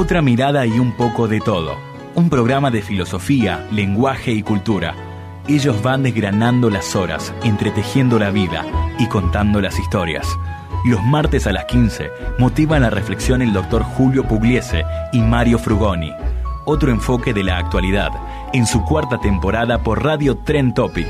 Otra 0.00 0.22
mirada 0.22 0.64
y 0.64 0.78
un 0.78 0.92
poco 0.92 1.26
de 1.26 1.40
todo. 1.40 1.76
Un 2.14 2.30
programa 2.30 2.70
de 2.70 2.82
filosofía, 2.82 3.66
lenguaje 3.72 4.30
y 4.30 4.44
cultura. 4.44 4.94
Ellos 5.48 5.82
van 5.82 6.04
desgranando 6.04 6.70
las 6.70 6.94
horas, 6.94 7.34
entretejiendo 7.42 8.16
la 8.16 8.30
vida 8.30 8.64
y 9.00 9.08
contando 9.08 9.60
las 9.60 9.76
historias. 9.76 10.24
Los 10.84 11.02
martes 11.02 11.48
a 11.48 11.52
las 11.52 11.64
15 11.64 12.12
motivan 12.38 12.82
la 12.82 12.90
reflexión 12.90 13.42
el 13.42 13.52
doctor 13.52 13.82
Julio 13.82 14.22
Pugliese 14.22 14.84
y 15.12 15.20
Mario 15.20 15.58
Frugoni. 15.58 16.12
Otro 16.64 16.92
enfoque 16.92 17.34
de 17.34 17.42
la 17.42 17.58
actualidad 17.58 18.12
en 18.52 18.68
su 18.68 18.84
cuarta 18.84 19.18
temporada 19.18 19.82
por 19.82 20.04
Radio 20.04 20.36
Tren 20.36 20.74
Topic. 20.74 21.08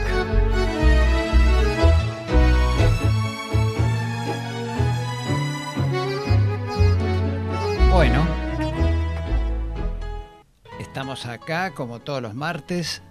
Bueno, 7.93 8.38
acá 11.09 11.71
como 11.71 12.01
todos 12.01 12.21
los 12.21 12.35
martes. 12.35 13.03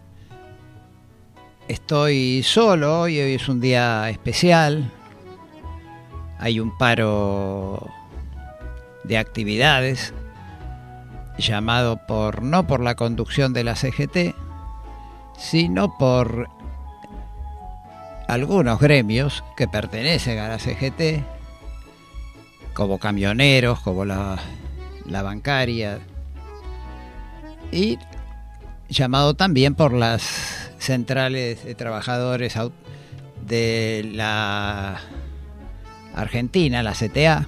Estoy 1.67 2.43
solo 2.43 3.01
hoy, 3.01 3.19
hoy 3.19 3.33
es 3.33 3.49
un 3.49 3.59
día 3.59 4.07
especial. 4.11 4.91
Hay 6.37 6.59
un 6.59 6.77
paro 6.77 7.89
de 9.03 9.17
actividades 9.17 10.13
llamado 11.39 12.05
por 12.05 12.43
no 12.43 12.67
por 12.67 12.81
la 12.81 12.93
conducción 12.95 13.51
de 13.53 13.63
la 13.63 13.75
CGT, 13.75 14.35
sino 15.35 15.97
por 15.97 16.49
algunos 18.27 18.79
gremios 18.79 19.43
que 19.55 19.67
pertenecen 19.67 20.37
a 20.37 20.49
la 20.49 20.59
CGT, 20.59 21.23
como 22.75 22.99
camioneros, 22.99 23.79
como 23.79 24.05
la 24.05 24.37
bancaria, 25.07 25.99
y 27.71 27.99
llamado 28.89 29.33
también 29.33 29.75
por 29.75 29.93
las 29.93 30.71
centrales 30.79 31.63
de 31.65 31.75
trabajadores 31.75 32.55
de 33.45 34.09
la 34.13 34.99
Argentina, 36.15 36.83
la 36.83 36.93
CTA, 36.93 37.47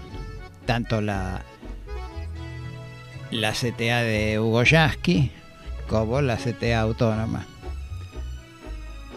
tanto 0.65 1.01
la, 1.01 1.41
la 3.31 3.53
CTA 3.53 4.03
de 4.03 4.39
Hugo 4.39 4.63
Yasky 4.63 5.31
como 5.87 6.21
la 6.21 6.37
CTA 6.37 6.81
autónoma. 6.81 7.45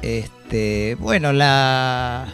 Este, 0.00 0.96
bueno, 0.98 1.32
la 1.32 2.26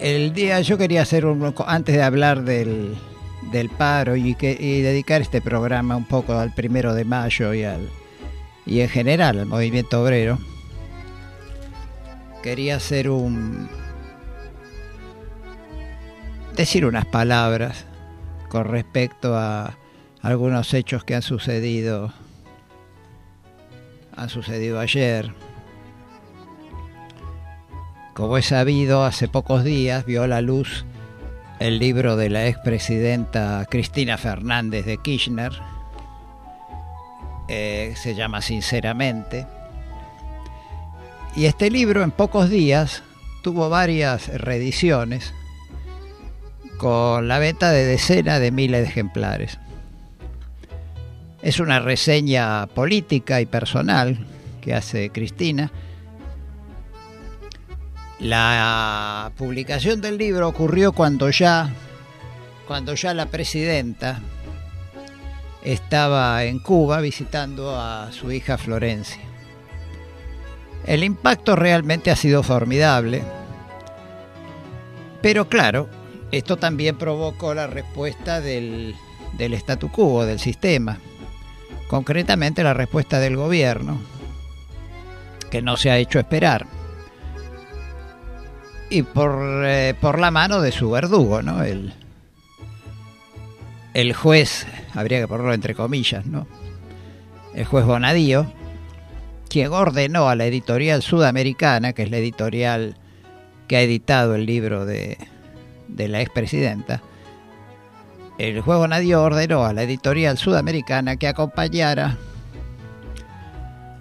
el, 0.00 0.32
día 0.32 0.60
yo 0.60 0.78
quería 0.78 1.02
hacer 1.02 1.26
un 1.26 1.54
antes 1.66 1.94
de 1.94 2.02
hablar 2.02 2.42
del, 2.42 2.96
del 3.42 3.68
paro 3.68 4.16
y, 4.16 4.34
que, 4.34 4.56
dedicar 4.56 5.22
este 5.22 5.40
programa 5.40 5.96
un 5.96 6.04
poco 6.04 6.34
al 6.34 6.52
primero 6.52 6.94
de 6.94 7.04
mayo 7.04 7.54
y 7.54 7.64
al 7.64 7.88
y 8.64 8.80
en 8.80 8.88
general 8.88 9.38
al 9.38 9.46
movimiento 9.46 10.02
obrero. 10.02 10.38
Quería 12.42 12.76
hacer 12.76 13.08
un 13.10 13.68
decir 16.56 16.86
unas 16.86 17.04
palabras 17.04 17.84
con 18.48 18.64
respecto 18.64 19.36
a 19.36 19.76
algunos 20.22 20.72
hechos 20.74 21.04
que 21.04 21.14
han 21.14 21.22
sucedido 21.22 22.12
han 24.16 24.30
sucedido 24.30 24.80
ayer. 24.80 25.32
Como 28.14 28.38
es 28.38 28.46
sabido 28.46 29.04
hace 29.04 29.28
pocos 29.28 29.62
días 29.62 30.06
vio 30.06 30.26
la 30.26 30.40
luz 30.40 30.86
el 31.58 31.78
libro 31.78 32.16
de 32.16 32.30
la 32.30 32.46
expresidenta 32.46 33.66
Cristina 33.68 34.18
Fernández 34.18 34.84
de 34.84 34.98
Kirchner, 34.98 35.52
eh, 37.48 37.94
se 37.96 38.14
llama 38.14 38.42
Sinceramente. 38.42 39.46
Y 41.34 41.46
este 41.46 41.70
libro 41.70 42.02
en 42.02 42.10
pocos 42.10 42.50
días 42.50 43.02
tuvo 43.42 43.68
varias 43.68 44.28
reediciones 44.28 45.32
con 46.78 47.28
la 47.28 47.38
venta 47.38 47.70
de 47.70 47.84
decenas 47.84 48.40
de 48.40 48.50
miles 48.50 48.82
de 48.82 48.88
ejemplares. 48.88 49.58
Es 51.42 51.60
una 51.60 51.80
reseña 51.80 52.66
política 52.66 53.40
y 53.40 53.46
personal 53.46 54.18
que 54.60 54.74
hace 54.74 55.10
Cristina 55.10 55.70
la 58.18 59.30
publicación 59.36 60.00
del 60.00 60.16
libro 60.16 60.48
ocurrió 60.48 60.92
cuando 60.92 61.30
ya, 61.30 61.70
cuando 62.66 62.94
ya 62.94 63.12
la 63.12 63.26
presidenta 63.26 64.20
estaba 65.62 66.44
en 66.44 66.58
Cuba 66.58 67.00
visitando 67.00 67.78
a 67.78 68.10
su 68.12 68.32
hija 68.32 68.56
Florencia. 68.56 69.20
El 70.86 71.02
impacto 71.04 71.56
realmente 71.56 72.10
ha 72.10 72.16
sido 72.16 72.42
formidable, 72.42 73.22
pero 75.20 75.48
claro, 75.48 75.88
esto 76.30 76.56
también 76.56 76.96
provocó 76.96 77.54
la 77.54 77.66
respuesta 77.66 78.40
del, 78.40 78.94
del 79.36 79.54
statu 79.54 79.90
quo, 79.90 80.24
del 80.24 80.38
sistema, 80.38 80.98
concretamente 81.88 82.62
la 82.62 82.74
respuesta 82.74 83.18
del 83.18 83.36
gobierno, 83.36 84.00
que 85.50 85.60
no 85.60 85.76
se 85.76 85.90
ha 85.90 85.98
hecho 85.98 86.20
esperar 86.20 86.75
y 88.90 89.02
por, 89.02 89.64
eh, 89.64 89.94
por 90.00 90.18
la 90.18 90.30
mano 90.30 90.60
de 90.60 90.72
su 90.72 90.90
verdugo, 90.90 91.42
¿no? 91.42 91.62
El, 91.62 91.94
el 93.94 94.12
juez, 94.12 94.66
habría 94.94 95.20
que 95.20 95.28
ponerlo 95.28 95.54
entre 95.54 95.74
comillas, 95.74 96.26
¿no? 96.26 96.46
El 97.54 97.64
juez 97.64 97.84
Bonadío, 97.84 98.52
quien 99.48 99.72
ordenó 99.72 100.28
a 100.28 100.36
la 100.36 100.46
editorial 100.46 101.02
sudamericana, 101.02 101.92
que 101.92 102.02
es 102.02 102.10
la 102.10 102.18
editorial 102.18 102.96
que 103.66 103.76
ha 103.76 103.80
editado 103.80 104.34
el 104.34 104.46
libro 104.46 104.84
de, 104.84 105.18
de 105.88 106.08
la 106.08 106.20
expresidenta, 106.20 107.02
el 108.38 108.60
juez 108.60 108.78
Bonadío 108.78 109.22
ordenó 109.22 109.64
a 109.64 109.72
la 109.72 109.82
editorial 109.82 110.36
sudamericana 110.36 111.16
que 111.16 111.26
acompañara 111.26 112.18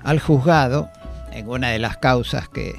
al 0.04 0.20
juzgado 0.20 0.90
en 1.32 1.50
una 1.50 1.70
de 1.70 1.80
las 1.80 1.98
causas 1.98 2.50
que 2.50 2.76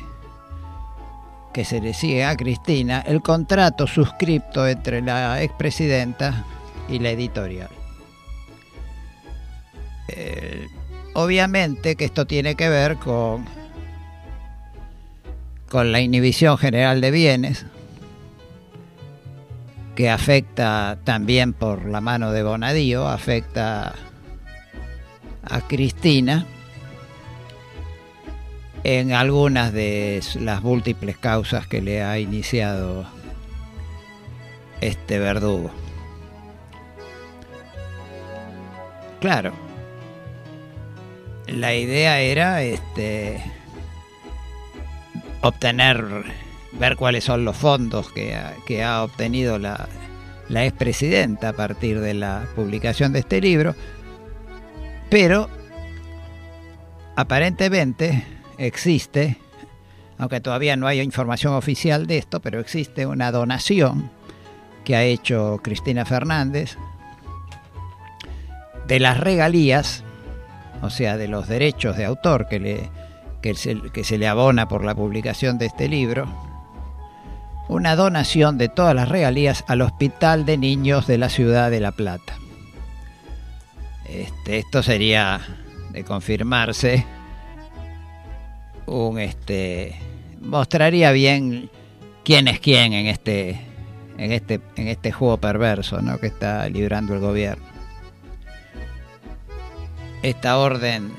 que 1.56 1.64
se 1.64 1.94
sigue 1.94 2.22
a 2.22 2.36
Cristina 2.36 3.02
el 3.06 3.22
contrato 3.22 3.86
suscripto 3.86 4.68
entre 4.68 5.00
la 5.00 5.42
expresidenta 5.42 6.44
y 6.86 6.98
la 6.98 7.08
editorial. 7.08 7.70
Eh, 10.08 10.66
obviamente 11.14 11.96
que 11.96 12.04
esto 12.04 12.26
tiene 12.26 12.56
que 12.56 12.68
ver 12.68 12.96
con, 12.98 13.46
con 15.70 15.92
la 15.92 16.02
inhibición 16.02 16.58
general 16.58 17.00
de 17.00 17.10
bienes, 17.10 17.64
que 19.94 20.10
afecta 20.10 20.98
también 21.04 21.54
por 21.54 21.86
la 21.86 22.02
mano 22.02 22.32
de 22.32 22.42
Bonadío, 22.42 23.08
afecta 23.08 23.94
a 25.42 25.60
Cristina 25.62 26.44
en 28.88 29.12
algunas 29.12 29.72
de 29.72 30.22
las 30.38 30.62
múltiples 30.62 31.18
causas 31.18 31.66
que 31.66 31.82
le 31.82 32.04
ha 32.04 32.20
iniciado 32.20 33.04
este 34.80 35.18
verdugo. 35.18 35.72
Claro, 39.18 39.52
la 41.48 41.74
idea 41.74 42.20
era 42.20 42.62
este 42.62 43.42
obtener, 45.40 46.04
ver 46.70 46.94
cuáles 46.94 47.24
son 47.24 47.44
los 47.44 47.56
fondos 47.56 48.12
que 48.12 48.36
ha, 48.36 48.54
que 48.68 48.84
ha 48.84 49.02
obtenido 49.02 49.58
la, 49.58 49.88
la 50.48 50.64
expresidenta 50.64 51.48
a 51.48 51.52
partir 51.54 51.98
de 51.98 52.14
la 52.14 52.46
publicación 52.54 53.12
de 53.12 53.18
este 53.18 53.40
libro, 53.40 53.74
pero 55.10 55.50
aparentemente 57.16 58.35
existe 58.58 59.38
aunque 60.18 60.40
todavía 60.40 60.76
no 60.76 60.86
hay 60.86 61.00
información 61.00 61.54
oficial 61.54 62.06
de 62.06 62.18
esto, 62.18 62.40
pero 62.40 62.60
existe 62.60 63.06
una 63.06 63.30
donación 63.30 64.10
que 64.84 64.96
ha 64.96 65.02
hecho 65.02 65.60
Cristina 65.62 66.04
Fernández 66.04 66.76
de 68.86 69.00
las 69.00 69.18
regalías, 69.18 70.04
o 70.80 70.90
sea, 70.90 71.16
de 71.16 71.28
los 71.28 71.48
derechos 71.48 71.96
de 71.96 72.04
autor 72.04 72.48
que, 72.48 72.60
le, 72.60 72.90
que, 73.42 73.54
se, 73.54 73.80
que 73.92 74.04
se 74.04 74.16
le 74.16 74.28
abona 74.28 74.68
por 74.68 74.84
la 74.84 74.94
publicación 74.94 75.58
de 75.58 75.66
este 75.66 75.88
libro, 75.88 76.26
una 77.68 77.96
donación 77.96 78.58
de 78.58 78.68
todas 78.68 78.94
las 78.94 79.08
regalías 79.08 79.64
al 79.66 79.82
Hospital 79.82 80.46
de 80.46 80.56
Niños 80.56 81.06
de 81.06 81.18
la 81.18 81.28
Ciudad 81.28 81.70
de 81.70 81.80
La 81.80 81.92
Plata. 81.92 82.38
Este, 84.08 84.58
esto 84.58 84.84
sería 84.84 85.40
de 85.90 86.04
confirmarse 86.04 87.04
un 88.86 89.18
este 89.18 89.96
mostraría 90.40 91.12
bien 91.12 91.70
quién 92.24 92.48
es 92.48 92.60
quién 92.60 92.92
en 92.92 93.06
este 93.06 93.60
en 94.18 94.32
este 94.32 94.60
en 94.76 94.88
este 94.88 95.12
juego 95.12 95.38
perverso 95.38 96.00
¿no? 96.00 96.18
que 96.18 96.28
está 96.28 96.68
librando 96.68 97.14
el 97.14 97.20
gobierno 97.20 97.64
esta 100.22 100.58
orden 100.58 101.12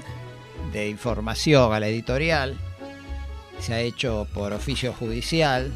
de 0.73 0.89
información 0.89 1.73
a 1.73 1.79
la 1.79 1.87
editorial 1.87 2.57
se 3.59 3.73
ha 3.73 3.79
hecho 3.79 4.27
por 4.33 4.53
oficio 4.53 4.93
judicial 4.93 5.71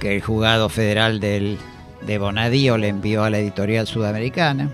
que 0.00 0.16
el 0.16 0.22
juzgado 0.22 0.68
federal 0.68 1.20
del, 1.20 1.58
de 2.06 2.18
Bonadío 2.18 2.76
le 2.76 2.88
envió 2.88 3.24
a 3.24 3.30
la 3.30 3.38
editorial 3.38 3.86
sudamericana 3.86 4.70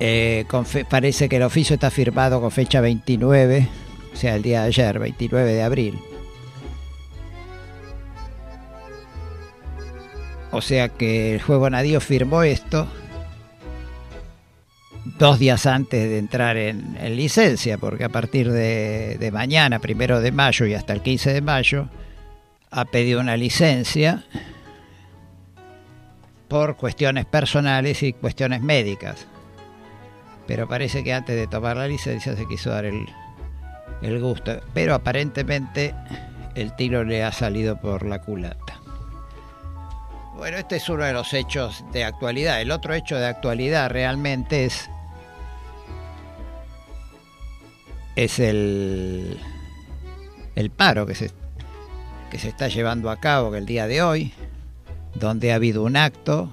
eh, 0.00 0.44
parece 0.88 1.28
que 1.28 1.36
el 1.36 1.42
oficio 1.42 1.74
está 1.74 1.90
firmado 1.90 2.40
con 2.40 2.50
fecha 2.50 2.80
29, 2.80 3.68
o 4.12 4.16
sea, 4.16 4.34
el 4.34 4.42
día 4.42 4.62
de 4.62 4.68
ayer, 4.68 4.98
29 4.98 5.52
de 5.52 5.62
abril. 5.62 5.98
O 10.50 10.60
sea 10.60 10.88
que 10.88 11.34
el 11.34 11.42
juego 11.42 11.68
Nadío 11.68 12.00
firmó 12.00 12.44
esto 12.44 12.86
dos 15.18 15.38
días 15.38 15.66
antes 15.66 16.08
de 16.08 16.18
entrar 16.18 16.56
en, 16.56 16.96
licencia, 17.16 17.76
porque 17.78 18.04
a 18.04 18.08
partir 18.08 18.50
de, 18.50 19.16
de, 19.18 19.30
mañana, 19.30 19.80
primero 19.80 20.20
de 20.20 20.32
mayo 20.32 20.66
y 20.66 20.74
hasta 20.74 20.92
el 20.92 21.02
15 21.02 21.32
de 21.32 21.40
mayo, 21.40 21.88
ha 22.70 22.84
pedido 22.84 23.20
una 23.20 23.36
licencia 23.36 24.24
por 26.48 26.76
cuestiones 26.76 27.26
personales 27.26 28.02
y 28.02 28.12
cuestiones 28.12 28.62
médicas 28.62 29.26
pero 30.46 30.68
parece 30.68 31.02
que 31.02 31.12
antes 31.12 31.36
de 31.36 31.46
tomar 31.46 31.76
la 31.76 31.88
licencia 31.88 32.36
se 32.36 32.46
quiso 32.46 32.70
dar 32.70 32.84
el, 32.84 33.06
el 34.02 34.20
gusto. 34.20 34.60
Pero 34.74 34.94
aparentemente 34.94 35.94
el 36.54 36.74
tiro 36.76 37.04
le 37.04 37.24
ha 37.24 37.32
salido 37.32 37.80
por 37.80 38.04
la 38.04 38.20
culata. 38.20 38.80
Bueno, 40.36 40.56
este 40.58 40.76
es 40.76 40.88
uno 40.88 41.04
de 41.04 41.12
los 41.12 41.32
hechos 41.32 41.84
de 41.92 42.04
actualidad. 42.04 42.60
El 42.60 42.70
otro 42.70 42.92
hecho 42.92 43.16
de 43.16 43.26
actualidad 43.26 43.90
realmente 43.90 44.64
es, 44.64 44.90
es 48.16 48.38
el, 48.40 49.38
el 50.54 50.70
paro 50.70 51.06
que 51.06 51.14
se, 51.14 51.30
que 52.30 52.38
se 52.38 52.48
está 52.48 52.68
llevando 52.68 53.10
a 53.10 53.20
cabo 53.20 53.54
el 53.54 53.64
día 53.64 53.86
de 53.86 54.02
hoy, 54.02 54.32
donde 55.14 55.52
ha 55.52 55.54
habido 55.54 55.84
un 55.84 55.96
acto 55.96 56.50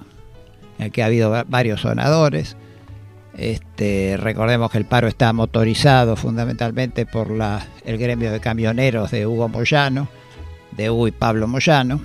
en 0.78 0.86
el 0.86 0.92
que 0.92 1.02
ha 1.02 1.06
habido 1.06 1.44
varios 1.48 1.82
sonadores 1.82 2.56
este, 3.36 4.16
recordemos 4.18 4.70
que 4.70 4.78
el 4.78 4.84
paro 4.84 5.08
está 5.08 5.32
motorizado 5.32 6.16
fundamentalmente 6.16 7.06
por 7.06 7.28
el 7.84 7.98
gremio 7.98 8.30
de 8.30 8.40
camioneros 8.40 9.10
de 9.10 9.26
Hugo 9.26 9.48
Moyano, 9.48 10.08
de 10.72 10.90
Hugo 10.90 11.08
y 11.08 11.12
Pablo 11.12 11.48
Moyano, 11.48 12.00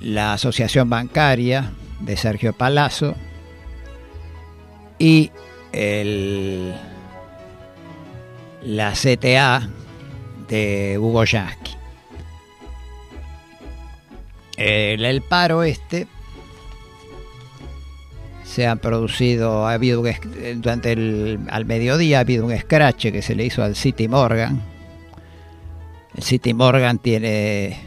la 0.00 0.34
Asociación 0.34 0.90
Bancaria 0.90 1.72
de 2.00 2.16
Sergio 2.16 2.52
Palazzo 2.52 3.14
y 4.98 5.30
el, 5.72 6.74
la 8.62 8.92
CTA 8.92 9.68
de 10.48 10.98
Hugo 10.98 11.24
Yasky. 11.24 11.72
El 14.56 15.22
paro 15.22 15.62
este 15.62 16.08
se 18.48 18.66
han 18.66 18.78
producido, 18.78 19.66
ha 19.66 19.74
habido 19.74 20.02
durante 20.56 20.92
el 20.92 21.38
al 21.50 21.66
mediodía 21.66 22.16
ha 22.16 22.20
habido 22.20 22.46
un 22.46 22.58
scratch 22.58 23.12
que 23.12 23.20
se 23.20 23.34
le 23.34 23.44
hizo 23.44 23.62
al 23.62 23.76
City 23.76 24.08
Morgan. 24.08 24.62
El 26.16 26.22
City 26.22 26.54
Morgan 26.54 26.98
tiene 26.98 27.78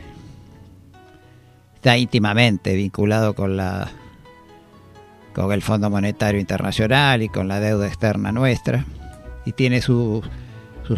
está 1.74 1.98
íntimamente 1.98 2.76
vinculado 2.76 3.34
con 3.34 3.58
la 3.58 3.90
con 5.34 5.52
el 5.52 5.64
Fondo 5.64 5.90
Monetario 5.90 6.40
Internacional 6.40 7.24
y 7.24 7.30
con 7.30 7.48
la 7.48 7.60
deuda 7.60 7.88
externa 7.88 8.32
nuestra 8.32 8.86
y 9.46 9.54
tiene 9.54 9.82
sus 9.82 10.24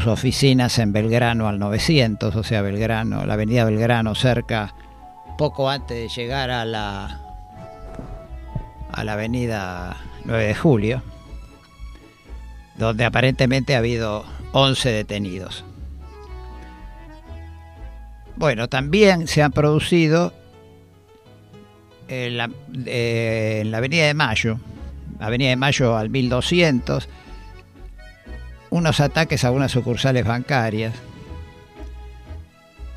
oficinas 0.06 0.78
en 0.80 0.92
Belgrano 0.92 1.48
al 1.48 1.60
900, 1.60 2.36
o 2.36 2.44
sea, 2.44 2.62
Belgrano, 2.62 3.26
la 3.26 3.36
avenida 3.36 3.64
Belgrano 3.64 4.14
cerca 4.14 4.76
poco 5.38 5.70
antes 5.70 5.98
de 5.98 6.10
llegar 6.10 6.50
a 6.50 6.66
la 6.66 7.23
a 8.94 9.04
la 9.04 9.14
avenida 9.14 9.98
9 10.26 10.46
de 10.46 10.56
Julio, 10.56 11.02
donde 12.78 13.06
aparentemente 13.06 13.76
ha 13.76 13.80
habido 13.80 14.24
11 14.54 14.90
detenidos. 14.90 15.66
Bueno, 18.36 18.68
también 18.68 19.28
se 19.28 19.44
han 19.44 19.52
producido 19.52 20.34
en 22.08 22.38
la, 22.38 22.50
eh, 22.86 23.60
en 23.62 23.72
la 23.72 23.78
Avenida 23.78 24.06
de 24.06 24.14
Mayo, 24.14 24.60
Avenida 25.20 25.50
de 25.50 25.56
Mayo 25.56 25.98
al 25.98 26.10
1200, 26.10 27.10
unos 28.70 29.00
ataques 29.00 29.44
a 29.44 29.52
unas 29.52 29.72
sucursales 29.72 30.26
bancarias. 30.26 30.94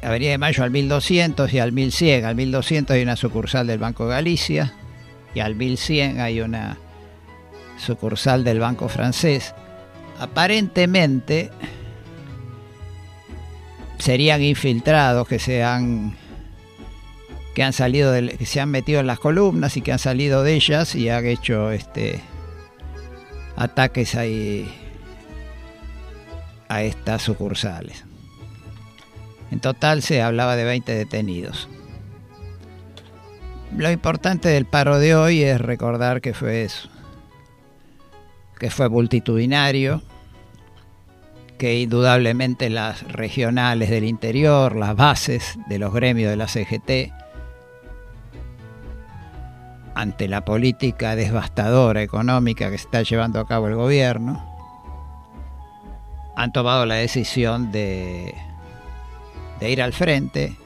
Avenida 0.02 0.30
de 0.30 0.38
Mayo 0.38 0.62
al 0.62 0.70
1200 0.70 1.52
y 1.52 1.58
al 1.58 1.72
1100. 1.72 2.24
Al 2.24 2.34
1200 2.34 2.94
hay 2.94 3.02
una 3.02 3.16
sucursal 3.16 3.66
del 3.66 3.78
Banco 3.78 4.06
Galicia 4.06 4.72
y 5.36 5.40
al 5.40 5.54
1100 5.54 6.18
hay 6.18 6.40
una 6.40 6.78
sucursal 7.76 8.42
del 8.42 8.58
Banco 8.58 8.88
Francés. 8.88 9.54
Aparentemente 10.18 11.50
serían 13.98 14.42
infiltrados 14.42 15.28
que 15.28 15.38
se 15.38 15.62
han 15.62 16.16
que 17.54 17.62
han 17.62 17.74
salido 17.74 18.14
que 18.14 18.46
se 18.46 18.62
han 18.62 18.70
metido 18.70 18.98
en 18.98 19.06
las 19.06 19.18
columnas 19.18 19.76
y 19.76 19.82
que 19.82 19.92
han 19.92 19.98
salido 19.98 20.42
de 20.42 20.54
ellas 20.54 20.94
y 20.94 21.10
han 21.10 21.26
hecho 21.26 21.70
este 21.70 22.22
ataques 23.56 24.14
ahí 24.14 24.74
a 26.68 26.82
estas 26.82 27.20
sucursales. 27.20 28.04
En 29.50 29.60
total 29.60 30.00
se 30.00 30.22
hablaba 30.22 30.56
de 30.56 30.64
20 30.64 30.94
detenidos. 30.94 31.68
Lo 33.76 33.90
importante 33.90 34.48
del 34.48 34.64
paro 34.64 34.98
de 34.98 35.14
hoy 35.14 35.42
es 35.42 35.60
recordar 35.60 36.22
que 36.22 36.32
fue 36.32 36.64
eso, 36.64 36.88
que 38.58 38.70
fue 38.70 38.88
multitudinario, 38.88 40.00
que 41.58 41.80
indudablemente 41.80 42.70
las 42.70 43.02
regionales 43.12 43.90
del 43.90 44.04
interior, 44.04 44.76
las 44.76 44.96
bases 44.96 45.58
de 45.68 45.78
los 45.78 45.92
gremios 45.92 46.30
de 46.30 46.36
la 46.36 46.48
CGT, 46.48 47.12
ante 49.94 50.26
la 50.26 50.42
política 50.46 51.14
devastadora 51.14 52.02
económica 52.02 52.70
que 52.70 52.76
está 52.76 53.02
llevando 53.02 53.40
a 53.40 53.46
cabo 53.46 53.68
el 53.68 53.74
gobierno, 53.74 54.42
han 56.34 56.50
tomado 56.50 56.86
la 56.86 56.94
decisión 56.94 57.72
de, 57.72 58.34
de 59.60 59.70
ir 59.70 59.82
al 59.82 59.92
frente 59.92 60.56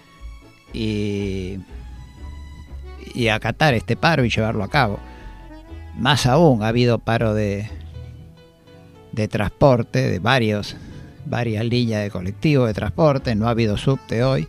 y 0.73 1.59
y 3.15 3.29
acatar 3.29 3.75
este 3.75 3.97
paro 3.97 4.25
y 4.25 4.31
llevarlo 4.31 4.65
a 4.65 4.71
cabo. 4.71 4.99
Más 5.97 6.27
aún, 6.27 6.63
ha 6.63 6.69
habido 6.69 6.99
paro 6.99 7.35
de, 7.35 7.69
de 9.13 9.29
transporte, 9.29 10.11
de 10.11 10.19
varios, 10.19 10.77
varias 11.27 11.65
líneas 11.65 12.03
de 12.03 12.11
colectivo 12.11 12.67
de 12.67 12.75
transporte, 12.75 13.35
no 13.35 13.47
ha 13.47 13.51
habido 13.51 13.77
subte 13.77 14.23
hoy. 14.23 14.49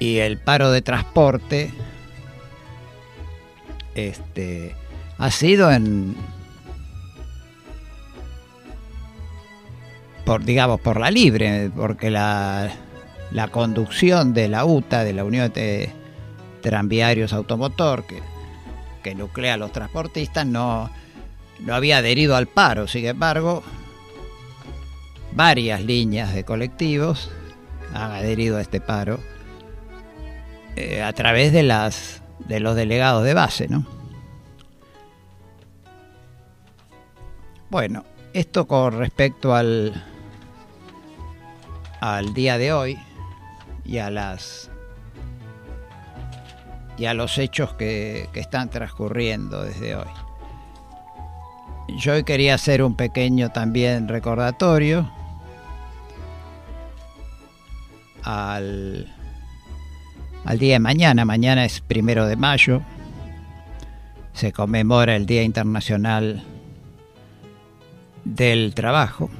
Y 0.00 0.18
el 0.18 0.38
paro 0.38 0.70
de 0.70 0.82
transporte 0.82 1.72
este, 3.94 4.74
ha 5.18 5.30
sido 5.30 5.72
en, 5.72 6.14
por 10.24 10.44
digamos 10.44 10.80
por 10.80 11.00
la 11.00 11.10
libre 11.10 11.70
porque 11.74 12.10
la, 12.10 12.70
la 13.32 13.48
conducción 13.48 14.34
de 14.34 14.48
la 14.48 14.64
UTA 14.64 15.02
de 15.02 15.12
la 15.12 15.24
Unión 15.24 15.52
de, 15.52 15.90
tranviarios 16.68 17.32
automotor 17.32 18.04
que, 18.04 18.20
que 19.02 19.14
nuclea 19.14 19.54
a 19.54 19.56
los 19.56 19.72
transportistas 19.72 20.44
no 20.44 20.90
no 21.60 21.74
había 21.74 21.96
adherido 21.96 22.36
al 22.36 22.46
paro, 22.46 22.86
sin 22.86 23.06
embargo, 23.06 23.62
varias 25.32 25.82
líneas 25.82 26.34
de 26.34 26.44
colectivos 26.44 27.30
han 27.94 28.12
adherido 28.12 28.58
a 28.58 28.60
este 28.60 28.82
paro 28.82 29.18
eh, 30.76 31.02
a 31.02 31.10
través 31.14 31.54
de 31.54 31.62
las 31.62 32.22
de 32.38 32.60
los 32.60 32.76
delegados 32.76 33.24
de 33.24 33.32
base, 33.32 33.66
¿no? 33.66 33.86
Bueno, 37.70 38.04
esto 38.34 38.66
con 38.66 38.98
respecto 38.98 39.54
al 39.54 40.04
al 42.00 42.34
día 42.34 42.58
de 42.58 42.74
hoy 42.74 42.98
y 43.86 43.98
a 43.98 44.10
las 44.10 44.67
y 46.98 47.06
a 47.06 47.14
los 47.14 47.38
hechos 47.38 47.74
que, 47.74 48.28
que 48.32 48.40
están 48.40 48.70
transcurriendo 48.70 49.62
desde 49.62 49.94
hoy. 49.94 50.08
Yo 51.96 52.12
hoy 52.12 52.24
quería 52.24 52.54
hacer 52.54 52.82
un 52.82 52.96
pequeño 52.96 53.50
también 53.50 54.08
recordatorio 54.08 55.10
al, 58.24 59.10
al 60.44 60.58
día 60.58 60.74
de 60.74 60.80
mañana. 60.80 61.24
Mañana 61.24 61.64
es 61.64 61.80
primero 61.80 62.26
de 62.26 62.36
mayo. 62.36 62.82
Se 64.34 64.52
conmemora 64.52 65.16
el 65.16 65.24
Día 65.24 65.42
Internacional 65.42 66.44
del 68.24 68.74
Trabajo. 68.74 69.30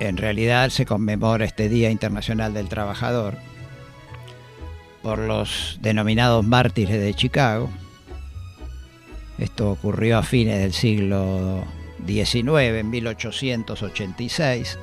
En 0.00 0.16
realidad 0.16 0.70
se 0.70 0.86
conmemora 0.86 1.44
este 1.44 1.68
Día 1.68 1.90
Internacional 1.90 2.52
del 2.52 2.68
Trabajador 2.68 3.49
por 5.02 5.18
los 5.18 5.78
denominados 5.80 6.44
mártires 6.44 7.00
de 7.00 7.14
Chicago. 7.14 7.70
Esto 9.38 9.70
ocurrió 9.70 10.18
a 10.18 10.22
fines 10.22 10.60
del 10.60 10.72
siglo 10.72 11.64
XIX, 12.06 12.78
en 12.78 12.90
1886 12.90 14.78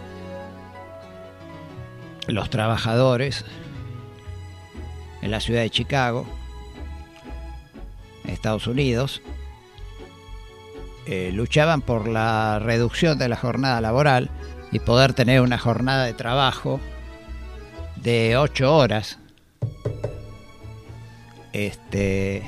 los 2.27 2.50
trabajadores 2.50 3.45
en 5.21 5.31
la 5.31 5.39
ciudad 5.39 5.62
de 5.62 5.69
Chicago, 5.69 6.25
Estados 8.25 8.67
Unidos, 8.67 9.21
eh, 11.05 11.31
luchaban 11.33 11.81
por 11.81 12.07
la 12.07 12.59
reducción 12.59 13.17
de 13.17 13.29
la 13.29 13.38
jornada 13.38 13.79
laboral 13.81 14.29
y 14.71 14.79
poder 14.79 15.13
tener 15.13 15.41
una 15.41 15.57
jornada 15.57 16.03
de 16.05 16.13
trabajo 16.13 16.79
de 17.95 18.36
ocho 18.38 18.75
horas. 18.75 19.17
Este, 21.58 22.44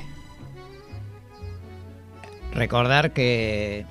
recordar 2.52 3.12
que 3.12 3.84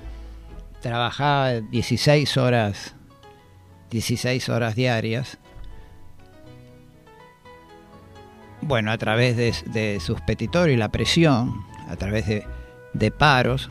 trabajaba 0.80 1.60
16 1.60 2.36
horas 2.38 2.94
16 3.90 4.48
horas 4.48 4.74
diarias. 4.74 5.38
Bueno, 8.62 8.92
a 8.92 8.98
través 8.98 9.36
de, 9.36 10.00
sus 10.00 10.20
petitorios 10.20 10.76
y 10.76 10.78
la 10.78 10.90
presión, 10.90 11.66
a 11.88 11.96
través 11.96 12.26
de, 12.26 13.10
paros, 13.10 13.70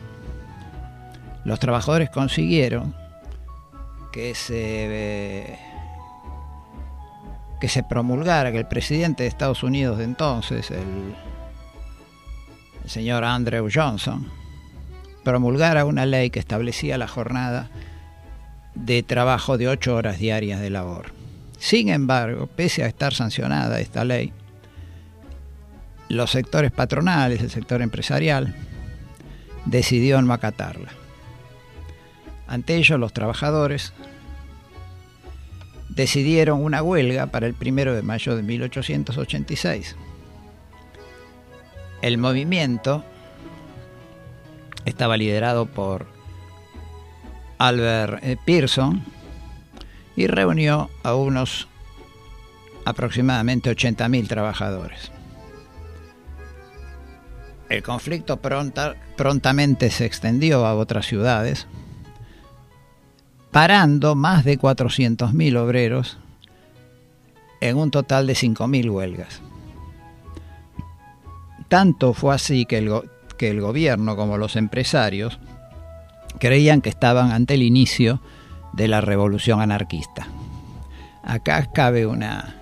los 1.46 1.60
trabajadores 1.60 2.10
consiguieron 2.10 2.96
que 4.12 4.36
se, 4.36 5.58
que 7.62 7.70
se 7.70 7.84
promulgara, 7.84 8.52
que 8.52 8.58
el 8.58 8.68
presidente 8.68 9.24
de 9.24 9.30
Estados 9.30 9.64
Unidos 9.64 10.00
de 10.00 10.04
entonces, 10.04 10.72
el 10.72 11.16
señor 12.90 13.24
Andrew 13.24 13.70
Johnson, 13.72 14.28
promulgara 15.24 15.86
una 15.86 16.08
ley 16.08 16.32
que 16.32 16.40
establecía 16.40 16.98
la 16.98 17.08
jornada 17.08 17.70
de 18.74 19.04
trabajo 19.04 19.60
de 19.60 19.68
ocho 19.68 19.96
horas 19.96 20.18
diarias 20.18 20.60
de 20.60 20.72
labor. 20.72 21.14
Sin 21.60 21.90
embargo, 21.90 22.48
pese 22.48 22.84
a 22.84 22.88
estar 22.88 23.14
sancionada 23.14 23.80
esta 23.80 24.04
ley, 24.06 24.34
los 26.08 26.32
sectores 26.32 26.72
patronales, 26.72 27.42
el 27.42 27.52
sector 27.52 27.84
empresarial, 27.84 28.56
decidió 29.66 30.20
no 30.24 30.34
acatarla. 30.34 30.90
Ante 32.48 32.78
ello, 32.78 32.98
los 32.98 33.14
trabajadores 33.14 33.94
decidieron 35.90 36.64
una 36.64 36.82
huelga 36.82 37.28
para 37.28 37.46
el 37.46 37.54
primero 37.54 37.94
de 37.94 38.02
mayo 38.02 38.36
de 38.36 38.42
1886. 38.42 39.96
El 42.02 42.18
movimiento 42.18 43.04
estaba 44.86 45.18
liderado 45.18 45.66
por 45.66 46.08
Albert 47.58 48.24
eh, 48.24 48.38
Pearson 48.46 49.04
y 50.16 50.28
reunió 50.28 50.90
a 51.04 51.16
unos 51.16 51.68
aproximadamente 52.86 53.70
80.000 53.70 54.28
trabajadores. 54.28 55.12
El 57.70 57.84
conflicto 57.84 58.40
prontamente 58.40 59.92
se 59.92 60.06
extendió 60.06 60.66
a 60.66 60.74
otras 60.74 61.06
ciudades, 61.06 61.68
parando 63.52 64.16
más 64.16 64.44
de 64.44 64.58
400.000 64.58 65.58
obreros 65.58 66.18
en 67.62 67.78
un 67.78 67.92
total 67.92 68.26
de 68.26 68.34
5.000 68.34 68.90
huelgas. 68.92 69.42
Tanto 71.70 72.14
fue 72.14 72.36
así 72.36 72.66
que 72.66 72.80
el, 72.80 72.92
que 73.38 73.50
el 73.50 73.62
gobierno 73.62 74.16
como 74.16 74.38
los 74.38 74.56
empresarios 74.56 75.40
creían 76.40 76.82
que 76.82 76.90
estaban 76.90 77.32
ante 77.32 77.54
el 77.54 77.64
inicio 77.64 78.22
de 78.74 78.88
la 78.88 79.02
revolución 79.02 79.62
anarquista. 79.62 80.28
Acá 81.24 81.70
cabe 81.74 82.06
una, 82.06 82.56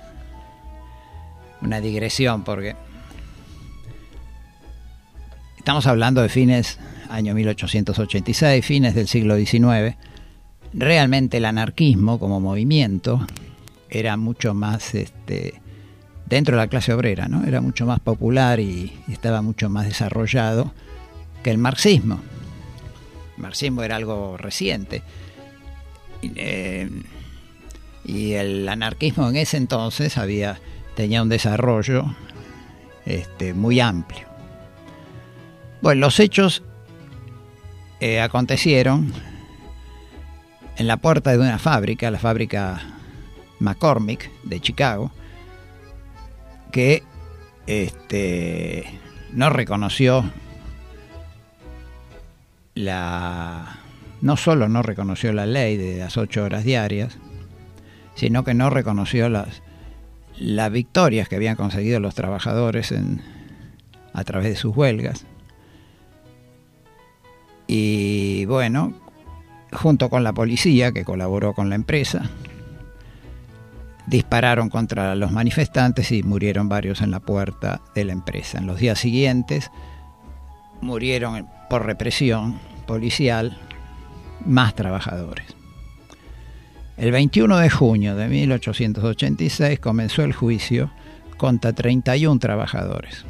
una 1.61 1.81
digresión 1.81 2.43
porque 2.43 2.75
Estamos 5.67 5.85
hablando 5.85 6.21
de 6.21 6.29
fines, 6.29 6.79
año 7.09 7.33
1886, 7.33 8.65
fines 8.65 8.95
del 8.95 9.09
siglo 9.09 9.35
XIX. 9.35 9.97
Realmente 10.71 11.35
el 11.35 11.43
anarquismo 11.43 12.19
como 12.19 12.39
movimiento 12.39 13.27
era 13.89 14.15
mucho 14.15 14.53
más, 14.53 14.95
este, 14.95 15.61
dentro 16.27 16.55
de 16.55 16.63
la 16.63 16.67
clase 16.67 16.93
obrera, 16.93 17.27
¿no? 17.27 17.45
Era 17.45 17.61
mucho 17.61 17.85
más 17.85 17.99
popular 17.99 18.59
y, 18.59 18.99
estaba 19.09 19.41
mucho 19.41 19.69
más 19.69 19.85
desarrollado 19.85 20.73
que 21.43 21.51
el 21.51 21.57
marxismo. 21.57 22.19
El 23.37 23.43
marxismo 23.43 23.83
era 23.83 23.95
algo 23.95 24.37
reciente. 24.37 25.03
Eh, 26.21 26.89
y 28.03 28.33
el 28.33 28.67
anarquismo 28.67 29.29
en 29.29 29.37
ese 29.37 29.57
entonces 29.57 30.17
había, 30.17 30.59
tenía 30.95 31.21
un 31.21 31.29
desarrollo 31.29 32.15
este, 33.05 33.53
muy 33.53 33.79
amplio. 33.79 34.27
Bueno, 35.81 36.01
los 36.01 36.19
hechos 36.19 36.63
eh, 37.99 38.19
acontecieron 38.19 39.13
en 40.77 40.87
la 40.87 40.97
puerta 40.97 41.31
de 41.31 41.37
una 41.37 41.59
fábrica, 41.59 42.11
la 42.11 42.19
fábrica 42.19 42.81
McCormick 43.59 44.29
de 44.43 44.59
Chicago, 44.59 45.11
que 46.71 47.03
este, 47.65 48.85
no 49.33 49.49
reconoció 49.49 50.29
la. 52.75 53.79
no 54.21 54.37
solo 54.37 54.69
no 54.69 54.81
reconoció 54.81 55.33
la 55.33 55.45
ley 55.45 55.77
de 55.77 55.97
las 55.97 56.17
ocho 56.17 56.43
horas 56.43 56.63
diarias, 56.63 57.17
sino 58.15 58.43
que 58.43 58.53
no 58.53 58.69
reconoció 58.69 59.29
las, 59.29 59.61
las 60.39 60.71
victorias 60.71 61.27
que 61.27 61.35
habían 61.35 61.55
conseguido 61.55 61.99
los 61.99 62.15
trabajadores 62.15 62.91
en, 62.91 63.21
a 64.13 64.23
través 64.23 64.49
de 64.49 64.55
sus 64.55 64.75
huelgas. 64.75 65.25
Y 67.67 68.45
bueno, 68.45 68.93
junto 69.73 70.09
con 70.09 70.23
la 70.23 70.33
policía 70.33 70.91
que 70.91 71.03
colaboró 71.03 71.53
con 71.53 71.69
la 71.69 71.75
empresa, 71.75 72.29
dispararon 74.07 74.69
contra 74.69 75.15
los 75.15 75.31
manifestantes 75.31 76.11
y 76.11 76.23
murieron 76.23 76.69
varios 76.69 77.01
en 77.01 77.11
la 77.11 77.19
puerta 77.19 77.81
de 77.93 78.05
la 78.05 78.13
empresa. 78.13 78.57
En 78.57 78.65
los 78.65 78.79
días 78.79 78.97
siguientes 78.97 79.69
murieron 80.81 81.47
por 81.69 81.85
represión 81.85 82.59
policial 82.87 83.57
más 84.45 84.73
trabajadores. 84.75 85.55
El 86.95 87.11
21 87.11 87.57
de 87.57 87.69
junio 87.69 88.15
de 88.15 88.27
1886 88.27 89.79
comenzó 89.79 90.23
el 90.23 90.33
juicio 90.33 90.89
contra 91.35 91.73
31 91.73 92.39
trabajadores, 92.39 93.25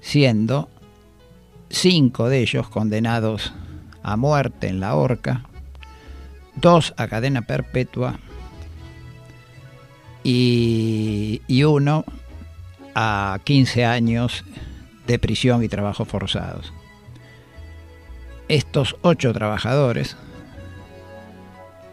siendo 0.00 0.68
cinco 1.70 2.28
de 2.28 2.40
ellos 2.40 2.68
condenados 2.68 3.54
a 4.02 4.16
muerte 4.16 4.66
en 4.68 4.80
la 4.80 4.94
horca, 4.94 5.44
dos 6.56 6.92
a 6.96 7.06
cadena 7.06 7.42
perpetua 7.42 8.18
y, 10.22 11.40
uno 11.64 12.04
a 12.94 13.38
15 13.44 13.84
años 13.84 14.44
de 15.06 15.18
prisión 15.18 15.62
y 15.62 15.68
trabajos 15.68 16.08
forzados. 16.08 16.72
Estos 18.48 18.96
ocho 19.02 19.32
trabajadores 19.32 20.16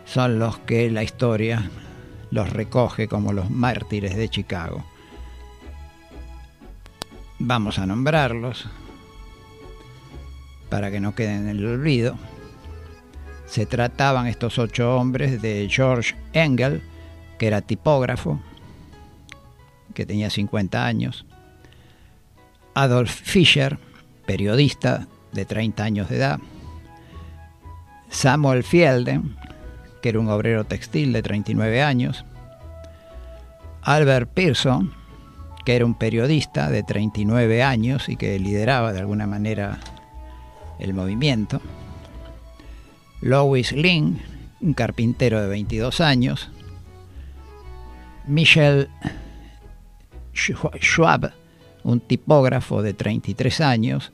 son 0.05 0.39
los 0.39 0.57
que 0.59 0.89
la 0.89 1.03
historia 1.03 1.69
los 2.31 2.49
recoge 2.49 3.07
como 3.07 3.33
los 3.33 3.49
mártires 3.49 4.15
de 4.15 4.29
Chicago. 4.29 4.85
Vamos 7.39 7.79
a 7.79 7.85
nombrarlos 7.85 8.67
para 10.69 10.91
que 10.91 10.99
no 10.99 11.15
queden 11.15 11.49
en 11.49 11.57
el 11.57 11.65
olvido. 11.65 12.17
Se 13.45 13.65
trataban 13.65 14.27
estos 14.27 14.57
ocho 14.57 14.95
hombres 14.95 15.41
de 15.41 15.67
George 15.69 16.15
Engel, 16.33 16.81
que 17.37 17.47
era 17.47 17.61
tipógrafo, 17.61 18.39
que 19.93 20.05
tenía 20.05 20.29
50 20.29 20.85
años, 20.85 21.25
Adolf 22.73 23.11
Fischer, 23.11 23.79
periodista 24.25 25.07
de 25.31 25.45
30 25.45 25.83
años 25.83 26.09
de 26.09 26.17
edad, 26.17 26.39
Samuel 28.09 28.63
Fielden, 28.63 29.35
que 30.01 30.09
era 30.09 30.19
un 30.19 30.29
obrero 30.29 30.65
textil 30.65 31.13
de 31.13 31.21
39 31.21 31.81
años, 31.81 32.25
Albert 33.81 34.29
Pearson, 34.31 34.93
que 35.65 35.75
era 35.75 35.85
un 35.85 35.95
periodista 35.95 36.69
de 36.69 36.83
39 36.83 37.63
años 37.63 38.09
y 38.09 38.15
que 38.17 38.37
lideraba 38.39 38.93
de 38.93 38.99
alguna 38.99 39.25
manera 39.27 39.79
el 40.79 40.93
movimiento, 40.93 41.61
Louis 43.21 43.71
Lin, 43.71 44.21
un 44.61 44.73
carpintero 44.73 45.41
de 45.41 45.47
22 45.47 46.01
años, 46.01 46.51
Michel 48.27 48.89
Schwab, 50.33 51.31
un 51.83 51.99
tipógrafo 51.99 52.81
de 52.81 52.93
33 52.93 53.61
años, 53.61 54.11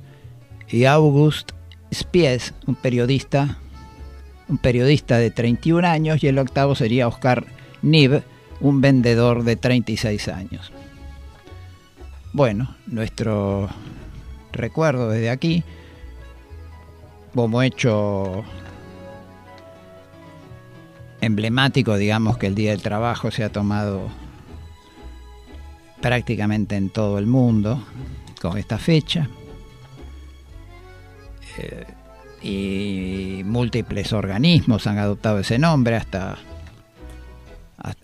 y 0.70 0.86
August 0.86 1.52
Spies, 1.94 2.54
un 2.68 2.76
periodista, 2.76 3.58
un 4.48 4.58
periodista 4.58 5.18
de 5.18 5.32
31 5.32 5.88
años, 5.88 6.24
y 6.24 6.28
el 6.28 6.40
octavo 6.40 6.76
sería 6.76 7.08
Oscar 7.08 7.46
Nib, 7.82 8.24
un 8.60 8.82
vendedor 8.82 9.44
de 9.44 9.56
36 9.56 10.28
años. 10.28 10.72
Bueno, 12.34 12.76
nuestro 12.88 13.70
recuerdo 14.54 15.10
desde 15.10 15.30
aquí, 15.30 15.64
como 17.34 17.62
hecho 17.62 18.44
emblemático, 21.22 21.96
digamos 21.98 22.38
que 22.38 22.48
el 22.48 22.56
Día 22.56 22.72
del 22.72 22.82
Trabajo 22.82 23.32
se 23.32 23.44
ha 23.44 23.52
tomado 23.52 24.10
prácticamente 26.02 26.76
en 26.76 26.90
todo 26.90 27.20
el 27.20 27.28
mundo 27.28 27.84
con 28.42 28.58
esta 28.58 28.78
fecha. 28.78 29.30
Eh, 31.58 31.86
y 32.44 33.44
múltiples 33.44 34.14
organismos 34.14 34.88
han 34.88 34.98
adoptado 34.98 35.40
ese 35.40 35.60
nombre, 35.60 35.96
hasta, 35.96 36.40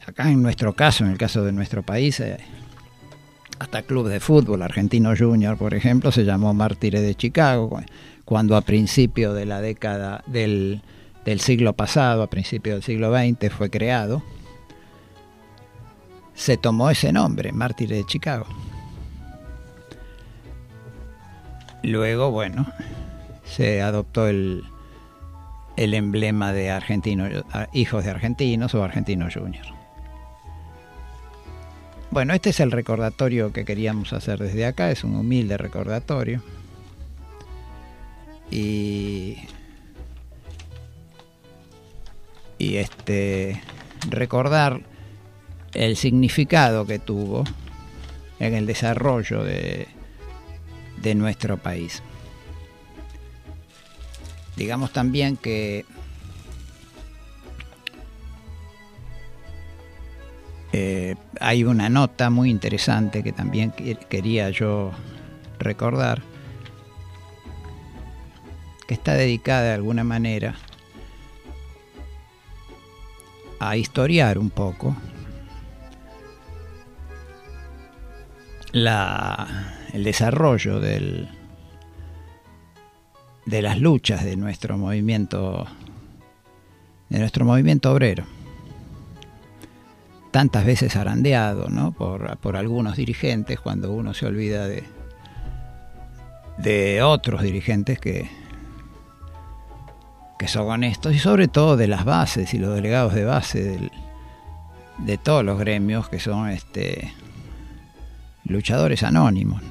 acá 0.06 0.30
en 0.30 0.44
nuestro 0.44 0.74
caso, 0.74 1.04
en 1.06 1.12
el 1.12 1.18
caso 1.18 1.44
de 1.44 1.52
nuestro 1.52 1.82
país, 1.82 2.20
eh, 2.20 2.38
hasta 3.58 3.82
Club 3.82 4.08
de 4.08 4.20
Fútbol 4.20 4.62
Argentino 4.62 5.16
Junior, 5.18 5.58
por 5.58 5.74
ejemplo, 5.74 6.12
se 6.12 6.24
llamó 6.24 6.54
Mártires 6.54 7.02
de 7.02 7.16
Chicago, 7.16 7.82
cuando 8.26 8.56
a 8.56 8.62
principio 8.62 9.34
de 9.34 9.48
la 9.48 9.60
década 9.60 10.24
del, 10.28 10.84
del 11.28 11.42
siglo 11.42 11.74
pasado, 11.74 12.24
a 12.24 12.30
principio 12.30 12.76
del 12.76 12.84
siglo 12.84 13.14
XX, 13.14 13.52
fue 13.52 13.70
creado 13.70 14.24
se 16.34 16.56
tomó 16.56 16.90
ese 16.90 17.12
nombre, 17.12 17.52
Mártires 17.52 17.98
de 17.98 18.06
Chicago. 18.06 18.46
Luego, 21.84 22.32
bueno, 22.32 22.66
se 23.44 23.82
adoptó 23.82 24.28
el, 24.28 24.64
el 25.76 25.94
emblema 25.96 26.54
de 26.54 26.70
argentinos, 26.70 27.44
hijos 27.74 28.06
de 28.06 28.12
argentinos 28.12 28.74
o 28.76 28.84
argentinos 28.84 29.34
juniors. 29.34 29.74
Bueno, 32.12 32.34
este 32.34 32.52
es 32.52 32.60
el 32.62 32.72
recordatorio 32.72 33.52
que 33.52 33.66
queríamos 33.66 34.14
hacer 34.14 34.40
desde 34.40 34.66
acá, 34.66 34.92
es 34.92 35.04
un 35.04 35.16
humilde 35.16 35.58
recordatorio. 35.58 36.42
Y, 38.50 39.40
y 42.58 42.78
este 42.78 43.62
recordar 44.10 44.82
el 45.74 45.96
significado 45.96 46.86
que 46.86 47.00
tuvo 47.00 47.44
en 48.40 48.54
el 48.54 48.66
desarrollo 48.66 49.44
de, 49.44 49.88
de 51.02 51.16
nuestro 51.16 51.58
país. 51.58 52.02
Digamos 54.56 54.92
también 54.92 55.38
que 55.38 55.86
eh, 60.74 61.16
hay 61.40 61.64
una 61.64 61.90
nota 61.90 62.30
muy 62.30 62.50
interesante 62.50 63.24
que 63.24 63.32
también 63.32 63.72
quería 64.10 64.50
yo 64.50 64.92
recordar, 65.60 66.24
que 68.88 68.96
está 68.96 69.14
dedicada 69.14 69.64
de 69.64 69.74
alguna 69.74 70.04
manera 70.04 70.56
a 73.60 73.78
historiar 73.78 74.38
un 74.38 74.50
poco 74.50 74.96
el 78.74 80.04
desarrollo 80.04 80.80
del, 80.80 81.30
de 83.46 83.62
las 83.62 83.80
luchas 83.80 84.24
de 84.24 84.36
nuestro 84.36 84.78
movimiento 84.78 85.66
de 87.10 87.20
nuestro 87.20 87.46
movimiento 87.46 87.92
obrero 87.92 88.26
tantas 90.32 90.66
veces 90.66 90.96
arandeado 90.96 91.70
¿no? 91.70 91.94
por, 91.94 92.38
por 92.38 92.58
algunos 92.58 92.98
dirigentes 92.98 93.60
cuando 93.60 93.92
uno 93.94 94.14
se 94.14 94.26
olvida 94.26 94.68
de 94.68 94.84
de 96.58 97.02
otros 97.04 97.42
dirigentes 97.42 98.00
que 98.00 98.30
que 100.38 100.48
son 100.48 100.68
honestos 100.68 101.16
y 101.16 101.20
sobre 101.20 101.48
todo 101.48 101.78
de 101.78 101.88
las 101.88 102.06
bases 102.06 102.54
y 102.54 102.60
los 102.60 102.76
delegados 102.76 103.14
de 103.14 103.26
base 103.26 103.90
de 105.00 105.18
todos 105.18 105.44
los 105.44 105.60
gremios 105.60 106.10
que 106.10 106.20
son 106.20 106.50
este 106.50 107.14
luchadores 108.46 109.04
anónimos. 109.04 109.62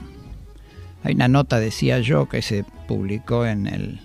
Hay 1.02 1.14
una 1.14 1.28
nota, 1.28 1.60
decía 1.60 2.00
yo, 2.00 2.28
que 2.28 2.42
se 2.42 2.64
publicó 2.88 3.46
en 3.46 3.66
el, 3.66 4.00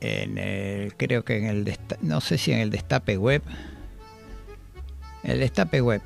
en 0.00 0.38
el 0.38 0.94
creo 0.96 1.24
que 1.24 1.38
en 1.38 1.46
el, 1.46 1.78
no 2.00 2.20
sé 2.20 2.38
si 2.38 2.52
en 2.52 2.60
el 2.60 2.70
Destape 2.70 3.18
Web, 3.18 3.42
el 5.24 5.40
Destape 5.40 5.82
Web 5.82 6.02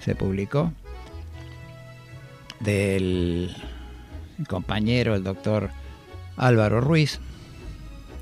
se 0.00 0.14
publicó 0.14 0.72
del 2.60 3.56
compañero, 4.48 5.14
el 5.14 5.24
doctor 5.24 5.70
Álvaro 6.36 6.80
Ruiz, 6.80 7.20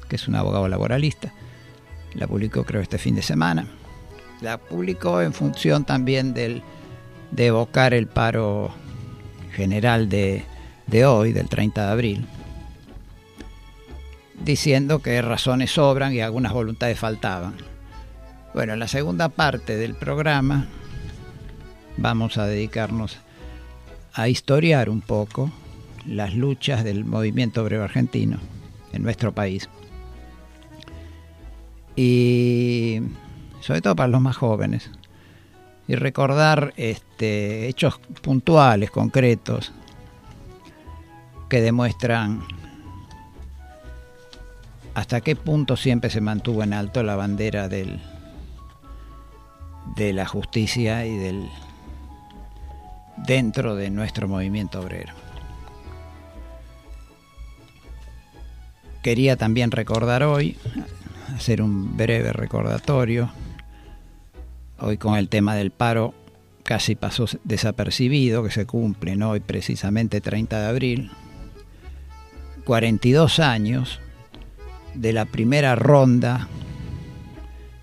que 0.09 0.16
es 0.16 0.29
un 0.29 0.35
abogado 0.35 0.68
laboralista. 0.68 1.33
La 2.14 2.27
publicó 2.27 2.64
creo 2.64 2.83
este 2.83 2.99
fin 2.99 3.14
de 3.14 3.23
semana. 3.23 3.66
La 4.40 4.59
publicó 4.59 5.20
en 5.20 5.33
función 5.33 5.85
también 5.85 6.35
del 6.35 6.62
de 7.31 7.46
evocar 7.46 7.94
el 7.94 8.07
paro 8.07 8.73
general 9.53 10.09
de, 10.09 10.44
hoy, 11.07 11.33
del 11.33 11.49
30 11.49 11.87
de 11.87 11.92
abril, 11.92 12.27
diciendo 14.42 15.01
que 15.01 15.23
razones 15.23 15.73
sobran 15.73 16.12
y 16.12 16.20
algunas 16.20 16.53
voluntades 16.53 16.99
faltaban. 16.99 17.55
Bueno, 18.55 18.73
en 18.73 18.81
la 18.81 18.88
segunda 18.88 19.29
parte 19.29 19.77
del 19.77 19.94
programa 19.94 20.66
vamos 21.96 22.38
a 22.38 22.46
dedicarnos 22.46 23.18
a 24.12 24.29
historiar 24.29 24.90
un 24.90 25.03
poco 25.03 25.53
las 26.11 26.35
luchas 26.35 26.83
del 26.83 27.05
movimiento 27.05 27.62
obrero 27.62 27.85
argentino 27.85 28.38
en 28.92 29.03
nuestro 29.05 29.33
país. 29.33 29.68
Y 31.94 33.01
sobre 33.61 33.81
todo 33.81 33.94
para 33.94 34.09
los 34.09 34.20
más 34.20 34.37
jóvenes, 34.37 34.90
y 35.87 35.94
recordar 35.94 36.73
este, 36.77 37.68
hechos 37.68 37.99
puntuales, 38.23 38.90
concretos, 38.90 39.73
que 41.49 41.61
demuestran 41.61 42.42
hasta 44.94 45.20
qué 45.20 45.37
punto 45.37 45.77
siempre 45.77 46.11
se 46.11 46.20
mantuvo 46.20 46.62
en 46.64 46.73
alto 46.73 47.03
la 47.03 47.16
bandera 47.16 47.68
del, 47.68 48.01
de 49.96 50.12
la 50.12 50.27
justicia 50.27 51.07
y 51.07 51.16
del 51.16 51.49
dentro 53.16 53.77
de 53.77 53.90
nuestro 53.90 54.27
movimiento 54.27 54.81
obrero. 54.81 55.20
Quería 59.03 59.37
también 59.37 59.71
recordar 59.71 60.23
hoy, 60.23 60.57
hacer 61.35 61.63
un 61.63 61.97
breve 61.97 62.33
recordatorio, 62.33 63.31
hoy 64.79 64.99
con 64.99 65.17
el 65.17 65.29
tema 65.29 65.55
del 65.55 65.71
paro 65.71 66.15
casi 66.63 66.95
pasó 66.95 67.27
desapercibido, 67.45 68.45
que 68.45 68.51
se 68.51 68.67
cumple 68.67 69.23
hoy 69.25 69.41
precisamente 69.41 70.21
30 70.21 70.61
de 70.61 70.67
abril, 70.67 71.11
42 72.65 73.41
años 73.41 74.01
de 74.95 75.13
la 75.13 75.25
primera 75.25 75.75
ronda 75.75 76.49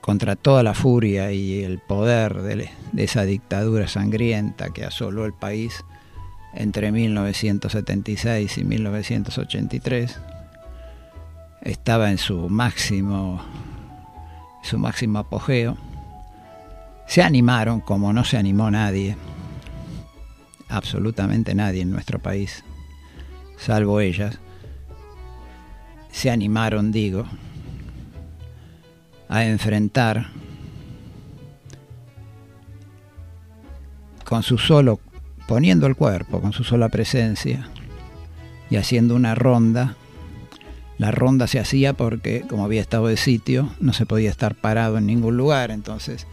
contra 0.00 0.36
toda 0.36 0.62
la 0.62 0.72
furia 0.72 1.32
y 1.32 1.64
el 1.64 1.80
poder 1.80 2.40
de, 2.40 2.70
de, 2.92 3.04
esa 3.04 3.24
dictadura 3.24 3.88
sangrienta 3.88 4.70
que 4.70 4.86
asoló 4.86 5.26
el 5.26 5.34
país 5.34 5.84
entre 6.54 6.92
1976 6.92 8.58
y 8.58 8.64
1983, 8.64 10.18
estaba 11.62 12.10
en 12.10 12.18
su 12.18 12.48
máximo 12.48 13.40
su 14.62 14.78
máximo 14.78 15.18
apogeo, 15.18 15.76
se 17.06 17.22
animaron 17.22 17.80
como 17.80 18.12
no 18.12 18.24
se 18.24 18.36
animó 18.36 18.70
nadie, 18.70 19.16
absolutamente 20.68 21.54
nadie 21.54 21.82
en 21.82 21.90
nuestro 21.90 22.18
país, 22.18 22.62
salvo 23.56 24.00
ellas, 24.00 24.38
se 26.10 26.30
animaron, 26.30 26.92
digo, 26.92 27.24
a 29.28 29.44
enfrentar 29.44 30.28
con 34.24 34.42
su 34.42 34.58
solo, 34.58 35.00
poniendo 35.50 35.88
el 35.88 35.96
cuerpo, 35.96 36.40
con 36.40 36.52
su 36.52 36.62
sola 36.62 36.88
presencia 36.90 37.68
y 38.70 38.76
haciendo 38.76 39.16
una 39.16 39.34
ronda 39.34 39.96
la 40.96 41.10
ronda 41.10 41.48
se 41.48 41.58
hacía 41.58 41.92
porque, 41.92 42.44
como 42.48 42.64
había 42.64 42.80
estado 42.80 43.08
de 43.08 43.16
sitio, 43.16 43.68
no 43.80 43.92
se 43.92 44.06
podía 44.06 44.30
estar 44.30 44.54
parado 44.54 44.96
en 44.96 45.06
ningún 45.06 45.36
lugar, 45.36 45.72
entonces 45.72 46.28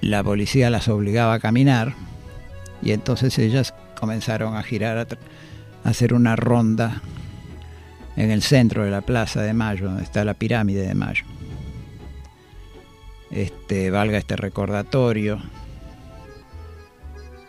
la 0.00 0.24
policía 0.24 0.68
las 0.68 0.88
obligaba 0.88 1.34
a 1.34 1.38
caminar 1.38 1.94
y 2.82 2.90
entonces 2.90 3.38
ellas 3.38 3.72
comenzaron 4.00 4.56
a 4.56 4.64
girar, 4.64 4.98
a, 4.98 5.88
hacer 5.88 6.12
una 6.12 6.34
ronda 6.34 7.02
en 8.16 8.32
el 8.32 8.42
centro 8.42 8.84
de 8.84 8.90
la 8.90 9.02
Plaza 9.02 9.42
de 9.42 9.52
Mayo, 9.52 9.86
donde 9.86 10.02
está 10.02 10.24
la 10.24 10.34
pirámide 10.34 10.88
de 10.88 10.94
Mayo. 10.96 11.24
Este, 13.30 13.92
valga 13.92 14.18
este 14.18 14.34
recordatorio 14.34 15.40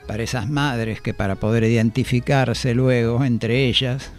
para 0.07 0.23
esas 0.23 0.49
madres 0.49 1.01
que 1.01 1.13
para 1.13 1.35
poder 1.35 1.63
identificarse 1.63 2.73
luego 2.73 3.23
entre 3.23 3.65
ellas 3.65 4.11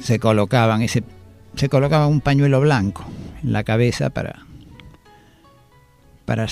se 0.00 0.20
colocaban 0.20 0.82
ese 0.82 1.02
se 1.56 1.68
colocaba 1.68 2.06
un 2.06 2.20
pañuelo 2.20 2.60
blanco 2.60 3.04
en 3.42 3.52
la 3.52 3.64
cabeza 3.64 4.10
para 4.10 4.46
para 6.26 6.46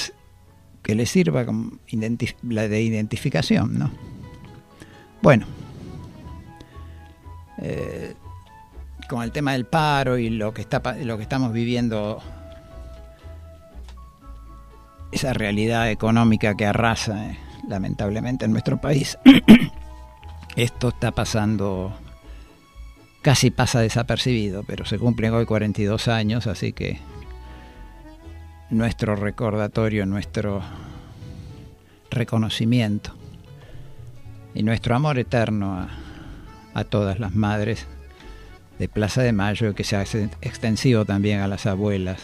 que 0.83 0.95
le 0.95 1.07
sirva 1.07 1.45
como 1.45 1.79
la 2.43 2.69
de 2.69 2.83
identificación, 2.83 3.79
¿no? 3.79 3.91
Bueno, 5.23 5.47
eh, 7.59 8.15
con 9.09 9.23
el 9.23 9.33
tema 9.33 9.53
del 9.53 9.65
paro 9.65 10.19
y 10.19 10.31
lo 10.31 10.53
que 10.53 10.61
está 10.61 10.81
lo 11.03 11.17
que 11.17 11.23
estamos 11.23 11.53
viviendo 11.53 12.23
esa 15.15 15.33
realidad 15.33 15.91
económica 15.91 16.57
que 16.57 16.67
arrasa 16.67 17.31
eh, 17.31 17.39
lamentablemente 17.69 18.45
en 18.45 18.53
nuestro 18.53 18.81
país 18.81 19.19
esto 20.57 20.89
está 20.89 21.13
pasando 21.13 21.93
casi 23.25 23.51
pasa 23.51 23.81
desapercibido, 23.81 24.65
pero 24.65 24.85
se 24.85 24.99
cumplen 24.99 25.33
hoy 25.33 25.47
42 25.47 26.09
años, 26.09 26.47
así 26.47 26.75
que 26.75 26.99
nuestro 28.69 29.17
recordatorio, 29.17 30.05
nuestro 30.05 30.61
reconocimiento 32.11 33.15
y 34.55 34.63
nuestro 34.63 34.95
amor 34.95 35.19
eterno 35.19 35.89
a, 36.75 36.85
todas 36.85 37.19
las 37.19 37.35
madres 37.35 37.87
de 38.79 38.91
Plaza 38.91 39.23
de 39.23 39.33
Mayo, 39.33 39.75
que 39.75 39.85
se 39.85 40.29
extensivo 40.43 41.07
también 41.07 41.41
a 41.41 41.49
las 41.49 41.65
abuelas 41.65 42.21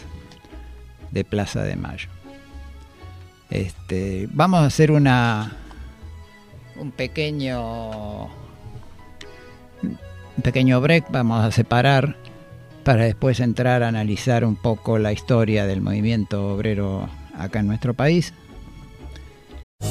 de 1.09 1.23
Plaza 1.23 1.63
de 1.63 1.77
Mayo. 1.77 2.09
Este, 3.51 4.29
vamos 4.31 4.61
a 4.61 4.65
hacer 4.65 4.91
una 4.91 5.51
un 6.77 6.91
pequeño 6.91 8.25
un 9.83 10.41
pequeño 10.41 10.79
break, 10.79 11.11
vamos 11.11 11.43
a 11.43 11.51
separar 11.51 12.15
para 12.83 13.03
después 13.03 13.39
entrar 13.41 13.83
a 13.83 13.89
analizar 13.89 14.45
un 14.45 14.55
poco 14.55 14.97
la 14.97 15.11
historia 15.11 15.67
del 15.67 15.81
movimiento 15.81 16.55
obrero 16.55 17.09
acá 17.37 17.59
en 17.59 17.67
nuestro 17.67 17.93
país. 17.93 18.33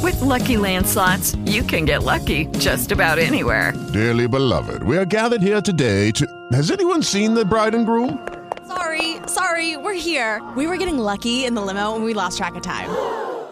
With 0.02 0.20
lucky 0.22 0.56
landslots, 0.56 1.36
you 1.44 1.62
can 1.62 1.84
get 1.84 2.02
lucky 2.02 2.46
just 2.58 2.90
about 2.92 3.18
anywhere. 3.18 3.74
Dearly 3.92 4.26
beloved, 4.26 4.82
we 4.84 4.96
are 4.96 5.04
gathered 5.04 5.42
here 5.42 5.60
today 5.60 6.10
to. 6.12 6.26
Has 6.52 6.70
anyone 6.70 7.02
seen 7.02 7.34
the 7.34 7.44
bride 7.44 7.74
and 7.74 7.84
groom? 7.84 8.18
Sorry, 8.66 9.16
sorry, 9.26 9.76
we're 9.76 9.92
here. 9.92 10.40
We 10.56 10.66
were 10.66 10.78
getting 10.78 10.98
lucky 10.98 11.44
in 11.44 11.54
the 11.54 11.60
limo 11.60 11.94
and 11.94 12.04
we 12.04 12.14
lost 12.14 12.38
track 12.38 12.54
of 12.54 12.62
time. 12.62 12.88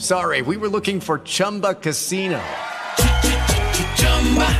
sorry. 0.00 0.42
We 0.42 0.56
were 0.56 0.68
looking 0.68 1.00
for 1.00 1.18
Chumba 1.18 1.74
Casino. 1.74 2.40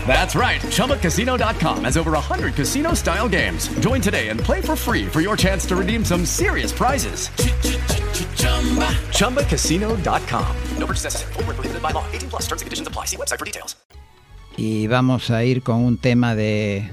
That's 0.07 0.35
right. 0.35 0.61
ChumbaCasino.com 0.61 1.85
has 1.85 1.96
over 1.96 2.11
100 2.12 2.55
casino 2.55 2.94
style 2.94 3.29
games. 3.29 3.68
Join 3.79 4.00
today 4.00 4.29
and 4.31 4.40
play 4.40 4.61
for 4.61 4.74
free 4.74 5.07
for 5.07 5.20
your 5.20 5.37
chance 5.37 5.64
to 5.66 5.76
redeem 5.76 6.05
some 6.05 6.26
serious 6.26 6.72
prizes. 6.72 7.29
ChumbaCasino.com. 9.16 10.57
No 10.79 10.87
purchase 10.87 11.05
necessary. 11.05 11.33
Full 11.35 11.44
prohibited 11.44 11.83
by 11.83 11.92
law. 11.92 12.05
18 12.12 12.31
plus 12.31 12.42
terms 12.48 12.62
and 12.62 12.66
conditions 12.66 12.88
apply. 12.88 13.05
See 13.07 13.16
website 13.16 13.38
for 13.38 13.44
details. 13.44 13.76
Y 14.57 14.88
vamos 14.88 15.31
a 15.31 15.44
ir 15.44 15.62
con 15.62 15.85
un 15.85 15.96
tema 15.96 16.35
de. 16.35 16.90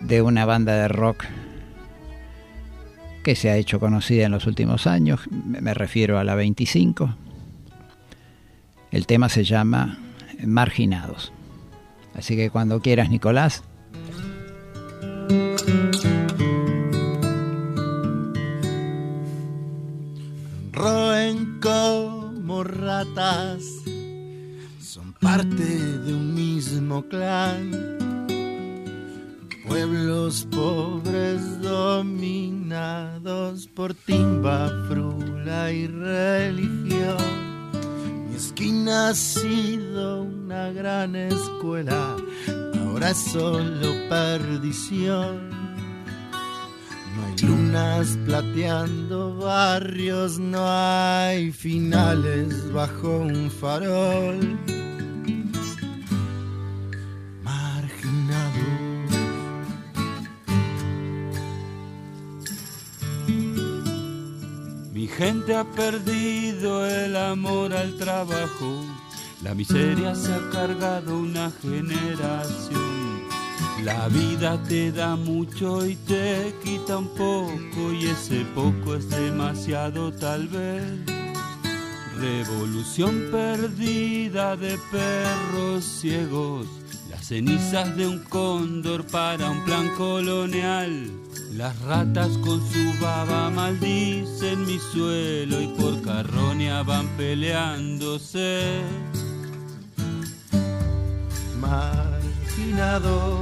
de 0.00 0.20
una 0.20 0.44
banda 0.44 0.74
de 0.74 0.88
rock 0.88 1.24
que 3.24 3.34
se 3.34 3.50
ha 3.50 3.56
hecho 3.56 3.80
conocida 3.80 4.26
en 4.26 4.32
los 4.32 4.46
últimos 4.46 4.86
años. 4.86 5.20
Me 5.30 5.74
refiero 5.74 6.18
a 6.18 6.24
la 6.24 6.36
25. 6.36 7.16
El 8.92 9.06
tema 9.06 9.28
se 9.28 9.42
llama 9.42 9.98
marginados. 10.44 11.32
Así 12.14 12.36
que 12.36 12.50
cuando 12.50 12.80
quieras, 12.80 13.10
Nicolás. 13.10 13.64
Roen 20.70 21.58
como 21.60 22.62
ratas, 22.62 23.62
son 24.80 25.14
parte 25.14 25.64
de 25.64 26.12
un 26.12 26.34
mismo 26.34 27.02
clan. 27.08 28.23
Pueblos 29.66 30.46
pobres 30.50 31.60
dominados 31.60 33.66
por 33.68 33.94
timba, 33.94 34.68
frula 34.88 35.72
y 35.72 35.86
religión 35.86 37.44
esquina 38.54 39.08
ha 39.08 39.14
sido 39.14 40.22
una 40.22 40.70
gran 40.70 41.16
escuela, 41.16 42.16
ahora 42.80 43.10
es 43.10 43.18
solo 43.32 43.92
perdición. 44.08 45.50
No 47.16 47.26
hay 47.26 47.36
luna 47.42 47.98
lunas 47.98 48.18
plateando 48.26 49.36
barrios, 49.38 50.38
no 50.38 50.64
hay 50.66 51.50
finales 51.52 52.72
bajo 52.72 53.18
un 53.18 53.50
farol. 53.50 54.58
Gente 65.16 65.54
ha 65.54 65.64
perdido 65.64 66.86
el 66.86 67.16
amor 67.16 67.72
al 67.72 67.96
trabajo, 67.96 68.84
la 69.42 69.54
miseria 69.54 70.14
se 70.14 70.32
ha 70.32 70.50
cargado 70.50 71.18
una 71.18 71.52
generación. 71.62 73.22
La 73.84 74.08
vida 74.08 74.60
te 74.64 74.90
da 74.90 75.14
mucho 75.14 75.86
y 75.86 75.94
te 75.94 76.54
quita 76.64 76.98
un 76.98 77.08
poco 77.08 77.92
y 77.92 78.06
ese 78.06 78.44
poco 78.54 78.96
es 78.96 79.08
demasiado 79.08 80.12
tal 80.12 80.48
vez. 80.48 80.82
Revolución 82.18 83.28
perdida 83.30 84.56
de 84.56 84.78
perros 84.90 85.84
ciegos, 85.84 86.66
las 87.10 87.26
cenizas 87.26 87.96
de 87.96 88.06
un 88.06 88.18
cóndor 88.24 89.06
para 89.06 89.50
un 89.50 89.64
plan 89.64 89.88
colonial. 89.96 91.23
Las 91.56 91.80
ratas 91.82 92.36
con 92.38 92.60
su 92.68 92.92
baba 93.00 93.48
maldicen 93.48 94.66
mi 94.66 94.76
suelo 94.76 95.60
y 95.60 95.68
por 95.68 96.02
carroña 96.02 96.82
van 96.82 97.06
peleándose. 97.16 98.82
Marginado 101.60 103.38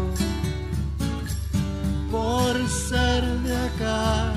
por 2.11 2.55
ser 2.69 3.25
de 3.25 3.57
acá. 3.57 4.35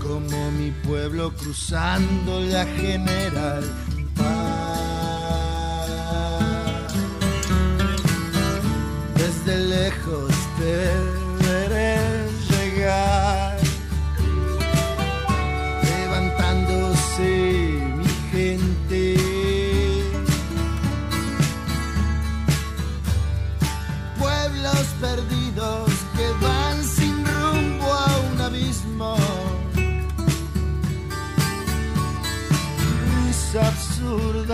Como 0.00 0.52
mi 0.52 0.70
pueblo 0.86 1.34
cruzando 1.34 2.40
la 2.40 2.64
general. 2.66 3.64
Paz. 4.14 4.78
Desde 9.16 9.58
lejos 9.58 10.32
te 10.60 11.07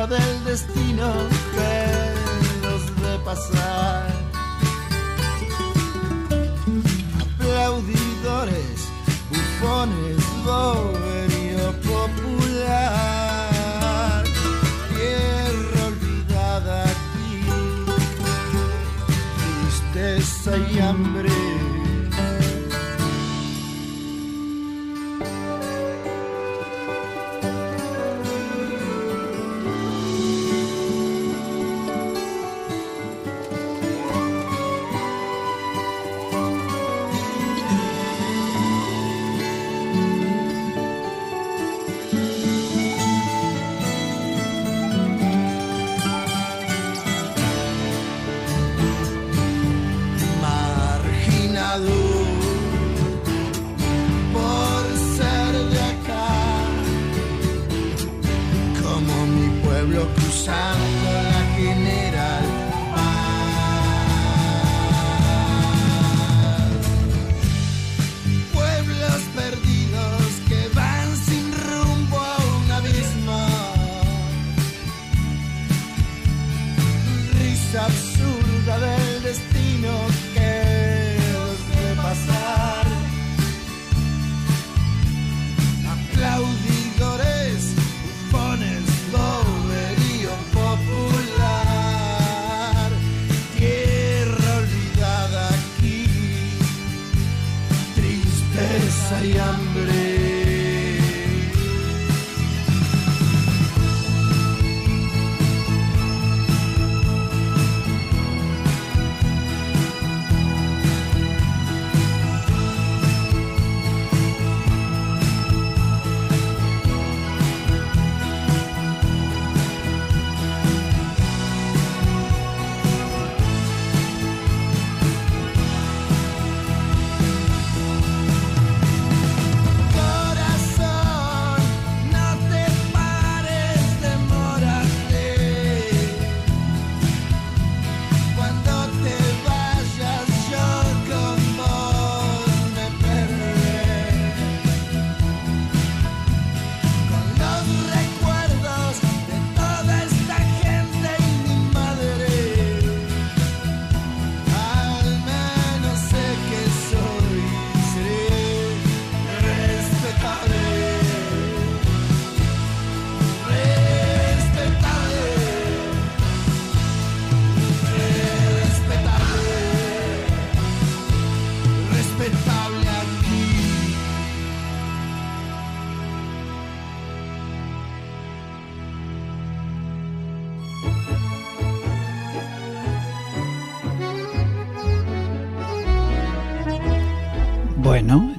del 0.07 0.45
destino 0.45 1.12
que 1.55 1.87
los 2.62 2.85
ve 3.01 3.19
pasar. 3.25 4.12
Aplaudidores, 7.21 8.88
bufones, 9.31 10.19
boberío 10.45 11.73
popular. 11.90 13.05
Tierra 14.95 15.81
olvidada 15.87 16.85
aquí 16.85 17.33
tristeza 19.40 20.53
y 20.71 20.79
hambre. 20.81 21.63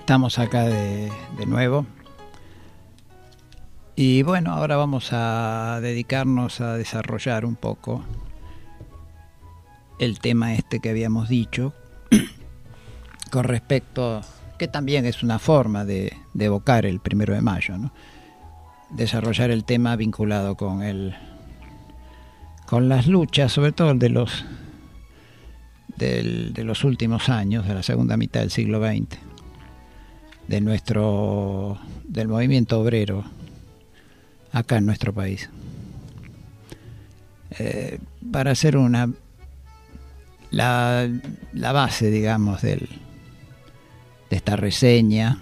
Estamos 0.06 0.38
acá 0.38 0.66
de, 0.66 1.12
de 1.36 1.46
nuevo. 1.48 1.88
Y 3.96 4.22
bueno, 4.22 4.52
ahora 4.52 4.78
vamos 4.78 5.10
a 5.12 5.80
dedicarnos 5.82 6.62
a 6.62 6.78
desarrollar 6.78 7.44
un 7.44 7.56
poco 7.56 8.06
el 9.98 10.20
tema 10.20 10.54
este 10.54 10.80
que 10.80 10.92
habíamos 10.92 11.28
dicho 11.28 11.74
con 13.32 13.46
respecto 13.46 14.22
que 14.60 14.68
también 14.68 15.08
es 15.08 15.24
una 15.24 15.40
forma 15.40 15.86
de, 15.86 16.14
de 16.36 16.46
evocar 16.46 16.86
el 16.86 17.00
primero 17.00 17.34
de 17.34 17.42
mayo, 17.42 17.76
¿no? 17.76 17.92
desarrollar 18.92 19.50
el 19.50 19.64
tema 19.64 19.96
vinculado 19.96 20.54
con 20.54 20.84
el 20.84 21.16
con 22.68 22.90
las 22.90 23.08
luchas, 23.08 23.52
sobre 23.52 23.72
todo 23.72 23.96
de 23.96 24.10
los 24.10 24.46
de 25.98 26.64
los 26.64 26.84
últimos 26.84 27.28
años, 27.28 27.68
de 27.68 27.74
la 27.74 27.82
segunda 27.82 28.18
mitad 28.18 28.42
del 28.42 28.52
siglo 28.52 28.86
XX, 28.86 29.18
de 30.48 30.62
nuestro 30.62 31.80
del 32.04 32.28
movimiento 32.28 32.80
obrero 32.80 33.24
acá 34.52 34.78
en 34.78 34.86
nuestro 34.86 35.14
país. 35.14 35.50
Eh, 37.60 38.00
para 38.32 38.52
hacer 38.52 38.78
una 38.78 39.10
la, 40.52 41.10
la 41.54 41.72
base, 41.72 42.10
digamos, 42.10 42.62
del, 42.62 42.88
de 44.30 44.36
esta 44.38 44.56
reseña 44.56 45.40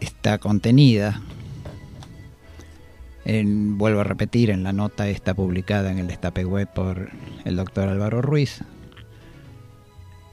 está 0.00 0.38
contenida 0.38 1.20
en, 3.24 3.76
vuelvo 3.78 4.00
a 4.00 4.04
repetir, 4.04 4.50
en 4.50 4.62
la 4.62 4.72
nota 4.72 5.08
esta 5.08 5.34
publicada 5.34 5.90
en 5.90 5.98
el 5.98 6.06
Destape 6.06 6.44
Web 6.44 6.68
por 6.74 7.10
el 7.44 7.56
doctor 7.56 7.88
Álvaro 7.88 8.22
Ruiz, 8.22 8.62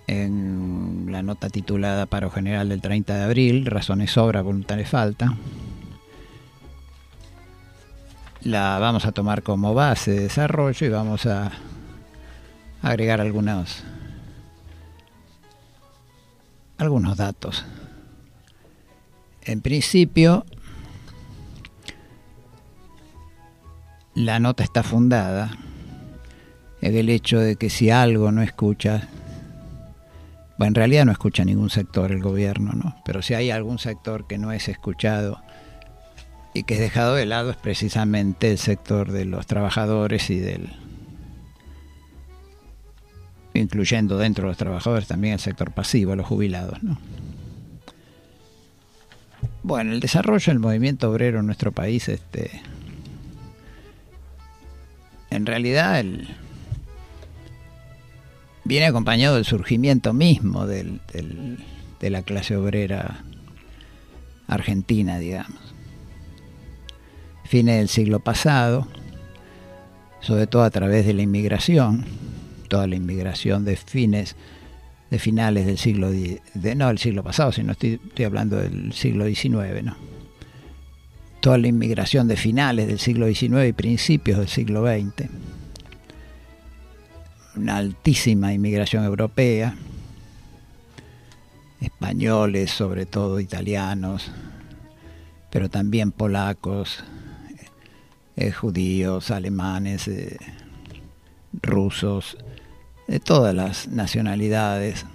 en 0.07 1.07
la 1.09 1.21
nota 1.21 1.49
titulada 1.49 2.05
Paro 2.05 2.31
General 2.31 2.67
del 2.67 2.81
30 2.81 3.15
de 3.15 3.23
abril, 3.23 3.65
Razones 3.65 4.11
sobra, 4.11 4.41
voluntades 4.41 4.89
falta. 4.89 5.37
La 8.41 8.79
vamos 8.79 9.05
a 9.05 9.11
tomar 9.11 9.43
como 9.43 9.73
base 9.73 10.11
de 10.11 10.19
desarrollo 10.21 10.87
y 10.87 10.89
vamos 10.89 11.25
a 11.25 11.51
agregar 12.81 13.19
algunos 13.19 13.83
algunos 16.77 17.17
datos. 17.17 17.65
En 19.41 19.61
principio, 19.61 20.45
la 24.13 24.39
nota 24.39 24.63
está 24.63 24.83
fundada 24.83 25.51
en 26.81 26.95
el 26.95 27.09
hecho 27.09 27.39
de 27.39 27.55
que 27.55 27.69
si 27.69 27.89
algo 27.89 28.31
no 28.31 28.41
escucha, 28.41 29.07
bueno, 30.57 30.69
en 30.69 30.75
realidad 30.75 31.05
no 31.05 31.11
escucha 31.11 31.45
ningún 31.45 31.69
sector 31.69 32.11
el 32.11 32.21
gobierno, 32.21 32.71
¿no? 32.73 32.95
Pero 33.05 33.21
si 33.21 33.35
hay 33.35 33.51
algún 33.51 33.77
sector 33.77 34.25
que 34.25 34.39
no 34.39 34.51
es 34.51 34.67
escuchado 34.67 35.41
y 36.53 36.63
que 36.63 36.75
es 36.75 36.79
dejado 36.79 37.13
de 37.13 37.27
lado 37.27 37.51
es 37.51 37.57
precisamente 37.57 38.51
el 38.51 38.57
sector 38.57 39.11
de 39.11 39.25
los 39.25 39.45
trabajadores 39.45 40.29
y 40.31 40.39
del 40.39 40.69
incluyendo 43.53 44.17
dentro 44.17 44.43
de 44.43 44.49
los 44.49 44.57
trabajadores 44.57 45.07
también 45.07 45.33
el 45.35 45.39
sector 45.39 45.71
pasivo, 45.71 46.15
los 46.15 46.25
jubilados, 46.25 46.81
¿no? 46.83 46.97
Bueno, 49.63 49.91
el 49.91 49.99
desarrollo 49.99 50.51
del 50.51 50.59
movimiento 50.59 51.11
obrero 51.11 51.39
en 51.39 51.45
nuestro 51.45 51.71
país, 51.71 52.07
este, 52.07 52.61
en 55.29 55.45
realidad 55.45 55.99
el, 55.99 56.27
viene 58.67 58.85
acompañado 58.85 59.35
del 59.35 59.45
surgimiento 59.45 60.13
mismo 60.13 60.67
del- 60.67 60.99
del- 61.13 61.57
de 61.99 62.09
la 62.09 62.21
clase 62.21 62.55
obrera 62.55 63.23
argentina, 64.47 65.17
digamos. 65.19 65.57
Fines 67.45 67.77
del 67.77 67.87
siglo 67.89 68.19
pasado, 68.19 68.87
sobre 70.21 70.47
todo 70.47 70.63
a 70.63 70.69
través 70.69 71.05
de 71.05 71.13
la 71.13 71.21
inmigración, 71.21 72.05
toda 72.67 72.87
la 72.87 72.95
inmigración 72.95 73.63
de 73.65 73.77
fines 73.77 74.35
de 75.09 75.19
finales 75.19 75.65
del 75.65 75.77
siglo 75.77 76.11
de, 76.11 76.41
no 76.75 76.87
del 76.89 76.97
siglo 76.97 77.23
pasado, 77.23 77.53
sino 77.53 77.71
estoy, 77.71 77.99
estoy 78.05 78.25
hablando 78.25 78.57
del 78.57 78.91
siglo 78.91 79.25
XIX, 79.25 79.81
¿no? 79.83 79.95
Toda 81.39 81.57
la 81.57 81.67
inmigración 81.69 82.27
de 82.27 82.35
finales 82.35 82.87
del 82.87 82.99
siglo 82.99 83.25
XIX 83.27 83.69
y 83.69 83.73
principios 83.73 84.39
del 84.39 84.49
siglo 84.49 84.85
XX. 84.85 85.29
Una 87.57 87.77
altísima 87.77 88.53
inmigración 88.53 89.03
europea, 89.03 89.75
españoles, 91.81 92.69
sobre 92.69 93.07
todo 93.07 93.39
italianos, 93.39 94.31
pero 95.49 95.67
también 95.67 96.11
polacos, 96.11 97.03
eh, 98.35 98.51
judíos, 98.51 99.31
alemanes, 99.31 100.07
eh, 100.07 100.37
rusos, 101.63 102.37
de 103.07 103.19
todas 103.19 103.55
las 103.55 103.87
nacionalidades, 103.87 105.07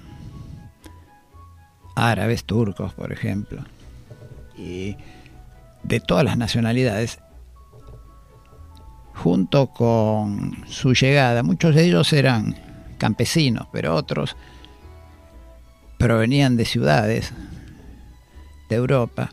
árabes, 1.94 2.44
turcos, 2.44 2.92
por 2.94 3.12
ejemplo, 3.12 3.64
y 4.58 4.96
de 5.84 6.00
todas 6.00 6.24
las 6.24 6.36
nacionalidades, 6.36 7.20
junto 9.14 9.68
con 9.68 10.64
su 10.68 10.94
llegada, 10.94 11.42
muchos 11.42 11.74
de 11.74 11.84
ellos 11.86 12.12
eran 12.12 12.56
campesinos, 12.98 13.66
pero 13.72 13.94
otros 13.94 14.36
provenían 15.98 16.56
de 16.56 16.64
ciudades 16.64 17.32
de 18.68 18.76
Europa 18.76 19.30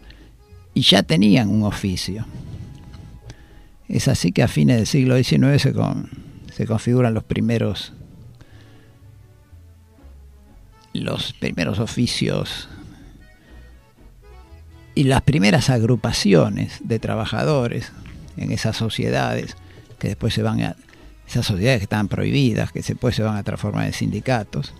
y 0.73 0.81
ya 0.81 1.03
tenían 1.03 1.49
un 1.49 1.63
oficio. 1.63 2.25
Es 3.87 4.07
así 4.07 4.31
que 4.31 4.43
a 4.43 4.47
fines 4.47 4.77
del 4.77 4.85
siglo 4.87 5.15
XIX 5.21 5.59
se, 5.61 5.73
con- 5.73 6.09
se 6.53 6.65
configuran 6.67 7.13
los 7.13 7.23
primeros 7.23 7.93
los 10.93 11.33
primeros 11.33 11.79
oficios 11.79 12.67
y 14.95 15.03
las 15.03 15.21
primeras 15.21 15.69
agrupaciones 15.69 16.79
de 16.83 16.99
trabajadores 16.99 17.91
en 18.37 18.51
esas 18.51 18.75
sociedades 18.75 19.55
que 19.99 20.09
después 20.09 20.33
se 20.33 20.41
van 20.41 20.62
a 20.62 20.75
esas 21.27 21.45
sociedades 21.45 21.79
que 21.79 21.83
estaban 21.83 22.07
prohibidas, 22.07 22.71
que 22.71 22.81
después 22.81 23.15
se 23.15 23.21
van 23.21 23.38
a 23.38 23.43
transformar 23.43 23.85
en 23.85 23.93
sindicatos. 23.93 24.73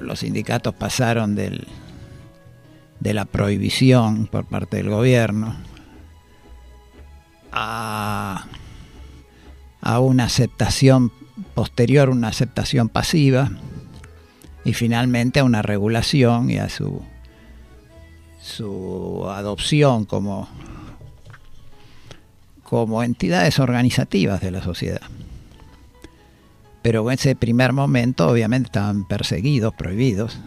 Los 0.00 0.20
sindicatos 0.20 0.74
pasaron 0.74 1.36
del, 1.36 1.68
de 2.98 3.14
la 3.14 3.24
prohibición 3.24 4.26
por 4.26 4.46
parte 4.46 4.78
del 4.78 4.88
gobierno 4.88 5.54
a, 7.52 8.46
a 9.80 10.00
una 10.00 10.24
aceptación 10.24 11.12
posterior, 11.54 12.10
una 12.10 12.28
aceptación 12.28 12.88
pasiva 12.88 13.50
y 14.64 14.72
finalmente 14.72 15.40
a 15.40 15.44
una 15.44 15.62
regulación 15.62 16.50
y 16.50 16.58
a 16.58 16.68
su, 16.68 17.02
su 18.40 19.26
adopción 19.28 20.04
como, 20.04 20.48
como 22.74 23.04
entidades 23.04 23.60
organizativas 23.60 24.40
de 24.40 24.50
la 24.50 24.60
sociedad. 24.60 25.00
Pero 26.82 27.08
en 27.08 27.14
ese 27.14 27.36
primer 27.36 27.72
momento 27.72 28.28
obviamente 28.28 28.66
estaban 28.66 29.06
perseguidos, 29.06 29.72
prohibidos. 29.74 30.40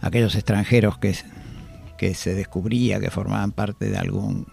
Aquellos 0.00 0.34
extranjeros 0.34 0.96
que, 0.96 1.14
que 1.98 2.14
se 2.14 2.32
descubría 2.32 2.98
que 2.98 3.10
formaban 3.10 3.52
parte 3.52 3.90
de 3.90 3.98
algún, 3.98 4.46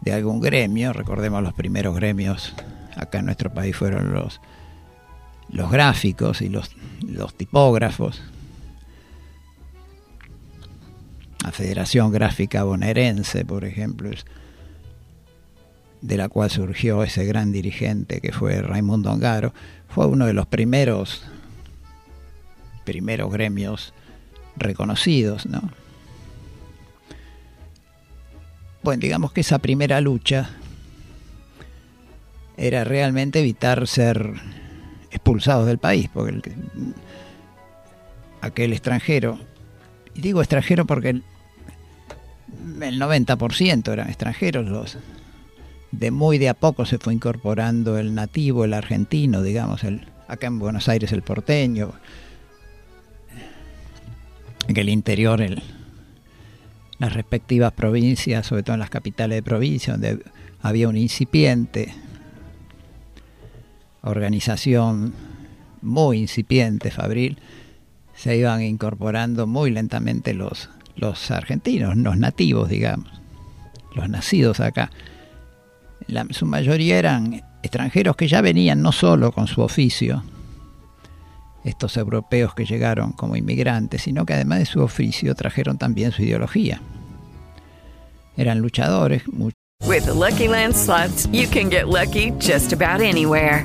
de 0.00 0.12
algún 0.12 0.40
gremio, 0.40 0.92
recordemos 0.92 1.40
los 1.40 1.54
primeros 1.54 1.94
gremios 1.94 2.56
acá 2.96 3.20
en 3.20 3.26
nuestro 3.26 3.54
país 3.54 3.76
fueron 3.76 4.12
los, 4.12 4.40
los 5.50 5.70
gráficos 5.70 6.42
y 6.42 6.48
los, 6.48 6.72
los 7.06 7.32
tipógrafos. 7.36 8.24
La 11.44 11.52
Federación 11.52 12.10
Gráfica 12.10 12.64
Bonaerense, 12.64 13.44
por 13.44 13.64
ejemplo, 13.64 14.10
es 14.10 14.26
de 16.00 16.16
la 16.16 16.28
cual 16.28 16.50
surgió 16.50 17.02
ese 17.02 17.24
gran 17.24 17.52
dirigente 17.52 18.20
que 18.20 18.32
fue 18.32 18.60
Raimundo 18.62 19.10
Ongaro, 19.10 19.52
fue 19.88 20.06
uno 20.06 20.26
de 20.26 20.32
los 20.32 20.46
primeros 20.46 21.22
primeros 22.84 23.30
gremios 23.30 23.92
reconocidos, 24.56 25.44
¿no? 25.46 25.70
Bueno, 28.82 29.00
digamos 29.00 29.32
que 29.32 29.40
esa 29.42 29.58
primera 29.58 30.00
lucha 30.00 30.50
era 32.56 32.84
realmente 32.84 33.40
evitar 33.40 33.86
ser 33.86 34.32
expulsados 35.10 35.66
del 35.66 35.78
país, 35.78 36.08
porque 36.12 36.34
el 36.34 36.42
que- 36.42 36.54
aquel 38.40 38.72
extranjero, 38.72 39.38
y 40.14 40.20
digo 40.20 40.40
extranjero 40.40 40.86
porque 40.86 41.10
el, 41.10 41.22
el 42.82 42.98
90% 43.00 43.92
eran 43.92 44.08
extranjeros, 44.08 44.66
los 44.66 44.96
de 45.90 46.10
muy 46.10 46.38
de 46.38 46.48
a 46.48 46.54
poco 46.54 46.84
se 46.84 46.98
fue 46.98 47.14
incorporando 47.14 47.98
el 47.98 48.14
nativo, 48.14 48.64
el 48.64 48.74
argentino, 48.74 49.42
digamos, 49.42 49.84
el, 49.84 50.06
acá 50.26 50.46
en 50.48 50.58
Buenos 50.58 50.88
Aires 50.88 51.12
el 51.12 51.22
porteño, 51.22 51.92
en 54.68 54.76
el 54.76 54.88
interior 54.88 55.40
el, 55.40 55.62
las 56.98 57.12
respectivas 57.14 57.72
provincias, 57.72 58.46
sobre 58.46 58.62
todo 58.62 58.74
en 58.74 58.80
las 58.80 58.90
capitales 58.90 59.36
de 59.36 59.42
provincia, 59.42 59.94
donde 59.94 60.22
había 60.60 60.88
una 60.88 60.98
incipiente 60.98 61.94
organización 64.02 65.14
muy 65.82 66.18
incipiente, 66.18 66.90
Fabril, 66.90 67.38
se 68.14 68.36
iban 68.36 68.62
incorporando 68.62 69.46
muy 69.46 69.70
lentamente 69.70 70.34
los, 70.34 70.70
los 70.96 71.30
argentinos, 71.30 71.96
los 71.96 72.16
nativos, 72.16 72.68
digamos, 72.68 73.08
los 73.94 74.08
nacidos 74.08 74.60
acá. 74.60 74.90
La, 76.06 76.26
su 76.30 76.46
mayoría 76.46 76.98
eran 76.98 77.42
extranjeros 77.62 78.16
que 78.16 78.28
ya 78.28 78.40
venían 78.40 78.80
no 78.82 78.92
solo 78.92 79.32
con 79.32 79.46
su 79.46 79.60
oficio, 79.60 80.22
estos 81.64 81.96
europeos 81.96 82.54
que 82.54 82.64
llegaron 82.64 83.12
como 83.12 83.36
inmigrantes, 83.36 84.02
sino 84.02 84.24
que 84.24 84.34
además 84.34 84.60
de 84.60 84.66
su 84.66 84.80
oficio 84.80 85.34
trajeron 85.34 85.78
también 85.78 86.12
su 86.12 86.22
ideología. 86.22 86.80
Eran 88.36 88.60
luchadores. 88.60 89.22
With 89.86 90.04
the 90.04 90.14
Lucky 90.14 90.48
Land 90.48 90.74
you 91.32 91.48
can 91.48 91.70
get 91.70 91.88
lucky 91.88 92.32
just 92.40 92.72
about 92.72 93.00
anywhere. 93.00 93.64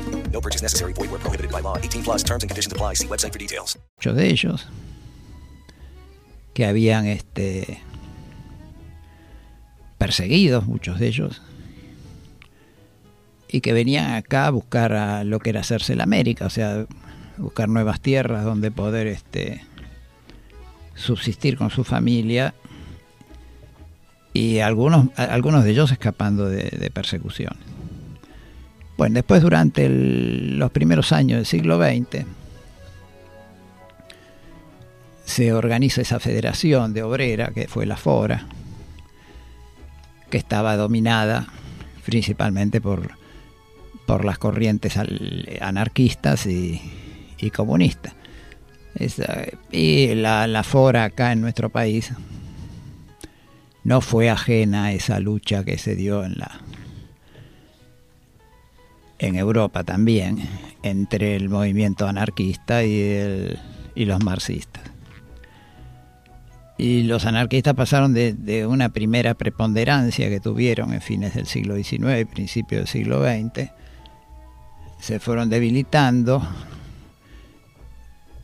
No 0.31 0.41
purchase 0.41 0.63
necessary. 0.63 0.93
Void 0.93 1.11
where 1.11 1.19
prohibited 1.19 1.51
by 1.51 1.61
law. 1.61 1.77
18 1.77 2.03
plus 2.03 2.23
terms 2.23 2.43
and 2.43 2.49
conditions 2.49 2.73
apply. 2.73 2.95
See 2.95 3.07
website 3.07 3.31
for 3.31 3.39
details. 3.39 3.77
Muchos 3.97 4.15
de 4.15 4.29
ellos 4.29 4.67
que 6.53 6.65
habían 6.65 7.05
este 7.05 7.81
perseguidos, 9.97 10.65
muchos 10.65 10.99
de 10.99 11.07
ellos, 11.07 11.41
y 13.47 13.61
que 13.61 13.73
venían 13.73 14.13
acá 14.13 14.47
a 14.47 14.49
buscar 14.49 14.93
a 14.93 15.23
lo 15.23 15.39
que 15.39 15.51
era 15.51 15.59
hacerse 15.59 15.95
la 15.95 16.03
América, 16.03 16.45
o 16.45 16.49
sea, 16.49 16.87
buscar 17.37 17.69
nuevas 17.69 18.01
tierras 18.01 18.43
donde 18.43 18.71
poder 18.71 19.07
este 19.07 19.63
subsistir 20.95 21.57
con 21.57 21.69
su 21.69 21.83
familia 21.83 22.53
y 24.33 24.59
algunos, 24.59 25.07
algunos 25.17 25.63
de 25.63 25.71
ellos 25.71 25.91
escapando 25.91 26.47
de, 26.47 26.91
persecución. 26.93 27.53
Bueno, 29.01 29.15
después 29.15 29.41
durante 29.41 29.89
los 29.89 30.69
primeros 30.69 31.11
años 31.11 31.37
del 31.37 31.47
siglo 31.47 31.79
XX 31.79 32.23
se 35.25 35.53
organiza 35.53 36.01
esa 36.01 36.19
federación 36.19 36.93
de 36.93 37.01
obrera 37.01 37.47
que 37.47 37.67
fue 37.67 37.87
la 37.87 37.97
FORA, 37.97 38.45
que 40.29 40.37
estaba 40.37 40.75
dominada 40.77 41.47
principalmente 42.05 42.79
por, 42.79 43.13
por 44.05 44.23
las 44.23 44.37
corrientes 44.37 44.93
anarquistas 45.59 46.45
y, 46.45 46.79
comunistas. 47.55 48.13
Y 49.71 50.13
la, 50.13 50.45
la 50.45 50.61
FORA 50.61 51.05
acá 51.05 51.31
en 51.31 51.41
nuestro 51.41 51.71
país 51.71 52.13
no 53.83 53.99
fue 53.99 54.29
ajena 54.29 54.85
a 54.85 54.91
esa 54.91 55.19
lucha 55.19 55.63
que 55.63 55.79
se 55.79 55.95
dio 55.95 56.23
en 56.23 56.37
la 56.37 56.61
en 59.21 59.35
Europa 59.35 59.83
también 59.83 60.39
entre 60.83 61.35
el 61.35 61.47
movimiento 61.47 62.07
anarquista 62.07 62.83
y, 62.83 62.99
el- 62.99 63.59
y 63.95 64.05
los 64.05 64.23
marxistas. 64.23 64.83
Y 66.77 67.03
los 67.03 67.25
anarquistas 67.25 67.75
pasaron 67.75 68.13
de, 68.13 68.65
una 68.65 68.89
primera 68.89 69.35
preponderancia 69.35 70.27
que 70.29 70.39
tuvieron 70.39 70.93
en 70.93 71.01
fines 71.01 71.35
del 71.35 71.45
siglo 71.45 71.75
XIX 71.75 72.21
y 72.21 72.25
principios 72.25 72.79
del 72.81 72.87
siglo 72.87 73.21
XX, 73.23 73.69
se 74.99 75.19
fueron 75.19 75.49
debilitando, 75.49 76.41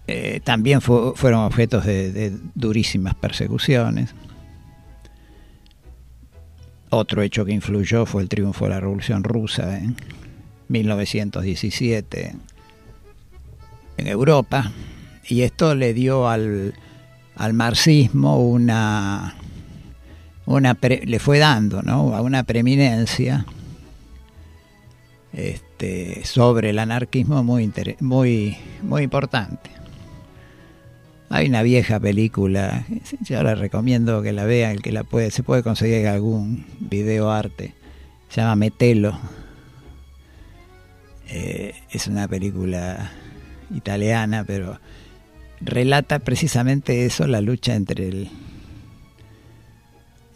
eh, 0.06 0.40
también 0.44 0.82
fu- 0.82 1.14
fueron 1.16 1.40
objetos 1.46 1.86
de, 1.86 2.38
durísimas 2.54 3.16
persecuciones. 3.16 4.14
Otro 6.92 7.22
hecho 7.24 7.44
que 7.46 7.52
influyó 7.54 8.06
fue 8.06 8.22
el 8.22 8.30
triunfo 8.30 8.66
de 8.66 8.72
la 8.72 8.80
Revolución 8.80 9.24
Rusa 9.24 9.78
en 9.80 9.96
1917 10.70 12.34
en 13.98 14.08
Europa 14.08 14.72
y 15.28 15.42
esto 15.42 15.76
le 15.76 15.94
dio 15.94 16.28
al, 16.30 16.74
al 17.36 17.54
marxismo 17.54 18.40
una, 18.40 19.36
una 20.46 20.78
le 20.82 21.20
fue 21.20 21.40
dando 21.40 21.82
¿no? 21.82 22.16
a 22.16 22.22
una 22.22 22.44
preeminencia 22.44 23.46
este, 25.34 26.24
sobre 26.26 26.70
el 26.72 26.80
anarquismo 26.80 27.44
muy, 27.44 27.64
inter- 27.64 27.98
muy, 28.00 28.58
muy 28.82 29.04
importante. 29.04 29.70
Hay 31.30 31.48
una 31.50 31.62
vieja 31.62 32.00
película, 32.00 32.86
yo 33.22 33.44
la 33.44 33.54
recomiendo 33.54 34.22
que 34.22 34.32
la 34.32 34.46
vean, 34.46 34.72
el 34.72 34.82
que 34.82 34.94
la 34.94 35.04
puede, 35.04 35.30
se 35.30 35.44
puede 35.44 35.62
conseguir 35.62 36.08
algún 36.08 36.66
video 36.80 37.30
arte, 37.32 37.74
se 38.30 38.40
llama 38.42 38.56
Metelo. 38.56 39.20
Eh, 41.30 41.76
es 41.92 42.08
una 42.08 42.28
película 42.28 43.12
italiana, 43.74 44.44
pero 44.46 44.80
relata 45.60 46.20
precisamente 46.20 47.06
eso, 47.06 47.28
la 47.28 47.42
lucha 47.42 47.76
entre 47.76 48.08
el, 48.08 48.30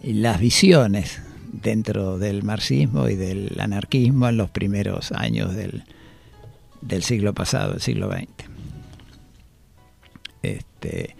las 0.03 0.39
visiones 0.39 1.21
dentro 1.51 2.17
del 2.17 2.43
marxismo 2.43 3.07
y 3.07 3.15
del 3.15 3.57
anarquismo 3.59 4.29
en 4.29 4.37
los 4.37 4.49
primeros 4.49 5.11
años 5.11 5.55
del, 5.55 5.83
del 6.81 7.03
siglo 7.03 7.33
pasado, 7.33 7.73
del 7.73 7.81
siglo 7.81 8.11
XX. 8.11 8.27
Este, 10.43 11.15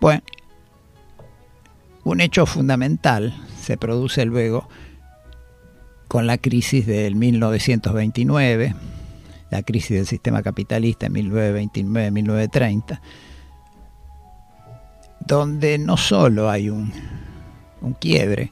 bueno, 0.00 0.22
un 2.04 2.20
hecho 2.20 2.46
fundamental 2.46 3.34
se 3.60 3.76
produce 3.76 4.24
luego 4.24 4.68
con 6.08 6.26
la 6.26 6.38
crisis 6.38 6.86
del 6.86 7.16
1929, 7.16 8.74
la 9.54 9.62
crisis 9.62 9.96
del 9.96 10.06
sistema 10.06 10.42
capitalista 10.42 11.06
en 11.06 11.14
1929-1930, 11.14 13.00
donde 15.20 15.78
no 15.78 15.96
solo 15.96 16.50
hay 16.50 16.70
un, 16.70 16.92
un 17.80 17.92
quiebre, 17.92 18.50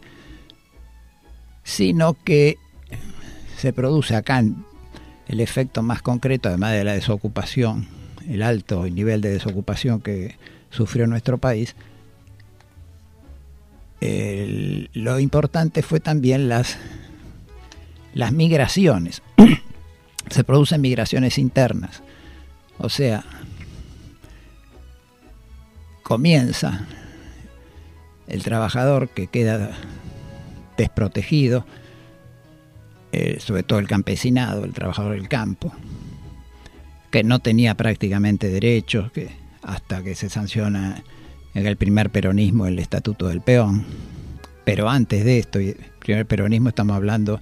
sino 1.65 2.15
que 2.15 2.57
se 3.57 3.73
produce 3.73 4.15
acá 4.15 4.45
el 5.27 5.41
efecto 5.41 5.83
más 5.83 6.03
concreto, 6.03 6.49
además 6.49 6.71
de 6.73 6.85
la 6.85 6.93
desocupación, 6.93 7.89
el 8.29 8.45
alto 8.45 8.85
nivel 8.89 9.23
de 9.23 9.31
desocupación 9.31 10.01
que 10.01 10.37
sufrió 10.71 11.09
nuestro 11.09 11.39
país, 11.39 11.75
lo 14.01 15.19
importante 15.19 15.83
fue 15.83 15.99
también 15.99 16.49
las, 16.49 16.79
las 18.15 18.31
migraciones. 18.33 19.21
se 20.33 20.45
producen 20.45 20.81
migraciones 20.81 21.39
internas, 21.39 22.03
o 22.79 22.89
sea, 22.89 23.25
comienza 26.03 26.87
el 28.27 28.43
trabajador 28.43 29.09
que 29.11 29.27
queda 29.27 29.71
desprotegido, 30.77 31.67
eh, 33.13 33.39
sobre 33.41 33.63
todo 33.63 33.79
el 33.79 33.87
campesinado, 33.87 34.65
el 34.65 34.73
trabajador 34.73 35.13
del 35.13 35.29
campo, 35.29 35.73
que 37.11 37.23
no 37.23 37.41
tenía 37.41 37.75
prácticamente 37.75 38.49
derechos, 38.49 39.13
que 39.13 39.31
hasta 39.63 40.03
que 40.03 40.15
se 40.15 40.31
sanciona 40.31 41.05
en 41.55 41.67
el 41.67 41.77
primer 41.77 42.11
peronismo 42.11 42.67
el 42.67 42.79
estatuto 42.79 43.29
del 43.29 43.43
peón. 43.43 43.85
Pero 44.65 44.89
antes 44.89 45.25
de 45.25 45.39
esto, 45.39 45.59
el 45.59 45.77
primer 45.99 46.27
peronismo 46.27 46.71
estamos 46.71 46.97
hablando 46.97 47.41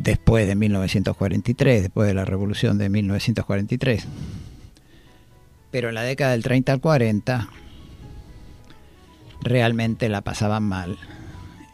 después 0.00 0.46
de 0.46 0.54
1943, 0.54 1.82
después 1.82 2.08
de 2.08 2.14
la 2.14 2.24
revolución 2.24 2.78
de 2.78 2.88
1943. 2.88 4.06
Pero 5.70 5.88
en 5.90 5.94
la 5.94 6.02
década 6.02 6.32
del 6.32 6.42
30 6.42 6.72
al 6.72 6.80
40 6.80 7.48
realmente 9.42 10.08
la 10.08 10.22
pasaban 10.22 10.64
mal 10.64 10.98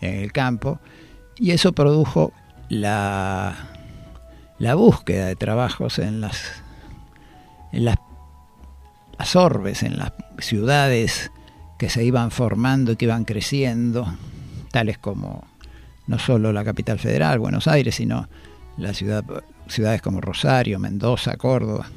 en 0.00 0.14
el 0.14 0.32
campo 0.32 0.78
y 1.36 1.52
eso 1.52 1.72
produjo 1.72 2.32
la, 2.68 3.54
la 4.58 4.74
búsqueda 4.74 5.26
de 5.26 5.36
trabajos 5.36 5.98
en 5.98 6.20
las, 6.20 6.62
en 7.72 7.84
las, 7.84 7.96
las 9.18 9.36
orbes, 9.36 9.82
en 9.82 9.98
las 9.98 10.12
ciudades 10.38 11.30
que 11.78 11.88
se 11.88 12.04
iban 12.04 12.30
formando 12.30 12.92
y 12.92 12.96
que 12.96 13.04
iban 13.04 13.24
creciendo, 13.24 14.06
tales 14.72 14.98
como 14.98 15.44
no 16.06 16.18
solo 16.18 16.52
la 16.52 16.64
capital 16.64 16.98
federal, 16.98 17.38
Buenos 17.38 17.66
Aires, 17.66 17.94
sino 17.96 18.28
la 18.76 18.92
ciudad, 18.94 19.24
ciudades 19.68 20.02
como 20.02 20.20
Rosario, 20.20 20.78
Mendoza, 20.78 21.36
Córdoba. 21.36 21.88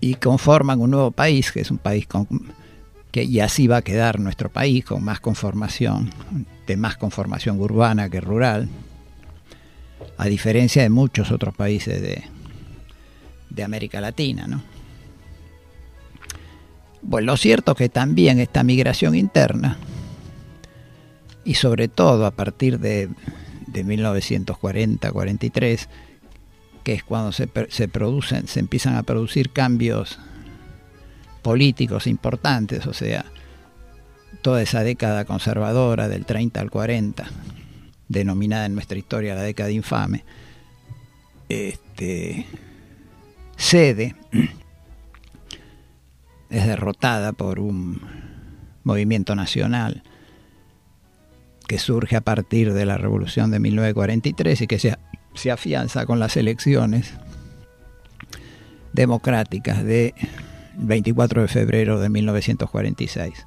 Y 0.00 0.14
conforman 0.14 0.80
un 0.80 0.90
nuevo 0.90 1.10
país, 1.10 1.52
que 1.52 1.60
es 1.60 1.70
un 1.70 1.78
país 1.78 2.06
con, 2.06 2.26
que 3.12 3.22
y 3.24 3.40
así 3.40 3.66
va 3.66 3.78
a 3.78 3.82
quedar 3.82 4.18
nuestro 4.18 4.48
país, 4.48 4.84
con 4.84 5.04
más 5.04 5.20
conformación, 5.20 6.10
de 6.66 6.76
más 6.76 6.96
conformación 6.96 7.60
urbana 7.60 8.08
que 8.08 8.20
rural, 8.20 8.68
a 10.16 10.26
diferencia 10.26 10.82
de 10.82 10.90
muchos 10.90 11.30
otros 11.30 11.54
países 11.54 12.00
de, 12.00 12.24
de 13.50 13.62
América 13.62 14.00
Latina, 14.00 14.46
¿no? 14.46 14.62
Bueno, 17.02 17.32
lo 17.32 17.36
cierto 17.36 17.72
es 17.72 17.78
que 17.78 17.88
también 17.88 18.38
esta 18.38 18.62
migración 18.62 19.14
interna, 19.14 19.76
y 21.44 21.54
sobre 21.54 21.88
todo 21.88 22.26
a 22.26 22.30
partir 22.30 22.78
de, 22.78 23.08
de 23.66 23.84
1940-43, 23.84 25.88
que 26.84 26.94
es 26.94 27.04
cuando 27.04 27.32
se, 27.32 27.48
se, 27.68 27.88
producen, 27.88 28.48
se 28.48 28.60
empiezan 28.60 28.96
a 28.96 29.02
producir 29.02 29.50
cambios 29.50 30.18
políticos 31.42 32.06
importantes, 32.06 32.86
o 32.86 32.92
sea, 32.92 33.24
toda 34.42 34.62
esa 34.62 34.82
década 34.82 35.24
conservadora 35.24 36.08
del 36.08 36.24
30 36.24 36.60
al 36.60 36.70
40, 36.70 37.26
denominada 38.08 38.66
en 38.66 38.74
nuestra 38.74 38.98
historia 38.98 39.34
la 39.34 39.42
década 39.42 39.70
infame, 39.70 40.24
este, 41.48 42.46
cede, 43.56 44.14
es 46.50 46.66
derrotada 46.66 47.32
por 47.32 47.60
un 47.60 48.00
movimiento 48.84 49.34
nacional 49.34 50.02
que 51.72 51.78
surge 51.78 52.16
a 52.16 52.20
partir 52.20 52.74
de 52.74 52.84
la 52.84 52.98
revolución 52.98 53.50
de 53.50 53.58
1943 53.58 54.60
y 54.60 54.66
que 54.66 54.78
se, 54.78 55.50
afianza 55.50 56.04
con 56.04 56.20
las 56.20 56.36
elecciones 56.36 57.14
democráticas 58.92 59.82
de 59.82 60.14
24 60.76 61.40
de 61.40 61.48
febrero 61.48 61.98
de 61.98 62.10
1946. 62.10 63.46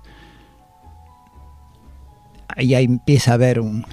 Ahí 2.48 2.74
empieza 2.74 3.30
a 3.30 3.34
haber 3.36 3.60
un 3.60 3.86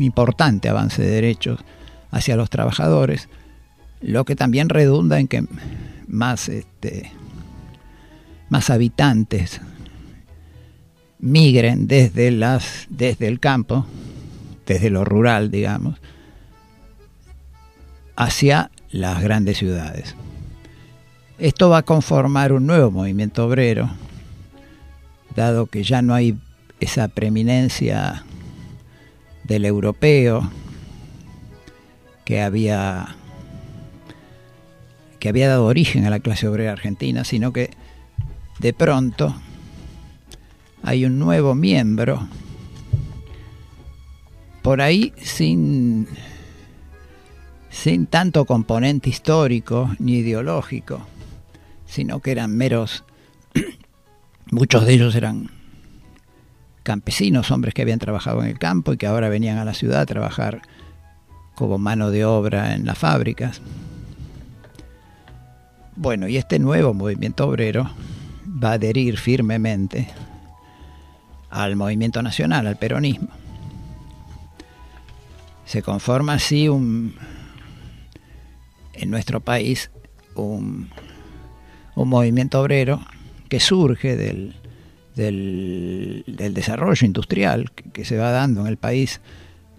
importante 0.00 0.68
avance 0.68 1.00
de 1.02 1.10
derechos 1.10 1.60
hacia 2.10 2.34
los 2.34 2.50
trabajadores, 2.50 3.28
lo 4.00 4.24
que 4.24 4.34
también 4.34 4.68
redunda 4.68 5.20
en 5.20 5.28
que 5.28 5.44
más, 6.08 6.48
este, 6.48 7.12
más 8.48 8.68
habitantes 8.68 9.60
migren 11.20 11.86
desde, 11.86 12.30
las, 12.30 12.86
desde 12.88 13.28
el 13.28 13.40
campo, 13.40 13.86
desde 14.66 14.90
lo 14.90 15.04
rural, 15.04 15.50
digamos, 15.50 15.96
hacia 18.16 18.70
las 18.90 19.22
grandes 19.22 19.58
ciudades. 19.58 20.14
Esto 21.38 21.70
va 21.70 21.78
a 21.78 21.82
conformar 21.82 22.52
un 22.52 22.66
nuevo 22.66 22.90
movimiento 22.90 23.46
obrero, 23.46 23.90
dado 25.34 25.66
que 25.66 25.82
ya 25.82 26.02
no 26.02 26.14
hay 26.14 26.36
esa 26.80 27.08
preeminencia 27.08 28.24
del 29.44 29.64
europeo 29.64 30.50
que 32.24 32.40
había 32.40 33.16
que 35.18 35.28
había 35.28 35.48
dado 35.48 35.66
origen 35.66 36.06
a 36.06 36.10
la 36.10 36.20
clase 36.20 36.48
obrera 36.48 36.72
argentina, 36.72 37.24
sino 37.24 37.52
que 37.52 37.70
de 38.58 38.72
pronto 38.72 39.34
hay 40.82 41.04
un 41.04 41.18
nuevo 41.18 41.54
miembro 41.54 42.28
por 44.62 44.80
ahí 44.80 45.12
sin 45.16 46.06
sin 47.70 48.06
tanto 48.06 48.44
componente 48.44 49.08
histórico 49.08 49.94
ni 49.98 50.18
ideológico 50.18 51.06
sino 51.90 52.20
que 52.20 52.30
eran 52.30 52.56
meros, 52.56 53.04
muchos 54.50 54.86
de 54.86 54.94
ellos 54.94 55.14
eran 55.16 55.50
campesinos, 56.84 57.50
hombres 57.50 57.74
que 57.74 57.82
habían 57.82 57.98
trabajado 57.98 58.42
en 58.42 58.48
el 58.48 58.58
campo 58.58 58.92
y 58.92 58.96
que 58.96 59.08
ahora 59.08 59.28
venían 59.28 59.58
a 59.58 59.64
la 59.64 59.74
ciudad 59.74 60.00
a 60.00 60.06
trabajar 60.06 60.62
como 61.56 61.78
mano 61.78 62.10
de 62.10 62.24
obra 62.24 62.74
en 62.74 62.86
las 62.86 62.96
fábricas. 62.96 63.60
Bueno, 65.96 66.28
y 66.28 66.36
este 66.36 66.58
nuevo 66.58 66.94
movimiento 66.94 67.46
obrero 67.46 67.90
va 68.46 68.70
a 68.70 68.74
adherir 68.74 69.18
firmemente 69.18 70.08
al 71.50 71.76
movimiento 71.76 72.22
nacional, 72.22 72.66
al 72.66 72.76
peronismo. 72.76 73.28
Se 75.64 75.82
conforma 75.82 76.34
así 76.34 76.68
un, 76.68 77.14
en 78.94 79.10
nuestro 79.10 79.40
país 79.40 79.90
un, 80.34 80.90
un 81.94 82.08
movimiento 82.08 82.60
obrero 82.60 83.00
que 83.48 83.60
surge 83.60 84.16
del, 84.16 84.54
del, 85.14 86.24
desarrollo 86.54 87.06
industrial 87.06 87.72
que, 87.72 87.90
que, 87.90 88.04
se 88.04 88.16
va 88.16 88.30
dando 88.30 88.62
en 88.62 88.66
el 88.68 88.76
país, 88.76 89.20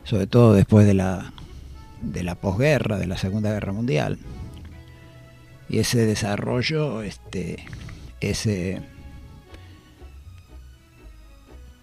sobre 0.04 0.28
todo 0.28 0.54
después 0.54 0.86
de 0.86 0.94
la, 0.94 1.34
de 2.02 2.24
la 2.24 2.36
posguerra, 2.36 2.98
de 2.98 3.08
la 3.08 3.18
Segunda 3.18 3.52
Guerra 3.52 3.74
Mundial. 3.74 4.18
Y 5.70 5.80
ese 5.80 6.06
desarrollo 6.06 7.02
este, 7.02 7.66
ese, 8.20 8.82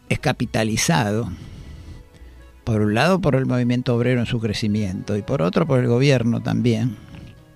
es 0.08 0.18
capitalizado, 0.18 1.30
por 2.64 2.82
un 2.82 2.94
lado 2.94 3.20
por 3.20 3.34
el 3.34 3.46
movimiento 3.46 3.94
obrero 3.94 4.20
en 4.20 4.26
su 4.26 4.40
crecimiento 4.40 5.16
y 5.16 5.22
por 5.22 5.42
otro 5.42 5.66
por 5.66 5.80
el 5.80 5.88
gobierno 5.88 6.42
también, 6.42 6.96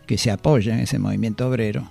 que 0.06 0.18
se 0.18 0.30
apoya 0.30 0.74
en 0.74 0.80
ese 0.80 0.98
movimiento 0.98 1.48
obrero 1.48 1.88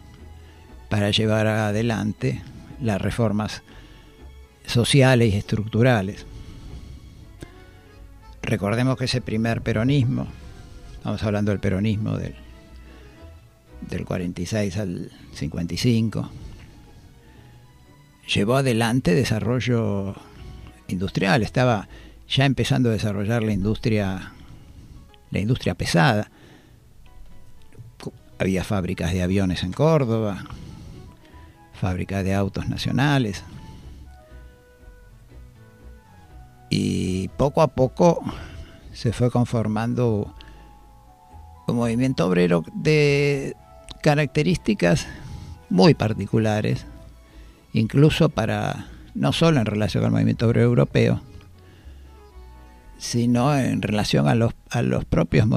para 0.89 1.11
llevar 1.11 1.47
adelante 1.47 2.41
las 2.81 3.01
reformas 3.01 3.63
sociales 4.65 5.33
y 5.33 5.37
estructurales. 5.37 6.25
Recordemos 8.41 8.97
que 8.97 9.05
ese 9.05 9.21
primer 9.21 9.61
peronismo, 9.61 10.27
estamos 10.95 11.23
hablando 11.23 11.51
del 11.51 11.59
peronismo 11.59 12.17
del, 12.17 12.35
del 13.89 14.05
46 14.05 14.77
al 14.77 15.11
55, 15.33 16.29
llevó 18.27 18.57
adelante 18.57 19.13
desarrollo 19.13 20.15
industrial, 20.91 21.43
estaba 21.43 21.87
ya 22.27 22.45
empezando 22.45 22.89
a 22.89 22.93
desarrollar 22.93 23.43
la 23.43 23.51
industria 23.51 24.33
la 25.31 25.39
industria 25.39 25.73
pesada. 25.73 26.29
Había 28.37 28.63
fábricas 28.63 29.13
de 29.13 29.23
aviones 29.23 29.63
en 29.63 29.71
Córdoba, 29.71 30.43
fábrica 31.73 32.21
de 32.23 32.33
autos 32.33 32.67
nacionales. 32.67 33.43
Y 36.69 37.27
poco 37.29 37.61
a 37.61 37.67
poco 37.67 38.21
se 38.93 39.13
fue 39.13 39.31
conformando 39.31 40.33
un 41.67 41.75
movimiento 41.75 42.25
obrero 42.27 42.63
de 42.73 43.55
características 44.01 45.07
muy 45.69 45.93
particulares, 45.93 46.85
incluso 47.73 48.29
para, 48.29 48.87
no 49.13 49.33
solo 49.33 49.59
en 49.59 49.65
relación 49.65 50.03
al 50.05 50.11
movimiento 50.11 50.47
obrero 50.47 50.67
europeo, 50.67 51.21
sino 52.97 53.57
en 53.57 53.81
relación 53.81 54.27
a 54.27 54.35
los, 54.35 54.53
a 54.69 54.83
los 54.83 55.05
propios 55.05 55.47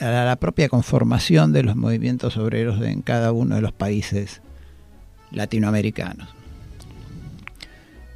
a 0.00 0.04
la 0.04 0.36
propia 0.36 0.68
conformación 0.70 1.52
de 1.52 1.62
los 1.62 1.76
movimientos 1.76 2.38
obreros 2.38 2.80
en 2.80 3.02
cada 3.02 3.32
uno 3.32 3.56
de 3.56 3.60
los 3.60 3.72
países 3.72 4.40
latinoamericanos. 5.30 6.28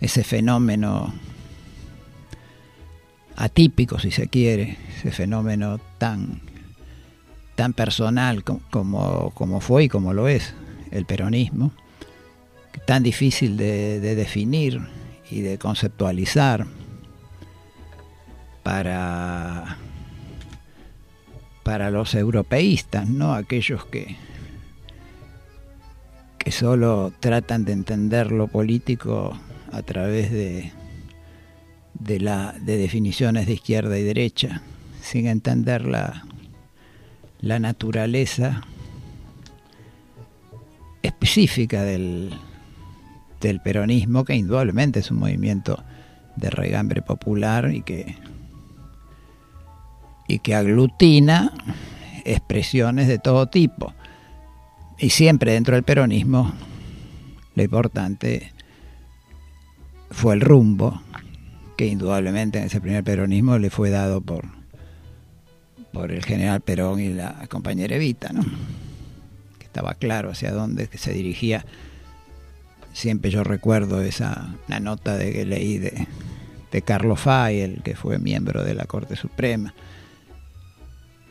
Ese 0.00 0.24
fenómeno 0.24 1.12
atípico, 3.36 3.98
si 3.98 4.10
se 4.10 4.28
quiere, 4.28 4.78
ese 4.96 5.10
fenómeno 5.10 5.78
tan, 5.98 6.40
tan 7.54 7.74
personal 7.74 8.44
como, 8.44 9.30
como 9.34 9.60
fue 9.60 9.84
y 9.84 9.88
como 9.88 10.14
lo 10.14 10.26
es 10.26 10.54
el 10.90 11.04
peronismo, 11.04 11.72
tan 12.88 13.02
difícil 13.02 13.58
de, 13.58 14.00
de 14.00 14.14
definir 14.14 14.80
y 15.30 15.42
de 15.42 15.58
conceptualizar 15.58 16.66
para, 18.62 19.76
para 21.64 21.90
los 21.90 22.14
europeístas, 22.14 23.06
¿no? 23.06 23.34
aquellos 23.34 23.84
que, 23.84 24.16
que 26.38 26.50
solo 26.50 27.12
tratan 27.20 27.66
de 27.66 27.72
entender 27.72 28.32
lo 28.32 28.46
político 28.46 29.38
a 29.70 29.82
través 29.82 30.32
de, 30.32 30.72
de, 31.92 32.20
la, 32.20 32.54
de 32.58 32.78
definiciones 32.78 33.46
de 33.46 33.52
izquierda 33.52 33.98
y 33.98 34.02
derecha, 34.02 34.62
sin 35.02 35.26
entender 35.26 35.84
la, 35.84 36.24
la 37.42 37.58
naturaleza 37.58 38.62
específica 41.02 41.82
del, 41.82 42.32
del 43.40 43.60
peronismo, 43.60 44.24
que 44.24 44.34
indudablemente 44.34 45.00
es 45.00 45.10
un 45.10 45.18
movimiento 45.18 45.82
de 46.36 46.50
regambre 46.50 47.02
popular 47.02 47.72
y 47.72 47.82
que, 47.82 48.16
y 50.26 50.38
que 50.38 50.54
aglutina 50.54 51.52
expresiones 52.24 53.08
de 53.08 53.18
todo 53.18 53.46
tipo. 53.46 53.94
Y 54.98 55.10
siempre 55.10 55.52
dentro 55.52 55.74
del 55.74 55.84
peronismo 55.84 56.52
lo 57.54 57.62
importante 57.62 58.52
fue 60.10 60.34
el 60.34 60.40
rumbo, 60.40 61.00
que 61.76 61.86
indudablemente 61.86 62.58
en 62.58 62.64
ese 62.64 62.80
primer 62.80 63.04
peronismo 63.04 63.58
le 63.58 63.70
fue 63.70 63.90
dado 63.90 64.20
por, 64.20 64.44
por 65.92 66.12
el 66.12 66.24
general 66.24 66.60
Perón 66.60 67.00
y 67.00 67.08
la 67.12 67.46
compañera 67.48 67.96
Evita, 67.96 68.32
¿no? 68.32 68.42
que 69.58 69.64
estaba 69.64 69.94
claro 69.94 70.30
hacia 70.30 70.52
dónde 70.52 70.88
se 70.92 71.12
dirigía. 71.12 71.64
Siempre 72.98 73.30
yo 73.30 73.44
recuerdo 73.44 74.02
esa 74.02 74.56
la 74.66 74.80
nota 74.80 75.16
de 75.16 75.32
que 75.32 75.44
leí 75.44 75.78
de, 75.78 76.08
de 76.72 76.82
Carlos 76.82 77.20
Fay, 77.20 77.60
el 77.60 77.82
que 77.84 77.94
fue 77.94 78.18
miembro 78.18 78.64
de 78.64 78.74
la 78.74 78.86
Corte 78.86 79.14
Suprema, 79.14 79.72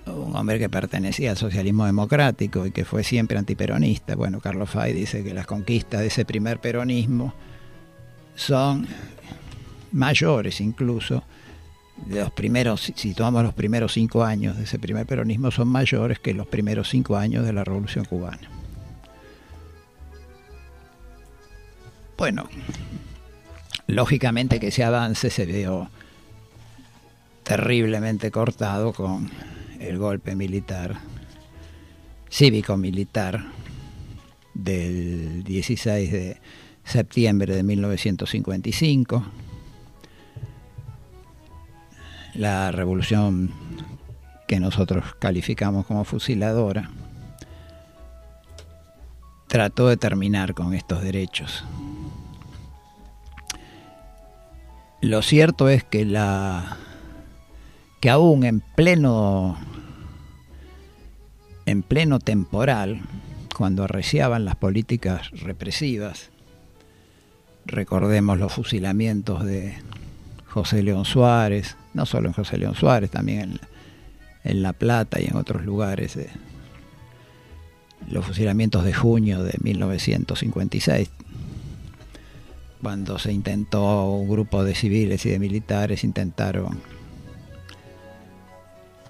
un 0.05 0.33
hombre 0.33 0.59
que 0.59 0.69
pertenecía 0.69 1.31
al 1.31 1.35
socialismo 1.35 1.85
democrático 1.85 2.65
y 2.65 2.71
que 2.71 2.85
fue 2.85 3.03
siempre 3.03 3.37
antiperonista. 3.37 4.15
Bueno, 4.15 4.39
Carlos 4.39 4.69
Fay 4.69 4.93
dice 4.93 5.25
que 5.25 5.33
las 5.33 5.45
conquistas 5.45 5.99
de 5.99 6.07
ese 6.07 6.23
primer 6.23 6.61
peronismo 6.61 7.33
son 8.33 8.87
mayores 9.91 10.61
incluso 10.61 11.25
de 12.05 12.21
los 12.21 12.31
primeros, 12.31 12.93
si 12.95 13.13
tomamos 13.13 13.43
los 13.43 13.53
primeros 13.53 13.91
cinco 13.91 14.23
años 14.23 14.55
de 14.55 14.63
ese 14.63 14.79
primer 14.79 15.05
peronismo, 15.05 15.51
son 15.51 15.67
mayores 15.67 16.19
que 16.19 16.33
los 16.33 16.47
primeros 16.47 16.87
cinco 16.87 17.17
años 17.17 17.45
de 17.45 17.51
la 17.51 17.65
Revolución 17.65 18.05
Cubana. 18.05 18.56
Bueno, 22.17 22.49
lógicamente 23.85 24.59
que 24.59 24.69
ese 24.69 24.83
avance 24.83 25.29
se 25.29 25.45
vio 25.45 25.91
terriblemente 27.43 28.31
cortado 28.31 28.91
con 28.91 29.29
el 29.79 29.99
golpe 29.99 30.35
militar, 30.35 30.97
cívico-militar 32.31 33.45
del 34.55 35.43
16 35.43 36.11
de 36.11 36.37
septiembre 36.83 37.55
de 37.55 37.61
1955, 37.61 39.23
la 42.33 42.71
revolución 42.71 43.51
que 44.47 44.59
nosotros 44.59 45.05
calificamos 45.19 45.85
como 45.85 46.03
fusiladora, 46.03 46.89
trató 49.47 49.87
de 49.87 49.97
terminar 49.97 50.55
con 50.55 50.73
estos 50.73 51.03
derechos. 51.03 51.63
Lo 55.01 55.21
cierto 55.21 55.69
es 55.69 55.83
que 55.83 56.05
la 56.05 56.77
que 57.99 58.09
aún 58.09 58.43
en 58.43 58.61
pleno 58.61 59.57
en 61.67 61.83
pleno 61.83 62.19
temporal, 62.19 63.01
cuando 63.55 63.83
arreciaban 63.83 64.45
las 64.45 64.55
políticas 64.55 65.29
represivas, 65.31 66.29
recordemos 67.65 68.39
los 68.39 68.53
fusilamientos 68.53 69.43
de 69.43 69.75
José 70.47 70.81
León 70.81 71.03
Suárez, 71.03 71.75
no 71.93 72.05
solo 72.05 72.29
en 72.29 72.33
José 72.33 72.57
León 72.57 72.73
Suárez, 72.73 73.11
también 73.11 73.41
en, 73.41 73.59
en 74.45 74.63
La 74.63 74.71
Plata 74.71 75.19
y 75.19 75.25
en 75.25 75.35
otros 75.35 75.65
lugares, 75.65 76.17
los 78.09 78.25
fusilamientos 78.25 78.85
de 78.85 78.93
junio 78.93 79.43
de 79.43 79.53
1956, 79.61 81.09
cuando 82.81 83.19
se 83.19 83.31
intentó 83.31 84.11
un 84.11 84.29
grupo 84.29 84.63
de 84.63 84.75
civiles 84.75 85.25
y 85.25 85.29
de 85.29 85.39
militares 85.39 86.03
intentaron 86.03 86.79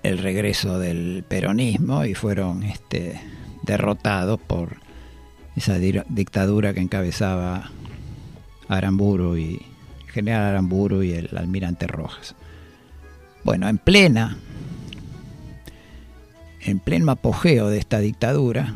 el 0.03 0.17
regreso 0.19 0.79
del 0.79 1.23
peronismo 1.27 2.05
y 2.05 2.13
fueron 2.13 2.63
este, 2.63 3.19
derrotados 3.63 4.39
por 4.39 4.77
esa 5.55 5.77
dictadura 5.79 6.73
que 6.73 6.79
encabezaba 6.79 7.71
Aramburu 8.67 9.37
y 9.37 9.61
general 10.13 10.43
Aramburu 10.43 11.03
y 11.03 11.13
el 11.13 11.35
almirante 11.37 11.87
Rojas. 11.87 12.35
Bueno, 13.43 13.67
en 13.67 13.77
plena 13.77 14.37
en 16.67 16.79
pleno 16.79 17.11
apogeo 17.11 17.69
de 17.69 17.77
esta 17.77 17.99
dictadura, 17.99 18.75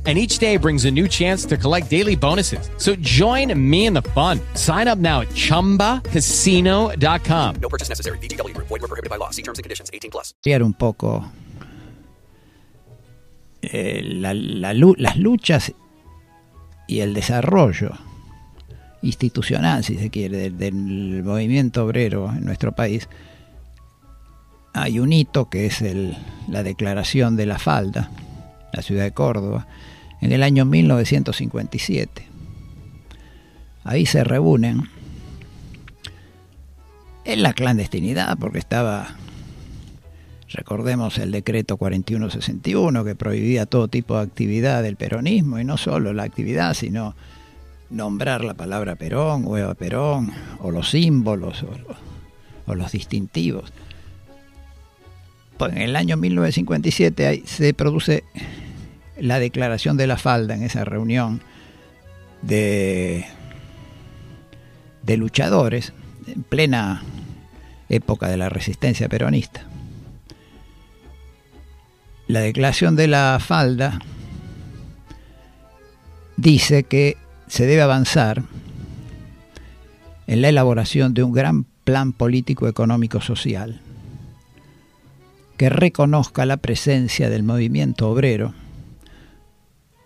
and 0.07 0.17
each 0.17 0.39
day 0.39 0.57
brings 0.57 0.85
a 0.85 0.91
new 0.91 1.07
chance 1.07 1.45
to 1.45 1.57
collect 1.57 1.91
daily 1.91 2.15
bonuses. 2.15 2.71
So 2.77 2.95
join 3.01 3.53
me 3.55 3.85
in 3.85 3.93
the 3.93 4.01
fun. 4.01 4.39
Sign 4.55 4.87
up 4.87 4.97
now 4.97 5.21
at 5.21 5.27
ChumbaCasino.com. 5.35 7.55
No 7.61 7.69
purchase 7.69 7.89
necessary. 7.89 8.17
VGW. 8.17 8.57
Void 8.57 8.81
were 8.81 8.87
prohibited 8.87 9.11
by 9.11 9.17
law. 9.17 9.29
See 9.29 9.43
terms 9.43 9.59
and 9.59 9.63
conditions. 9.63 9.91
18 9.93 10.09
plus. 10.09 10.33
un 10.63 10.73
poco 10.73 11.23
eh, 13.61 14.01
la- 14.03 14.33
la 14.33 14.73
las 14.73 15.17
luchas 15.17 15.71
y 16.87 17.01
el 17.01 17.13
desarrollo 17.13 17.91
institucional, 19.03 19.83
si 19.83 19.97
se 19.97 20.09
quiere, 20.09 20.37
del, 20.37 20.57
del 20.57 21.23
movimiento 21.23 21.85
obrero 21.85 22.31
en 22.35 22.43
nuestro 22.45 22.71
país, 22.73 23.07
hay 24.73 24.99
un 24.99 25.11
hito 25.13 25.49
que 25.49 25.65
es 25.67 25.81
el- 25.81 26.17
la 26.47 26.63
declaración 26.63 27.35
de 27.35 27.45
la 27.45 27.59
falda, 27.59 28.09
la 28.73 28.81
ciudad 28.81 29.03
de 29.03 29.11
Córdoba, 29.11 29.67
en 30.21 30.31
el 30.31 30.43
año 30.43 30.65
1957. 30.65 32.27
Ahí 33.83 34.05
se 34.05 34.23
reúnen 34.23 34.89
en 37.25 37.43
la 37.43 37.53
clandestinidad, 37.53 38.37
porque 38.37 38.59
estaba, 38.59 39.15
recordemos 40.49 41.17
el 41.17 41.31
decreto 41.31 41.77
4161 41.77 43.03
que 43.03 43.15
prohibía 43.15 43.65
todo 43.65 43.87
tipo 43.87 44.15
de 44.15 44.23
actividad 44.23 44.83
del 44.83 44.95
peronismo, 44.95 45.59
y 45.59 45.65
no 45.65 45.77
solo 45.77 46.13
la 46.13 46.23
actividad, 46.23 46.75
sino 46.75 47.15
nombrar 47.89 48.43
la 48.43 48.53
palabra 48.53 48.95
Perón 48.95 49.43
o 49.47 49.57
Eva 49.57 49.73
Perón, 49.73 50.31
o 50.59 50.69
los 50.69 50.91
símbolos, 50.91 51.63
o, 51.63 51.69
o 52.67 52.75
los 52.75 52.91
distintivos. 52.91 53.73
Pues 55.57 55.73
en 55.73 55.79
el 55.79 55.95
año 55.95 56.17
1957 56.17 57.27
ahí 57.27 57.43
se 57.45 57.73
produce 57.73 58.23
la 59.21 59.39
declaración 59.39 59.97
de 59.97 60.07
la 60.07 60.17
falda 60.17 60.55
en 60.55 60.63
esa 60.63 60.83
reunión 60.83 61.41
de, 62.41 63.25
de 65.03 65.17
luchadores 65.17 65.93
en 66.27 66.41
plena 66.43 67.03
época 67.87 68.27
de 68.27 68.37
la 68.37 68.49
resistencia 68.49 69.07
peronista. 69.09 69.65
La 72.27 72.39
declaración 72.39 72.95
de 72.95 73.07
la 73.07 73.37
falda 73.39 73.99
dice 76.37 76.83
que 76.83 77.17
se 77.47 77.67
debe 77.67 77.83
avanzar 77.83 78.43
en 80.25 80.41
la 80.41 80.49
elaboración 80.49 81.13
de 81.13 81.23
un 81.23 81.33
gran 81.33 81.65
plan 81.83 82.13
político 82.13 82.67
económico 82.67 83.21
social 83.21 83.81
que 85.57 85.69
reconozca 85.69 86.45
la 86.47 86.57
presencia 86.57 87.29
del 87.29 87.43
movimiento 87.43 88.09
obrero 88.09 88.55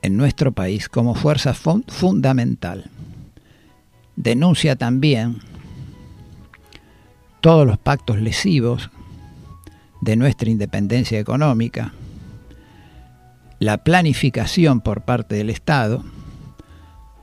en 0.05 0.17
nuestro 0.17 0.51
país 0.51 0.87
como 0.87 1.15
fuerza 1.15 1.55
fun 1.55 1.83
fundamental. 1.87 2.91
Denuncia 4.15 4.75
también 4.75 5.39
todos 7.41 7.65
los 7.65 7.79
pactos 7.79 8.21
lesivos 8.21 8.91
de 10.01 10.15
nuestra 10.15 10.51
independencia 10.51 11.19
económica, 11.19 11.93
la 13.57 13.83
planificación 13.83 14.79
por 14.81 15.01
parte 15.01 15.33
del 15.33 15.49
Estado, 15.49 16.03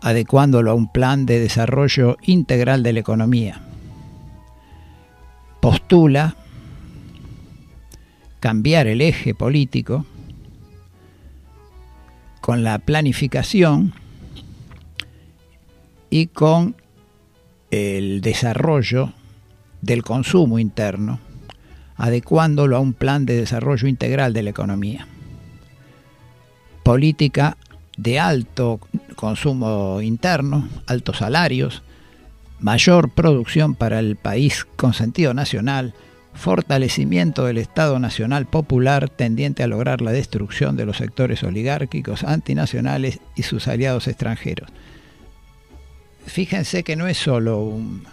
adecuándolo 0.01 0.73
a 0.73 0.75
un 0.75 0.91
plan 0.91 1.25
de 1.25 1.39
desarrollo 1.39 2.17
integral 2.23 2.83
de 2.83 2.95
la 2.95 3.01
economía. 3.01 3.63
Postula 5.61 6.35
cambiar 8.41 8.89
el 8.89 9.03
eje 9.03 9.37
político 9.37 10.05
con 12.43 12.65
la 12.65 12.81
planificación 12.81 13.95
y 16.11 16.27
con 16.27 16.75
el 17.71 18.21
desarrollo 18.21 19.13
del 19.81 20.03
consumo 20.03 20.59
interno, 20.59 21.21
adecuándolo 21.97 22.77
a 22.77 22.81
un 22.81 22.95
plan 22.95 23.27
de 23.27 23.37
desarrollo 23.37 23.87
integral 23.87 24.33
de 24.33 24.43
la 24.43 24.51
economía. 24.51 25.07
Política 26.83 27.57
de 27.97 28.19
alto 28.19 28.81
consumo 29.15 30.03
interno, 30.03 30.69
altos 30.89 31.19
salarios, 31.19 31.85
mayor 32.59 33.11
producción 33.11 33.77
para 33.77 34.01
el 34.01 34.17
país 34.17 34.67
con 34.77 34.95
sentido 34.95 35.33
nacional, 35.33 35.95
fortalecimiento 36.35 37.45
del 37.45 37.59
Estado 37.59 37.99
Nacional 37.99 38.47
Popular 38.47 39.09
tendiente 39.09 39.63
a 39.63 39.67
lograr 39.67 40.01
la 40.01 40.13
destrucción 40.13 40.77
de 40.77 40.87
los 40.87 40.97
sectores 40.97 41.43
oligárquicos 41.43 42.25
antinacionales 42.25 43.21
y 43.37 43.43
sus 43.43 43.69
aliados 43.69 44.09
extranjeros. 44.09 44.71
Fíjense 46.27 46.85
que 46.85 46.97
no 46.97 47.07
es 47.07 47.19
solo 47.19 47.61
un, 47.61 48.05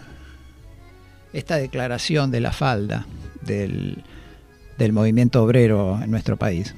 esta 1.32 1.56
declaración 1.56 2.30
de 2.30 2.40
la 2.40 2.52
falda 2.52 3.06
del, 3.42 4.02
del 4.78 4.92
movimiento 4.92 5.42
obrero 5.42 6.00
en 6.02 6.10
nuestro 6.10 6.36
país, 6.36 6.74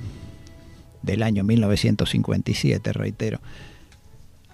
del 1.02 1.22
año 1.22 1.42
1957, 1.42 2.92
reitero, 2.92 3.40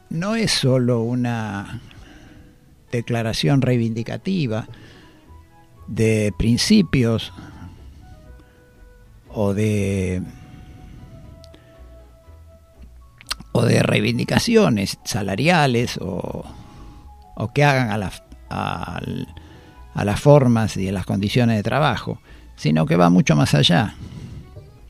no 0.08 0.34
es 0.34 0.50
solo 0.50 1.00
una 1.00 1.80
declaración 2.90 3.60
reivindicativa 3.60 4.66
de 5.88 6.32
principios 6.38 7.32
o 9.30 9.54
de 9.54 10.22
o 13.52 13.62
de 13.62 13.82
reivindicaciones 13.82 14.98
salariales 15.04 15.98
o, 16.00 16.44
o 17.34 17.52
que 17.52 17.64
hagan 17.64 17.90
a, 17.90 17.98
la, 17.98 18.12
a, 18.50 19.00
a 19.94 20.04
las 20.04 20.20
formas 20.20 20.76
y 20.76 20.88
a 20.88 20.92
las 20.92 21.06
condiciones 21.06 21.56
de 21.56 21.62
trabajo, 21.62 22.20
sino 22.54 22.86
que 22.86 22.96
va 22.96 23.10
mucho 23.10 23.34
más 23.34 23.54
allá. 23.54 23.94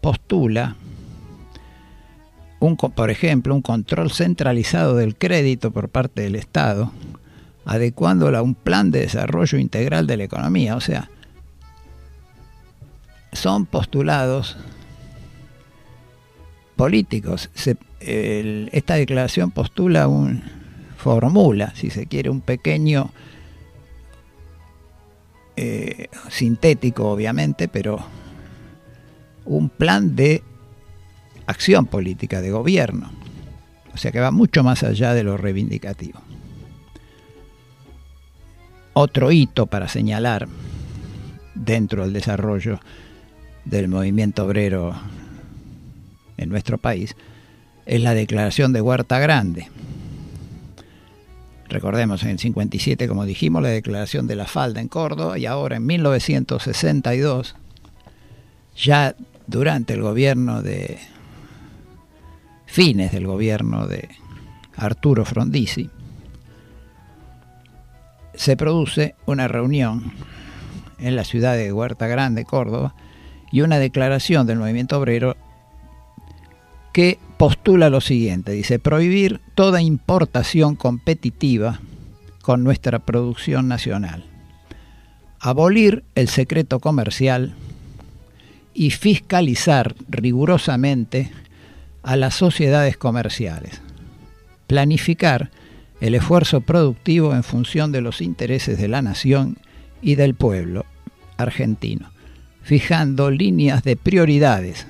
Postula, 0.02 0.76
un, 2.60 2.76
por 2.76 3.10
ejemplo, 3.10 3.54
un 3.54 3.62
control 3.62 4.10
centralizado 4.10 4.96
del 4.96 5.16
crédito 5.16 5.70
por 5.70 5.88
parte 5.88 6.22
del 6.22 6.34
Estado, 6.34 6.92
adecuándolo 7.68 8.36
a 8.38 8.42
un 8.42 8.54
plan 8.54 8.90
de 8.90 9.00
desarrollo 9.00 9.58
integral 9.58 10.06
de 10.06 10.16
la 10.16 10.24
economía. 10.24 10.74
O 10.74 10.80
sea, 10.80 11.08
son 13.32 13.66
postulados 13.66 14.56
políticos. 16.74 17.50
Esta 18.00 18.94
declaración 18.94 19.50
postula 19.52 20.08
un, 20.08 20.42
formula, 20.98 21.72
si 21.74 21.90
se 21.90 22.06
quiere, 22.06 22.28
un 22.28 22.40
pequeño 22.40 23.10
eh, 25.56 26.08
sintético, 26.28 27.08
obviamente, 27.10 27.68
pero 27.68 28.04
un 29.44 29.70
plan 29.70 30.16
de 30.16 30.42
acción 31.46 31.86
política, 31.86 32.40
de 32.42 32.50
gobierno. 32.50 33.10
O 33.94 33.96
sea 33.96 34.12
que 34.12 34.20
va 34.20 34.30
mucho 34.30 34.62
más 34.62 34.82
allá 34.82 35.14
de 35.14 35.22
lo 35.22 35.36
reivindicativo. 35.36 36.20
Otro 39.00 39.30
hito 39.30 39.66
para 39.66 39.86
señalar 39.86 40.48
dentro 41.54 42.02
del 42.02 42.12
desarrollo 42.12 42.80
del 43.64 43.86
movimiento 43.86 44.44
obrero 44.44 44.92
en 46.36 46.48
nuestro 46.48 46.78
país 46.78 47.14
es 47.86 48.00
la 48.00 48.12
declaración 48.12 48.72
de 48.72 48.80
Huerta 48.80 49.20
Grande. 49.20 49.68
Recordemos, 51.68 52.24
en 52.24 52.30
el 52.30 52.38
57, 52.40 53.06
como 53.06 53.24
dijimos, 53.24 53.62
la 53.62 53.68
declaración 53.68 54.26
de 54.26 54.34
la 54.34 54.46
falda 54.46 54.80
en 54.80 54.88
Córdoba 54.88 55.38
y 55.38 55.46
ahora 55.46 55.76
en 55.76 55.86
1962, 55.86 57.54
ya 58.76 59.14
durante 59.46 59.92
el 59.92 60.02
gobierno 60.02 60.60
de 60.60 60.98
fines 62.66 63.12
del 63.12 63.28
gobierno 63.28 63.86
de 63.86 64.08
Arturo 64.74 65.24
Frondizi, 65.24 65.88
se 68.38 68.56
produce 68.56 69.16
una 69.26 69.48
reunión 69.48 70.12
en 71.00 71.16
la 71.16 71.24
ciudad 71.24 71.56
de 71.56 71.72
Huerta 71.72 72.06
Grande, 72.06 72.44
Córdoba, 72.44 72.94
y 73.50 73.62
una 73.62 73.80
declaración 73.80 74.46
del 74.46 74.60
movimiento 74.60 74.96
obrero 74.96 75.36
que 76.92 77.18
postula 77.36 77.90
lo 77.90 78.00
siguiente, 78.00 78.52
dice, 78.52 78.78
prohibir 78.78 79.40
toda 79.56 79.82
importación 79.82 80.76
competitiva 80.76 81.80
con 82.40 82.62
nuestra 82.62 83.00
producción 83.00 83.66
nacional, 83.66 84.24
abolir 85.40 86.04
el 86.14 86.28
secreto 86.28 86.78
comercial 86.78 87.54
y 88.72 88.90
fiscalizar 88.90 89.96
rigurosamente 90.08 91.32
a 92.04 92.14
las 92.14 92.36
sociedades 92.36 92.96
comerciales, 92.96 93.80
planificar 94.68 95.50
el 96.00 96.14
esfuerzo 96.14 96.60
productivo 96.60 97.34
en 97.34 97.42
función 97.42 97.92
de 97.92 98.00
los 98.00 98.20
intereses 98.20 98.78
de 98.78 98.88
la 98.88 99.02
nación 99.02 99.58
y 100.00 100.14
del 100.14 100.34
pueblo 100.34 100.86
argentino, 101.36 102.10
fijando 102.62 103.30
líneas 103.30 103.82
de 103.82 103.96
prioridades 103.96 104.86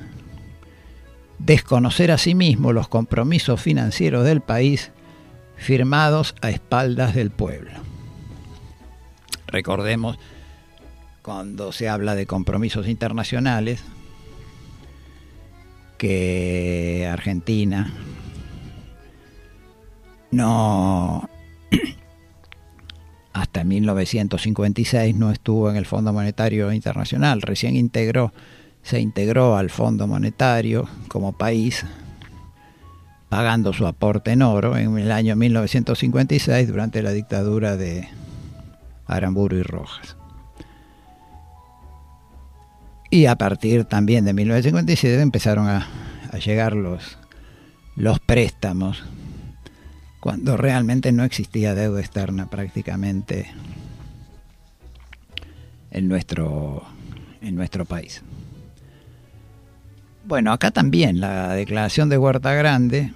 desconocer 1.38 2.10
asimismo 2.10 2.72
los 2.72 2.88
compromisos 2.88 3.60
financieros 3.60 4.24
del 4.24 4.40
país 4.40 4.90
firmados 5.56 6.34
a 6.40 6.50
espaldas 6.50 7.14
del 7.14 7.30
pueblo. 7.30 7.70
Recordemos, 9.46 10.18
cuando 11.22 11.72
se 11.72 11.88
habla 11.88 12.14
de 12.14 12.26
compromisos 12.26 12.86
internacionales, 12.86 13.82
que 15.96 17.08
Argentina 17.10 17.92
no 20.30 21.28
hasta 23.32 23.64
1956 23.64 25.14
no 25.16 25.30
estuvo 25.30 25.70
en 25.70 25.76
el 25.76 25.86
Fondo 25.86 26.12
Monetario 26.12 26.72
Internacional, 26.72 27.42
recién 27.42 27.76
integró 27.76 28.32
se 28.82 29.00
integró 29.00 29.56
al 29.56 29.68
Fondo 29.68 30.06
Monetario 30.06 30.88
como 31.08 31.36
país, 31.36 31.84
pagando 33.28 33.74
su 33.74 33.86
aporte 33.86 34.32
en 34.32 34.40
oro 34.40 34.78
en 34.78 34.96
el 34.96 35.12
año 35.12 35.36
1956 35.36 36.68
durante 36.68 37.02
la 37.02 37.12
dictadura 37.12 37.76
de 37.76 38.08
Aramburu 39.06 39.58
y 39.58 39.62
Rojas. 39.62 40.16
Y 43.10 43.26
a 43.26 43.36
partir 43.36 43.84
también 43.84 44.24
de 44.24 44.32
1957 44.32 45.20
empezaron 45.20 45.68
a, 45.68 45.86
a 46.32 46.38
llegar 46.38 46.74
los, 46.74 47.18
los 47.94 48.20
préstamos, 48.20 49.04
cuando 50.28 50.58
realmente 50.58 51.10
no 51.10 51.24
existía 51.24 51.74
deuda 51.74 52.00
externa 52.00 52.50
prácticamente 52.50 53.50
en 55.90 56.06
nuestro, 56.06 56.84
en 57.40 57.54
nuestro 57.54 57.86
país. 57.86 58.22
Bueno, 60.26 60.52
acá 60.52 60.70
también 60.70 61.18
la 61.18 61.54
declaración 61.54 62.10
de 62.10 62.18
Huerta 62.18 62.52
Grande 62.52 63.14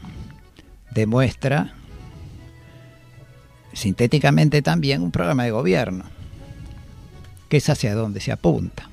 demuestra 0.92 1.74
sintéticamente 3.74 4.62
también 4.62 5.02
un 5.02 5.10
programa 5.10 5.44
de 5.44 5.50
gobierno, 5.50 6.06
que 7.50 7.58
es 7.58 7.68
hacia 7.68 7.94
donde 7.94 8.20
se 8.20 8.32
apunta. 8.32 8.88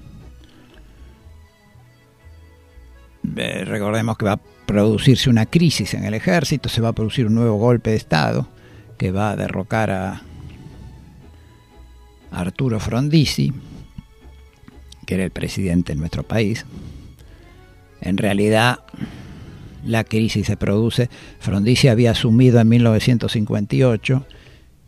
Recordemos 3.24 4.18
que 4.18 4.26
va 4.26 4.42
producirse 4.70 5.32
una 5.32 5.48
crisis 5.48 5.96
en 5.96 6.06
el 6.06 6.14
ejército, 6.14 6.70
se 6.70 6.80
va 6.80 6.90
a 6.90 6.94
producir 6.94 7.26
un 7.26 7.34
nuevo 7.34 7.58
golpe 7.58 7.90
de 7.90 7.96
Estado 7.96 8.48
que 9.00 9.10
va 9.10 9.32
a 9.32 9.36
derrocar 9.36 9.90
a 9.90 10.22
Arturo 12.30 12.80
Frondizi, 12.80 13.52
que 15.08 15.16
era 15.16 15.24
el 15.24 15.32
presidente 15.32 15.94
de 15.94 16.00
nuestro 16.00 16.22
país, 16.22 16.68
en 18.02 18.18
realidad 18.18 18.82
la 19.84 20.04
crisis 20.04 20.46
se 20.46 20.56
produce. 20.56 21.10
Frondizi 21.40 21.88
había 21.88 22.12
asumido 22.12 22.60
en 22.60 22.70
1958 22.70 24.24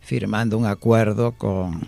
firmando 0.00 0.58
un 0.58 0.66
acuerdo 0.66 1.32
con, 1.32 1.80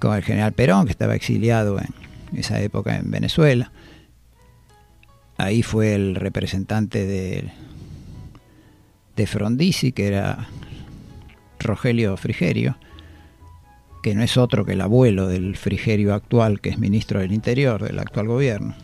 con 0.00 0.16
el 0.16 0.24
general 0.24 0.52
Perón, 0.52 0.86
que 0.86 0.90
estaba 0.90 1.14
exiliado 1.14 1.78
en 1.78 2.36
esa 2.36 2.60
época 2.60 2.96
en 2.96 3.08
Venezuela. 3.08 3.70
Ahí 5.42 5.64
fue 5.64 5.96
el 5.96 6.14
representante 6.14 7.04
de, 7.04 7.50
de 9.16 9.26
Frondizi, 9.26 9.90
que 9.90 10.06
era 10.06 10.46
Rogelio 11.58 12.16
Frigerio, 12.16 12.76
que 14.04 14.14
no 14.14 14.22
es 14.22 14.36
otro 14.36 14.64
que 14.64 14.74
el 14.74 14.80
abuelo 14.80 15.26
del 15.26 15.56
Frigerio 15.56 16.14
actual, 16.14 16.60
que 16.60 16.68
es 16.68 16.78
ministro 16.78 17.18
del 17.18 17.32
Interior 17.32 17.82
del 17.82 17.98
actual 17.98 18.28
gobierno. 18.28 18.76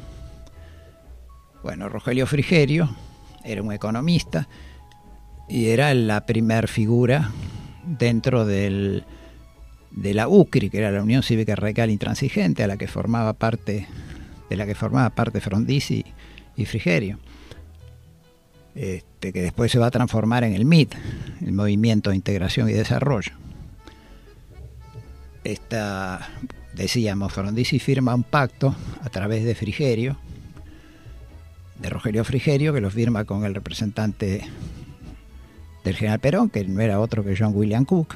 Bueno, 1.62 1.88
Rogelio 1.88 2.26
Frigerio 2.26 2.90
era 3.44 3.62
un 3.62 3.72
economista 3.72 4.48
y 5.48 5.68
era 5.68 5.94
la 5.94 6.26
primer 6.26 6.66
figura 6.66 7.30
dentro 7.86 8.44
del, 8.44 9.04
de 9.92 10.12
la 10.12 10.26
UCRI, 10.26 10.70
que 10.70 10.78
era 10.78 10.90
la 10.90 11.04
Unión 11.04 11.22
Cívica 11.22 11.54
Radical 11.54 11.90
Intransigente, 11.90 12.64
a 12.64 12.66
la 12.66 12.76
que 12.76 12.88
formaba 12.88 13.34
parte, 13.34 13.86
de 14.50 14.56
la 14.56 14.66
que 14.66 14.74
formaba 14.74 15.10
parte 15.10 15.40
Frondizi 15.40 16.04
y 16.58 16.66
Frigerio. 16.66 17.18
Este, 18.74 19.32
que 19.32 19.40
después 19.40 19.72
se 19.72 19.78
va 19.78 19.86
a 19.86 19.90
transformar 19.90 20.44
en 20.44 20.54
el 20.54 20.64
MIT, 20.64 20.94
el 21.40 21.52
Movimiento 21.52 22.10
de 22.10 22.16
Integración 22.16 22.68
y 22.68 22.72
Desarrollo. 22.72 23.32
Esta, 25.42 26.28
decíamos, 26.74 27.32
Frondizi 27.32 27.78
firma 27.78 28.14
un 28.14 28.24
pacto 28.24 28.74
a 29.02 29.08
través 29.08 29.44
de 29.44 29.54
Frigerio, 29.54 30.18
de 31.80 31.88
Rogelio 31.88 32.24
Frigerio, 32.24 32.74
que 32.74 32.80
lo 32.80 32.90
firma 32.90 33.24
con 33.24 33.44
el 33.44 33.54
representante 33.54 34.42
del 35.84 35.96
general 35.96 36.20
Perón, 36.20 36.50
que 36.50 36.64
no 36.64 36.80
era 36.80 37.00
otro 37.00 37.24
que 37.24 37.36
John 37.36 37.52
William 37.54 37.84
Cook, 37.84 38.14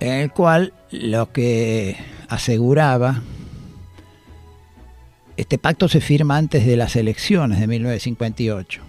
en 0.00 0.12
el 0.12 0.32
cual 0.32 0.72
lo 0.90 1.30
que 1.32 1.96
aseguraba, 2.28 3.22
este 5.40 5.58
pacto 5.58 5.88
se 5.88 6.00
firma 6.00 6.36
antes 6.36 6.66
de 6.66 6.76
las 6.76 6.96
elecciones 6.96 7.60
de 7.60 7.66
1958, 7.66 8.82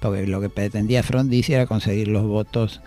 porque 0.00 0.26
lo 0.26 0.40
que 0.40 0.50
pretendía 0.50 1.02
Frondizi 1.02 1.54
era 1.54 1.66
conseguir 1.66 2.08
los 2.08 2.24
votos, 2.24 2.82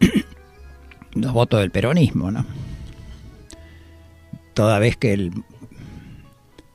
los 1.12 1.32
votos 1.32 1.60
del 1.60 1.70
peronismo, 1.70 2.30
¿no? 2.30 2.46
Toda 4.54 4.78
vez 4.78 4.96
que 4.96 5.12
el 5.12 5.32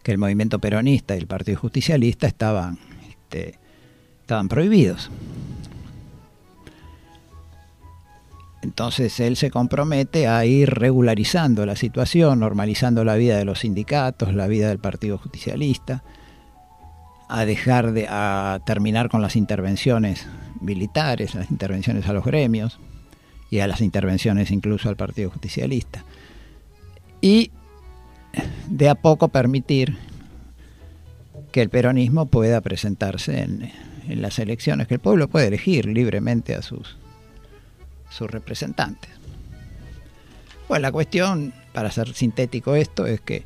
que 0.03 0.11
el 0.11 0.17
movimiento 0.17 0.59
peronista 0.59 1.15
y 1.15 1.19
el 1.19 1.27
Partido 1.27 1.57
Justicialista 1.59 2.27
estaban, 2.27 2.77
este, 3.09 3.57
estaban 4.21 4.49
prohibidos. 4.49 5.09
Entonces 8.63 9.19
él 9.19 9.35
se 9.35 9.51
compromete 9.51 10.27
a 10.27 10.45
ir 10.45 10.69
regularizando 10.69 11.65
la 11.65 11.75
situación, 11.75 12.39
normalizando 12.39 13.03
la 13.03 13.15
vida 13.15 13.37
de 13.37 13.43
los 13.43 13.59
sindicatos, 13.59 14.33
la 14.33 14.47
vida 14.47 14.69
del 14.69 14.79
Partido 14.79 15.17
Justicialista, 15.17 16.01
a 17.27 17.45
dejar 17.45 17.91
de 17.91 18.07
a 18.09 18.61
terminar 18.65 19.09
con 19.09 19.21
las 19.21 19.35
intervenciones 19.35 20.27
militares, 20.61 21.35
las 21.35 21.51
intervenciones 21.51 22.07
a 22.07 22.13
los 22.13 22.23
gremios 22.23 22.79
y 23.51 23.59
a 23.59 23.67
las 23.67 23.81
intervenciones 23.81 24.49
incluso 24.49 24.87
al 24.87 24.95
Partido 24.95 25.29
Justicialista. 25.29 26.05
Y 27.19 27.51
de 28.69 28.87
a 28.87 28.95
poco 28.95 29.27
permitir 29.27 29.97
que 31.51 31.61
el 31.61 31.69
peronismo 31.69 32.27
pueda 32.27 32.61
presentarse 32.61 33.41
en, 33.41 33.71
en 34.07 34.21
las 34.21 34.39
elecciones, 34.39 34.87
que 34.87 34.95
el 34.95 34.99
pueblo 35.01 35.27
puede 35.27 35.47
elegir 35.47 35.85
libremente 35.85 36.55
a 36.55 36.61
sus, 36.61 36.97
sus 38.13 38.29
representantes. 38.29 39.11
Pues 40.67 40.81
la 40.81 40.91
cuestión, 40.91 41.53
para 41.73 41.91
ser 41.91 42.13
sintético 42.13 42.75
esto, 42.75 43.05
es 43.05 43.19
que 43.21 43.43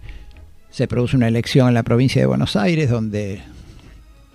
se 0.69 0.87
produce 0.87 1.15
una 1.15 1.27
elección 1.27 1.69
en 1.69 1.73
la 1.73 1.83
provincia 1.83 2.21
de 2.21 2.27
Buenos 2.27 2.55
Aires 2.55 2.89
donde 2.89 3.41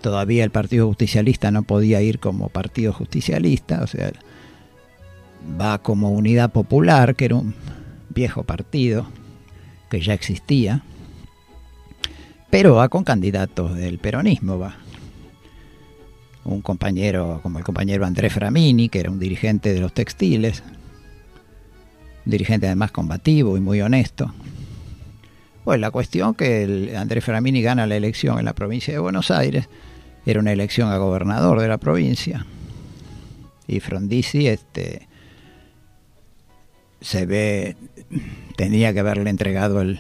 todavía 0.01 0.43
el 0.45 0.51
Partido 0.51 0.89
Justicialista 0.89 1.51
no 1.51 1.63
podía 1.63 2.03
ir 2.03 2.19
como 2.19 2.49
Partido 2.49 2.93
Justicialista, 2.93 3.83
o 3.83 3.87
sea, 3.87 4.11
va 5.61 5.79
como 5.79 6.11
Unidad 6.11 6.51
Popular, 6.51 7.15
que 7.15 7.27
era 7.27 7.37
un 7.37 7.55
viejo 8.09 8.43
partido 8.43 9.07
que 9.91 10.01
ya 10.01 10.15
existía, 10.15 10.83
pero 12.51 12.75
va 12.75 12.89
con 12.89 13.05
candidatos 13.05 13.77
del 13.77 13.99
peronismo, 13.99 14.59
va. 14.59 14.77
Un 16.45 16.61
compañero 16.61 17.41
como 17.43 17.59
el 17.59 17.65
compañero 17.65 18.05
Andrés 18.05 18.33
Framini, 18.33 18.89
que 18.89 19.01
era 19.01 19.11
un 19.11 19.19
dirigente 19.19 19.73
de 19.73 19.81
los 19.81 19.93
textiles, 19.93 20.63
un 22.27 22.31
dirigente 22.31 22.67
además 22.67 22.91
combativo 22.91 23.57
y 23.57 23.61
muy 23.61 23.81
honesto. 23.81 24.33
Pues 25.65 25.79
la 25.79 25.91
cuestión 25.91 26.35
que 26.35 26.65
el 26.65 26.97
Andrés 26.97 27.25
Framini 27.25 27.63
gana 27.63 27.87
la 27.87 27.97
elección 27.97 28.39
en 28.39 28.45
la 28.45 28.55
provincia 28.55 28.93
de 28.93 28.99
Buenos 28.99 29.31
Aires, 29.31 29.69
era 30.27 30.41
una 30.41 30.53
elección 30.53 30.91
a 30.91 30.97
gobernador 30.99 31.61
de 31.61 31.69
la 31.69 31.79
provincia, 31.79 32.47
y 33.67 33.81
Frondizi 33.81 34.49
este, 34.49 35.09
se 37.01 37.27
ve 37.27 37.77
tenía 38.57 38.93
que 38.93 39.01
haberle 39.01 39.31
entregado 39.31 39.81
el, 39.81 39.99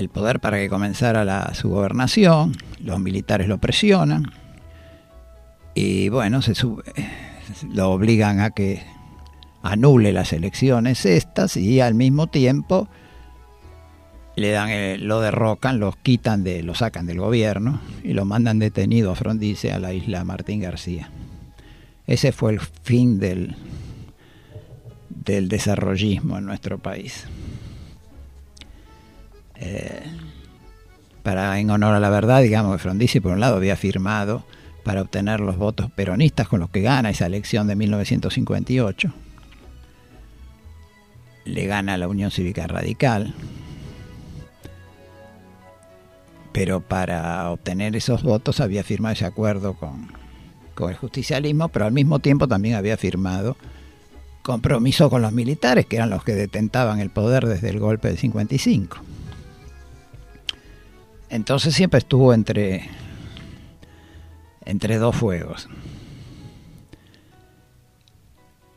el 0.00 0.08
poder 0.08 0.40
para 0.40 0.58
que 0.58 0.68
comenzara 0.68 1.24
la, 1.24 1.54
su 1.54 1.68
gobernación, 1.68 2.56
los 2.82 2.98
militares 2.98 3.46
lo 3.46 3.58
presionan 3.58 4.32
y 5.74 6.08
bueno, 6.08 6.42
se 6.42 6.54
sube, 6.54 6.82
lo 7.72 7.90
obligan 7.90 8.40
a 8.40 8.50
que 8.50 8.82
anule 9.62 10.12
las 10.12 10.32
elecciones 10.32 11.06
estas 11.06 11.56
y 11.56 11.80
al 11.80 11.94
mismo 11.94 12.26
tiempo 12.26 12.88
le 14.36 14.50
dan 14.50 14.70
el, 14.70 15.06
lo 15.06 15.20
derrocan, 15.20 15.78
los 15.78 15.96
quitan 15.96 16.44
de, 16.44 16.62
lo 16.62 16.74
sacan 16.74 17.06
del 17.06 17.18
gobierno 17.18 17.80
y 18.02 18.14
lo 18.14 18.24
mandan 18.24 18.58
detenido 18.58 19.12
a 19.12 19.14
Frondice 19.14 19.72
a 19.72 19.78
la 19.78 19.92
isla 19.92 20.24
Martín 20.24 20.60
García. 20.60 21.10
Ese 22.06 22.32
fue 22.32 22.52
el 22.52 22.60
fin 22.60 23.20
del, 23.20 23.54
del 25.10 25.48
desarrollismo 25.48 26.38
en 26.38 26.46
nuestro 26.46 26.78
país. 26.78 27.26
Eh, 29.60 30.02
para 31.22 31.58
en 31.58 31.70
honor 31.70 31.94
a 31.94 32.00
la 32.00 32.08
verdad, 32.08 32.42
digamos 32.42 32.80
Frondizi 32.80 33.20
por 33.20 33.32
un 33.32 33.40
lado 33.40 33.56
había 33.56 33.76
firmado 33.76 34.42
para 34.82 35.02
obtener 35.02 35.40
los 35.40 35.58
votos 35.58 35.90
peronistas 35.92 36.48
con 36.48 36.60
los 36.60 36.70
que 36.70 36.80
gana 36.80 37.10
esa 37.10 37.26
elección 37.26 37.66
de 37.66 37.76
1958. 37.76 39.12
Le 41.44 41.66
gana 41.66 41.98
la 41.98 42.08
Unión 42.08 42.30
Cívica 42.30 42.66
Radical. 42.66 43.34
Pero 46.52 46.80
para 46.80 47.50
obtener 47.50 47.94
esos 47.94 48.22
votos 48.22 48.60
había 48.60 48.82
firmado 48.82 49.12
ese 49.12 49.26
acuerdo 49.26 49.74
con, 49.74 50.08
con 50.74 50.90
el 50.90 50.96
justicialismo, 50.96 51.68
pero 51.68 51.84
al 51.84 51.92
mismo 51.92 52.18
tiempo 52.18 52.48
también 52.48 52.74
había 52.74 52.96
firmado 52.96 53.56
compromiso 54.42 55.10
con 55.10 55.22
los 55.22 55.32
militares, 55.32 55.86
que 55.86 55.96
eran 55.96 56.10
los 56.10 56.24
que 56.24 56.34
detentaban 56.34 56.98
el 56.98 57.10
poder 57.10 57.46
desde 57.46 57.68
el 57.68 57.78
golpe 57.78 58.08
del 58.08 58.18
55. 58.18 58.96
Entonces 61.30 61.74
siempre 61.74 61.98
estuvo 61.98 62.34
entre, 62.34 62.88
entre 64.64 64.98
dos 64.98 65.16
fuegos. 65.16 65.68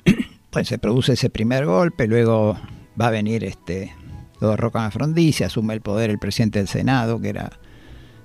Pues 0.52 0.68
se 0.68 0.78
produce 0.78 1.14
ese 1.14 1.32
primer 1.32 1.66
golpe, 1.66 2.06
luego 2.06 2.56
va 3.00 3.08
a 3.08 3.10
venir 3.10 3.44
este, 3.44 3.92
lo 4.40 4.52
derrocan 4.52 4.86
a 4.86 4.92
Frondizi, 4.92 5.44
asume 5.44 5.74
el 5.74 5.82
poder 5.82 6.12
el 6.12 6.20
presidente 6.20 6.60
del 6.60 6.68
Senado, 6.68 7.20
que 7.20 7.30
era 7.30 7.54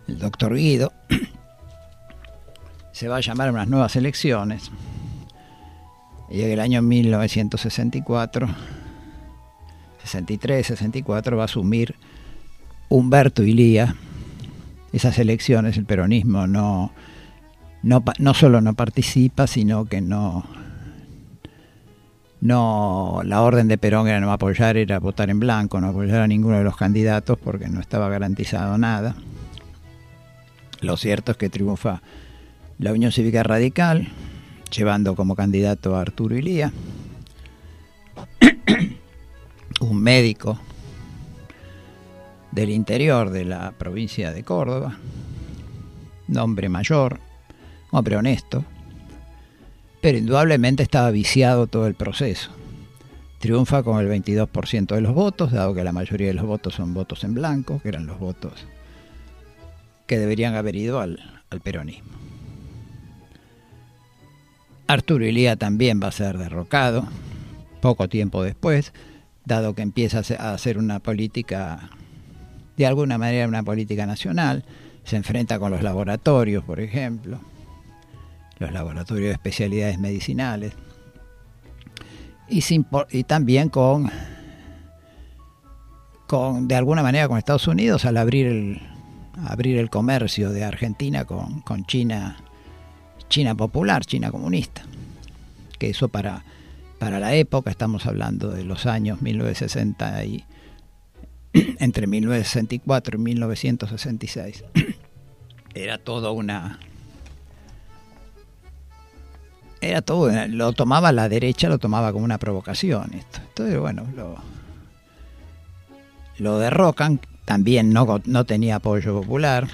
el 0.06 0.18
doctor 0.18 0.54
Guido. 0.54 0.92
Se 2.92 3.08
va 3.08 3.16
a 3.16 3.20
llamar 3.20 3.48
a 3.48 3.52
unas 3.52 3.68
nuevas 3.68 3.96
elecciones 3.96 4.70
en 6.28 6.50
el 6.50 6.60
año 6.60 6.82
1964, 6.82 8.48
63, 10.04 10.66
64, 10.66 11.36
va 11.36 11.44
a 11.44 11.46
asumir 11.46 11.94
Humberto 12.90 13.42
Ilía 13.42 13.94
esas 14.92 15.18
elecciones. 15.18 15.76
El 15.76 15.84
peronismo 15.84 16.46
no, 16.46 16.92
no, 17.82 18.02
no 18.18 18.34
solo 18.34 18.60
no 18.60 18.74
participa, 18.74 19.46
sino 19.46 19.84
que 19.84 20.00
no, 20.00 20.44
no 22.40 23.20
la 23.24 23.42
orden 23.42 23.68
de 23.68 23.78
Perón 23.78 24.08
era 24.08 24.20
no 24.20 24.32
apoyar, 24.32 24.76
era 24.76 24.98
votar 24.98 25.30
en 25.30 25.40
blanco, 25.40 25.80
no 25.80 25.88
apoyar 25.88 26.20
a 26.20 26.26
ninguno 26.26 26.58
de 26.58 26.64
los 26.64 26.76
candidatos 26.76 27.38
porque 27.38 27.68
no 27.68 27.80
estaba 27.80 28.08
garantizado 28.08 28.78
nada. 28.78 29.14
Lo 30.80 30.96
cierto 30.96 31.32
es 31.32 31.38
que 31.38 31.50
triunfa 31.50 32.02
la 32.78 32.92
Unión 32.92 33.10
Cívica 33.10 33.42
Radical, 33.42 34.08
llevando 34.70 35.16
como 35.16 35.34
candidato 35.34 35.96
a 35.96 36.02
Arturo 36.02 36.36
Ilía, 36.36 36.72
un 39.80 40.00
médico 40.00 40.60
del 42.52 42.70
interior 42.70 43.30
de 43.30 43.44
la 43.44 43.72
provincia 43.72 44.32
de 44.32 44.42
Córdoba, 44.44 44.98
hombre 46.36 46.68
mayor, 46.68 47.20
hombre 47.90 48.16
honesto, 48.16 48.64
pero 50.00 50.18
indudablemente 50.18 50.82
estaba 50.82 51.10
viciado 51.10 51.66
todo 51.66 51.86
el 51.86 51.94
proceso. 51.94 52.50
Triunfa 53.38 53.82
con 53.82 54.00
el 54.00 54.08
22% 54.08 54.94
de 54.94 55.00
los 55.00 55.14
votos, 55.14 55.52
dado 55.52 55.74
que 55.74 55.84
la 55.84 55.92
mayoría 55.92 56.28
de 56.28 56.34
los 56.34 56.46
votos 56.46 56.74
son 56.74 56.94
votos 56.94 57.22
en 57.24 57.34
blanco, 57.34 57.80
que 57.80 57.88
eran 57.88 58.06
los 58.06 58.18
votos 58.18 58.66
que 60.06 60.18
deberían 60.18 60.54
haber 60.54 60.74
ido 60.74 61.00
al, 61.00 61.42
al 61.50 61.60
peronismo. 61.60 62.10
Arturo 64.86 65.26
Ilía 65.26 65.56
también 65.56 66.00
va 66.02 66.08
a 66.08 66.12
ser 66.12 66.38
derrocado 66.38 67.06
poco 67.82 68.08
tiempo 68.08 68.42
después, 68.42 68.92
dado 69.44 69.74
que 69.74 69.82
empieza 69.82 70.22
a 70.38 70.52
hacer 70.52 70.78
una 70.78 70.98
política, 71.00 71.90
de 72.78 72.86
alguna 72.86 73.18
manera 73.18 73.48
una 73.48 73.64
política 73.64 74.06
nacional, 74.06 74.64
se 75.04 75.16
enfrenta 75.16 75.58
con 75.58 75.72
los 75.72 75.82
laboratorios, 75.82 76.62
por 76.62 76.80
ejemplo, 76.80 77.40
los 78.60 78.72
laboratorios 78.72 79.28
de 79.28 79.32
especialidades 79.32 79.98
medicinales, 79.98 80.72
y, 82.48 83.24
también 83.24 83.68
con, 83.68 84.10
con, 86.26 86.68
de 86.68 86.76
alguna 86.76 87.02
manera, 87.02 87.28
con 87.28 87.36
Estados 87.36 87.66
Unidos 87.66 88.04
al 88.04 88.16
abrir 88.16 88.46
el, 88.46 88.80
abrir 89.46 89.76
el 89.76 89.90
comercio 89.90 90.50
de 90.50 90.64
Argentina 90.64 91.24
con, 91.24 91.60
con 91.60 91.84
China, 91.84 92.36
China 93.28 93.56
popular, 93.56 94.04
China 94.06 94.30
comunista, 94.30 94.82
que 95.78 95.90
eso 95.90 96.08
para, 96.08 96.44
para 97.00 97.18
la 97.18 97.34
época, 97.34 97.70
estamos 97.70 98.06
hablando 98.06 98.50
de 98.50 98.64
los 98.64 98.86
años 98.86 99.20
1960 99.20 100.24
y 100.24 100.44
entre 101.78 102.06
1964 102.06 103.18
y 103.18 103.22
1966, 103.22 104.64
era 105.74 105.98
todo 105.98 106.32
una 106.32 106.78
era 109.80 110.02
todo, 110.02 110.30
lo 110.48 110.72
tomaba 110.72 111.12
la 111.12 111.28
derecha, 111.28 111.68
lo 111.68 111.78
tomaba 111.78 112.12
como 112.12 112.24
una 112.24 112.38
provocación 112.38 113.14
esto. 113.14 113.38
Entonces, 113.46 113.78
bueno, 113.78 114.06
lo, 114.16 114.36
lo 116.38 116.58
derrocan, 116.58 117.20
también 117.44 117.92
no, 117.92 118.20
no 118.24 118.44
tenía 118.44 118.76
apoyo 118.76 119.20
popular. 119.20 119.68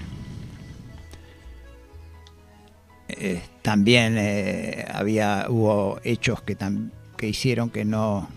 Eh, 3.09 3.43
también 3.63 4.17
eh, 4.19 4.87
había 4.93 5.47
hubo 5.49 6.01
hechos 6.05 6.43
que, 6.43 6.57
que 7.17 7.29
hicieron 7.29 7.71
que 7.71 7.85
no 7.85 8.29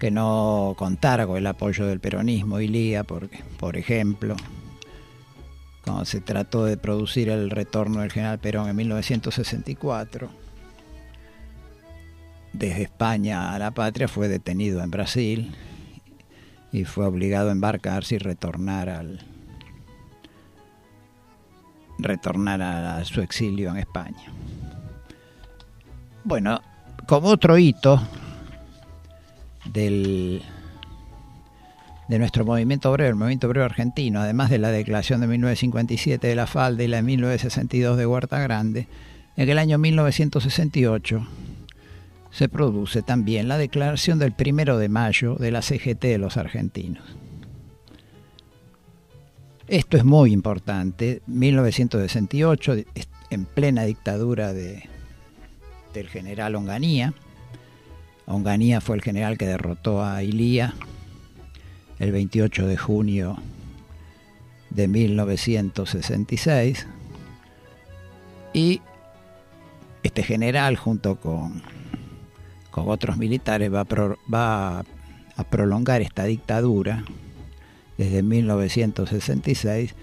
que 0.00 0.10
no 0.10 0.74
contara 0.78 1.26
con 1.26 1.36
el 1.36 1.46
apoyo 1.46 1.86
del 1.86 2.00
peronismo 2.00 2.58
y 2.58 2.66
Lía, 2.66 3.04
porque, 3.04 3.44
por 3.58 3.76
ejemplo, 3.76 4.34
cuando 5.84 6.06
se 6.06 6.22
trató 6.22 6.64
de 6.64 6.78
producir 6.78 7.28
el 7.28 7.50
retorno 7.50 8.00
del 8.00 8.10
general 8.10 8.38
Perón 8.38 8.70
en 8.70 8.76
1964, 8.76 10.30
desde 12.54 12.82
España 12.82 13.54
a 13.54 13.58
la 13.58 13.72
patria 13.72 14.08
fue 14.08 14.28
detenido 14.28 14.82
en 14.82 14.90
Brasil 14.90 15.54
y 16.72 16.84
fue 16.84 17.04
obligado 17.04 17.50
a 17.50 17.52
embarcarse 17.52 18.14
y 18.14 18.18
retornar 18.18 18.88
al 18.88 19.20
retornar 21.98 22.62
a 22.62 23.04
su 23.04 23.20
exilio 23.20 23.68
en 23.68 23.76
España. 23.76 24.32
Bueno, 26.24 26.62
como 27.06 27.28
otro 27.28 27.58
hito 27.58 28.00
del 29.64 30.42
de 32.08 32.18
nuestro 32.18 32.44
movimiento 32.44 32.90
obrero, 32.90 33.10
el 33.10 33.14
movimiento 33.14 33.46
obrero 33.46 33.64
argentino, 33.64 34.20
además 34.20 34.50
de 34.50 34.58
la 34.58 34.70
declaración 34.70 35.20
de 35.20 35.28
1957 35.28 36.26
de 36.26 36.34
la 36.34 36.48
Falda 36.48 36.82
y 36.82 36.88
la 36.88 36.96
de 36.96 37.02
1962 37.04 37.96
de 37.96 38.06
Huerta 38.06 38.40
Grande, 38.40 38.88
en 39.36 39.48
el 39.48 39.58
año 39.58 39.78
1968 39.78 41.26
se 42.32 42.48
produce 42.48 43.02
también 43.02 43.46
la 43.46 43.58
declaración 43.58 44.18
del 44.18 44.32
primero 44.32 44.76
de 44.76 44.88
mayo 44.88 45.36
de 45.36 45.52
la 45.52 45.62
CGT 45.62 46.02
de 46.02 46.18
los 46.18 46.36
argentinos. 46.36 47.04
Esto 49.68 49.96
es 49.96 50.04
muy 50.04 50.32
importante. 50.32 51.22
1968, 51.28 52.74
en 53.30 53.44
plena 53.44 53.84
dictadura 53.84 54.52
de, 54.52 54.88
del 55.94 56.08
general 56.08 56.56
Onganía. 56.56 57.14
Onganía 58.30 58.80
fue 58.80 58.96
el 58.96 59.02
general 59.02 59.36
que 59.36 59.46
derrotó 59.46 60.02
a 60.04 60.22
Ilía 60.22 60.74
el 61.98 62.12
28 62.12 62.68
de 62.68 62.76
junio 62.76 63.36
de 64.70 64.86
1966 64.86 66.86
y 68.52 68.80
este 70.04 70.22
general 70.22 70.76
junto 70.76 71.16
con, 71.16 71.60
con 72.70 72.88
otros 72.88 73.16
militares 73.16 73.74
va 73.74 73.80
a, 73.80 73.86
va 74.32 74.78
a 74.78 74.84
prolongar 75.50 76.00
esta 76.00 76.22
dictadura 76.24 77.02
desde 77.98 78.22
1966 78.22 79.96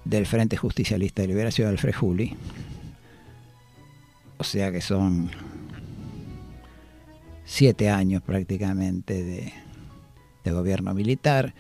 del 0.10 0.26
Frente 0.26 0.58
Justicialista 0.58 1.22
de 1.22 1.28
Liberación 1.28 1.70
del 1.70 1.78
Frejuli 1.78 2.36
o 4.38 4.44
sea 4.44 4.72
que 4.72 4.82
son 4.82 5.32
siete 7.46 7.90
años 7.90 8.22
prácticamente 8.22 9.24
de, 9.24 9.54
gobierno 10.46 10.94
militar. 10.94 11.54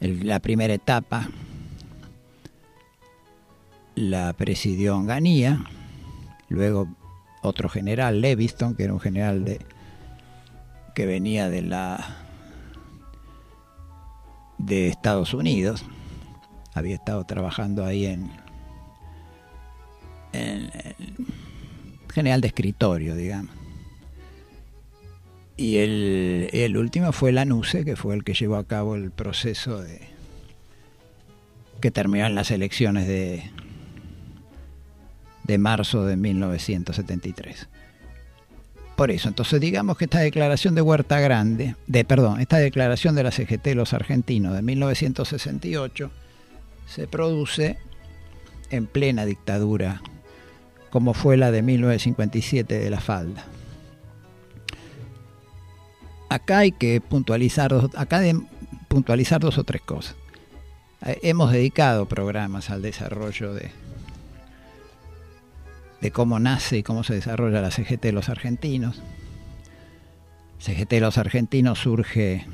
la 0.00 0.38
primera 0.40 0.74
etapa 0.74 1.30
la 3.94 4.34
presidió 4.34 4.98
Onganía, 4.98 5.64
luego 6.50 6.88
otro 7.42 7.70
general, 7.70 8.20
Leviston, 8.20 8.74
que 8.74 8.84
era 8.84 8.92
un 8.92 9.00
general 9.00 9.46
de 9.46 9.60
que 10.94 11.06
venía 11.06 11.48
de 11.48 11.62
la 11.62 12.18
de 14.58 14.88
Estados 14.88 15.32
Unidos, 15.32 15.86
había 16.78 16.96
estado 16.96 17.24
trabajando 17.24 17.84
ahí 17.84 18.06
en, 18.06 18.30
en 20.32 20.70
general 22.12 22.40
de 22.40 22.48
escritorio, 22.48 23.14
digamos. 23.14 23.54
Y 25.56 25.78
el, 25.78 26.50
el 26.52 26.76
último 26.76 27.12
fue 27.12 27.32
Lanuse, 27.32 27.84
que 27.84 27.96
fue 27.96 28.14
el 28.14 28.22
que 28.22 28.32
llevó 28.32 28.56
a 28.56 28.64
cabo 28.64 28.94
el 28.94 29.10
proceso 29.10 29.82
de 29.82 30.00
que 31.80 31.90
terminó 31.90 32.26
en 32.26 32.34
las 32.34 32.50
elecciones 32.50 33.06
de, 33.06 33.50
de 35.44 35.58
marzo 35.58 36.04
de 36.04 36.16
1973. 36.16 37.68
Por 38.96 39.10
eso, 39.10 39.28
entonces 39.28 39.60
digamos 39.60 39.96
que 39.96 40.04
esta 40.04 40.20
declaración 40.20 40.74
de 40.74 40.82
Huerta 40.82 41.20
Grande, 41.20 41.76
de 41.86 42.04
perdón, 42.04 42.40
esta 42.40 42.58
declaración 42.58 43.14
de 43.14 43.22
la 43.22 43.30
CGT 43.30 43.62
de 43.62 43.74
los 43.74 43.92
argentinos 43.92 44.54
de 44.54 44.62
1968 44.62 46.10
se 46.88 47.06
produce 47.06 47.78
en 48.70 48.86
plena 48.86 49.24
dictadura 49.24 50.00
como 50.90 51.14
fue 51.14 51.36
la 51.36 51.50
de 51.50 51.62
1957 51.62 52.78
de 52.78 52.90
la 52.90 53.00
falda. 53.00 53.44
Acá 56.28 56.58
hay 56.58 56.72
que 56.72 57.00
puntualizar 57.00 57.70
dos, 57.70 57.90
acá 57.94 58.20
de 58.20 58.38
puntualizar 58.88 59.40
dos 59.40 59.58
o 59.58 59.64
tres 59.64 59.82
cosas. 59.82 60.16
Eh, 61.04 61.18
hemos 61.22 61.52
dedicado 61.52 62.06
programas 62.06 62.70
al 62.70 62.82
desarrollo 62.82 63.54
de, 63.54 63.70
de 66.00 66.10
cómo 66.10 66.38
nace 66.38 66.78
y 66.78 66.82
cómo 66.82 67.04
se 67.04 67.14
desarrolla 67.14 67.60
la 67.60 67.70
CGT 67.70 68.02
de 68.02 68.12
los 68.12 68.28
argentinos. 68.28 69.02
CGT 70.58 70.90
de 70.90 71.00
los 71.00 71.18
argentinos 71.18 71.78
surge 71.78 72.46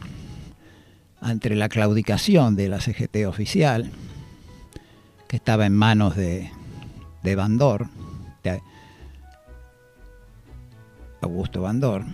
ante 1.20 1.55
la 1.55 1.68
claudicación 1.68 2.55
de 2.55 2.68
la 2.68 2.80
CGT 2.80 3.26
oficial, 3.26 3.91
que 5.28 5.36
estaba 5.36 5.66
en 5.66 5.74
manos 5.74 6.16
de, 6.16 6.50
de 7.22 7.36
Bandor, 7.36 7.88
Augusto 11.24 11.62
Bandor. 11.62 12.04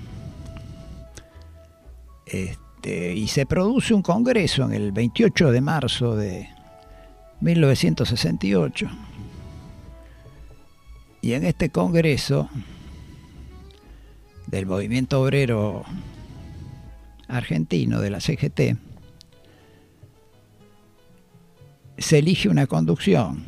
Este, 2.26 3.14
y 3.14 3.26
se 3.26 3.44
produce 3.44 3.92
un 3.92 4.02
congreso 4.02 4.64
en 4.64 4.72
el 4.72 4.92
28 4.92 5.50
de 5.50 5.60
marzo 5.60 6.16
de 6.16 6.48
1968. 7.40 8.88
Y 11.22 11.32
en 11.32 11.44
este 11.44 11.70
congreso 11.70 12.48
del 14.46 14.66
movimiento 14.66 15.20
obrero 15.20 15.84
argentino, 17.28 18.00
de 18.00 18.10
la 18.10 18.20
CGT, 18.20 18.76
se 22.00 22.18
elige 22.18 22.48
una 22.48 22.66
conducción 22.66 23.44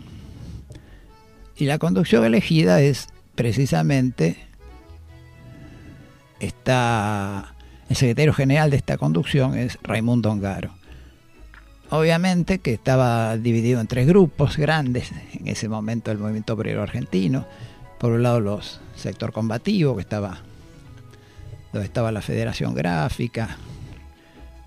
y 1.56 1.64
la 1.64 1.78
conducción 1.78 2.24
elegida 2.24 2.80
es 2.80 3.08
precisamente 3.34 4.36
está 6.38 7.54
el 7.88 7.96
secretario 7.96 8.32
general 8.32 8.70
de 8.70 8.76
esta 8.76 8.98
conducción 8.98 9.56
es 9.56 9.78
Raimundo 9.82 10.30
Ongaro. 10.30 10.74
Obviamente 11.90 12.58
que 12.58 12.72
estaba 12.72 13.36
dividido 13.36 13.80
en 13.80 13.86
tres 13.86 14.06
grupos 14.06 14.56
grandes 14.56 15.12
en 15.34 15.48
ese 15.48 15.68
momento 15.68 16.10
del 16.10 16.18
movimiento 16.18 16.54
obrero 16.54 16.82
argentino. 16.82 17.46
Por 17.98 18.12
un 18.12 18.22
lado 18.22 18.40
los 18.40 18.80
sector 18.96 19.32
combativo, 19.32 19.94
que 19.94 20.02
estaba 20.02 20.38
donde 21.72 21.86
estaba 21.86 22.12
la 22.12 22.22
Federación 22.22 22.74
Gráfica, 22.74 23.56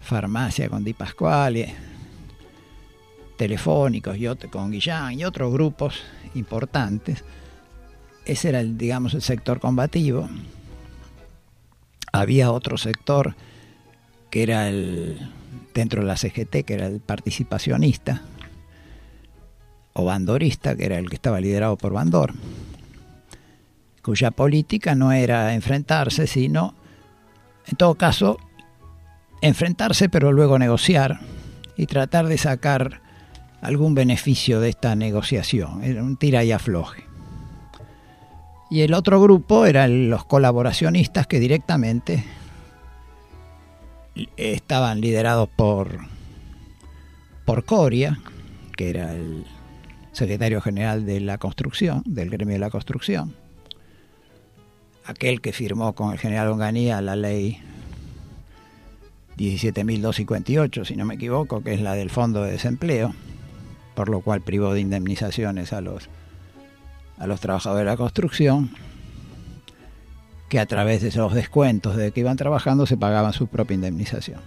Farmacia 0.02 0.70
con 0.70 0.84
Di 0.84 0.94
Pasquale, 0.94 1.74
Telefónicos 3.38 4.18
y 4.18 4.28
con 4.50 4.72
Guillán 4.72 5.20
y 5.20 5.26
otros 5.26 5.52
grupos 5.52 6.02
importantes. 6.36 7.24
Ese 8.26 8.50
era 8.50 8.60
el, 8.60 8.78
digamos, 8.78 9.14
el 9.14 9.22
sector 9.22 9.60
combativo. 9.60 10.30
Había 12.12 12.52
otro 12.52 12.78
sector 12.78 13.36
que 14.30 14.44
era 14.44 14.68
el 14.68 15.32
dentro 15.74 16.02
de 16.02 16.08
la 16.08 16.18
CGT, 16.18 16.66
que 16.66 16.74
era 16.74 16.88
el 16.88 17.00
participacionista 17.02 18.22
o 19.94 20.06
bandorista, 20.06 20.76
que 20.76 20.86
era 20.86 20.98
el 20.98 21.10
que 21.10 21.16
estaba 21.16 21.40
liderado 21.40 21.78
por 21.78 21.94
Bandor, 21.94 22.34
cuya 24.02 24.32
política 24.32 24.96
no 24.96 25.12
era 25.12 25.54
enfrentarse, 25.54 26.28
sino, 26.28 26.76
en 27.66 27.78
todo 27.78 27.96
caso, 27.96 28.38
enfrentarse 29.42 30.10
pero 30.10 30.32
luego 30.32 30.60
negociar 30.60 31.20
y 31.78 31.86
tratar 31.86 32.28
de 32.28 32.38
sacar 32.38 33.02
algún 33.62 33.96
beneficio 33.96 34.60
de 34.60 34.70
esta 34.70 34.96
negociación. 34.96 35.84
Era 35.84 36.04
un 36.04 36.18
tira 36.18 36.44
y 36.44 36.52
afloje. 36.52 37.04
Y 38.70 38.82
el 38.82 38.94
otro 38.94 39.22
grupo 39.22 39.66
eran 39.66 40.10
los 40.10 40.26
colaboracionistas 40.26 41.28
que 41.28 41.40
directamente 41.40 42.24
estaban 44.38 45.02
liderados 45.02 45.50
por, 45.56 46.00
por 47.46 47.66
Coria, 47.66 48.20
que 48.76 48.90
era 48.90 49.14
el 49.14 49.46
secretario 50.12 50.62
general 50.62 51.06
de 51.06 51.20
la 51.20 51.38
construcción, 51.38 52.02
del 52.06 52.30
gremio 52.30 52.54
de 52.54 52.60
la 52.60 52.70
construcción, 52.70 53.36
aquel 55.06 55.42
que 55.42 55.54
firmó 55.54 55.94
con 55.94 56.12
el 56.12 56.20
general 56.20 56.48
Onganía 56.48 57.02
la 57.02 57.16
ley 57.16 57.60
17.258, 59.38 60.86
si 60.86 60.96
no 60.96 61.06
me 61.06 61.16
equivoco, 61.16 61.62
que 61.62 61.74
es 61.74 61.82
la 61.82 61.94
del 61.94 62.10
Fondo 62.10 62.44
de 62.44 62.54
Desempleo, 62.54 63.14
por 63.96 64.10
lo 64.10 64.22
cual 64.22 64.42
privó 64.42 64.74
de 64.74 64.82
indemnizaciones 64.82 65.74
a 65.74 65.82
los, 65.82 66.10
a 67.18 67.28
los 67.28 67.40
trabajadores 67.40 67.86
de 67.86 67.92
la 67.92 67.98
construcción, 67.98 68.72
que 70.50 70.60
a 70.60 70.66
través 70.66 71.02
de 71.02 71.08
esos 71.08 71.34
descuentos 71.34 71.96
de 71.96 72.12
que 72.12 72.20
iban 72.20 72.38
trabajando 72.38 72.86
se 72.86 72.98
pagaban 72.98 73.34
su 73.34 73.48
propia 73.48 73.76
indemnización. 73.76 74.42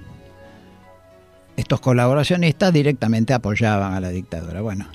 Estos 1.57 1.81
colaboracionistas 1.81 2.73
directamente 2.73 3.35
apoyaban 3.35 3.95
a 3.95 4.01
la 4.01 4.11
dictadura. 4.11 4.61
Bueno, 4.61 4.87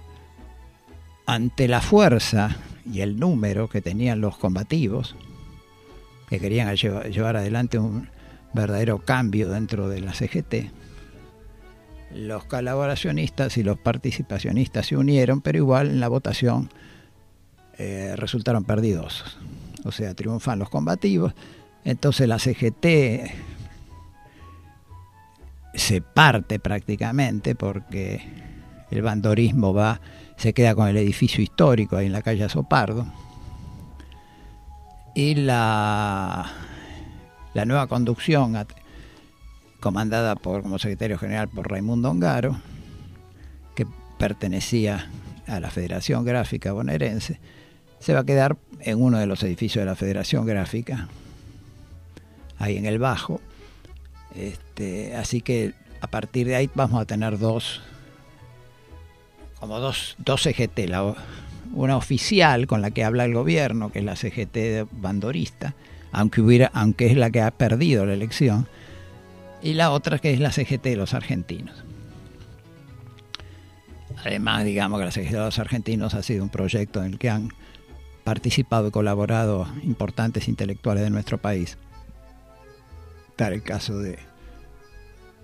ante 1.25 1.67
la 1.67 1.81
fuerza 1.81 2.55
y 2.89 3.01
el 3.01 3.19
número 3.19 3.67
que 3.67 3.81
tenían 3.81 4.21
los 4.21 4.37
combativos, 4.37 5.15
que 6.29 6.39
querían 6.39 6.73
llevar 6.75 7.35
adelante 7.35 7.79
un 7.79 8.09
verdadero 8.53 8.99
cambio 8.99 9.49
dentro 9.49 9.89
de 9.89 10.01
la 10.01 10.13
CGT, 10.13 10.71
los 12.15 12.45
colaboracionistas 12.45 13.57
y 13.57 13.63
los 13.63 13.77
participacionistas 13.77 14.87
se 14.87 14.97
unieron, 14.97 15.41
pero 15.41 15.57
igual 15.57 15.89
en 15.89 15.99
la 15.99 16.07
votación 16.07 16.69
eh, 17.77 18.13
resultaron 18.15 18.63
perdidos. 18.63 19.37
O 19.85 19.91
sea, 19.91 20.13
triunfan 20.13 20.59
los 20.59 20.69
combativos. 20.69 21.33
Entonces 21.83 22.27
la 22.27 22.39
CGT 22.39 22.85
se 25.73 26.01
parte 26.01 26.59
prácticamente 26.59 27.55
porque 27.55 28.21
el 28.91 29.01
bandorismo 29.01 29.73
va, 29.73 29.99
se 30.37 30.53
queda 30.53 30.75
con 30.75 30.87
el 30.87 30.97
edificio 30.97 31.43
histórico 31.43 31.97
ahí 31.97 32.05
en 32.05 32.13
la 32.13 32.21
calle 32.21 32.47
Sopardo. 32.47 33.05
Y 35.15 35.35
la, 35.35 36.51
la 37.53 37.65
nueva 37.65 37.87
conducción 37.87 38.55
comandada 39.83 40.37
por 40.37 40.61
como 40.61 40.79
secretario 40.79 41.19
general 41.19 41.49
por 41.49 41.69
Raimundo 41.69 42.09
Ongaro, 42.09 42.55
que 43.75 43.85
pertenecía 44.17 45.11
a 45.45 45.59
la 45.59 45.69
Federación 45.69 46.23
Gráfica 46.23 46.71
Bonaerense, 46.71 47.41
se 47.99 48.13
va 48.13 48.21
a 48.21 48.23
quedar 48.23 48.55
en 48.79 49.01
uno 49.01 49.19
de 49.19 49.25
los 49.25 49.43
edificios 49.43 49.81
de 49.81 49.85
la 49.85 49.97
Federación 49.97 50.45
Gráfica, 50.45 51.09
ahí 52.59 52.77
en 52.77 52.85
el 52.85 52.97
Bajo. 52.97 53.41
Este, 54.35 55.17
así 55.17 55.41
que 55.41 55.73
a 55.99 56.07
partir 56.07 56.47
de 56.47 56.55
ahí 56.55 56.69
vamos 56.73 57.01
a 57.01 57.05
tener 57.05 57.37
dos, 57.37 57.81
como 59.59 59.81
dos, 59.81 60.15
dos 60.17 60.43
CGT, 60.43 60.87
la, 60.87 61.13
una 61.73 61.97
oficial 61.97 62.67
con 62.67 62.81
la 62.81 62.91
que 62.91 63.03
habla 63.03 63.25
el 63.25 63.33
gobierno, 63.33 63.91
que 63.91 63.99
es 63.99 64.05
la 64.05 64.15
CGT 64.15 64.87
bandorista, 64.93 65.75
aunque, 66.13 66.39
hubiera, 66.39 66.71
aunque 66.73 67.07
es 67.07 67.17
la 67.17 67.31
que 67.31 67.41
ha 67.41 67.51
perdido 67.51 68.05
la 68.05 68.13
elección, 68.13 68.65
y 69.63 69.73
la 69.73 69.91
otra 69.91 70.19
que 70.19 70.33
es 70.33 70.39
la 70.41 70.51
CGT 70.51 70.83
de 70.83 70.95
los 70.97 71.13
argentinos. 71.13 71.83
Además, 74.25 74.65
digamos 74.65 74.99
que 74.99 75.05
la 75.05 75.11
CGT 75.11 75.31
de 75.31 75.39
los 75.39 75.57
argentinos 75.57 76.13
ha 76.13 76.21
sido 76.21 76.43
un 76.43 76.49
proyecto 76.49 77.03
en 77.03 77.13
el 77.13 77.17
que 77.17 77.29
han 77.29 77.49
participado 78.25 78.89
y 78.89 78.91
colaborado 78.91 79.67
importantes 79.83 80.49
intelectuales 80.49 81.03
de 81.03 81.09
nuestro 81.09 81.37
país. 81.37 81.77
Tal 83.37 83.53
el 83.53 83.63
caso 83.63 83.97
de, 83.99 84.19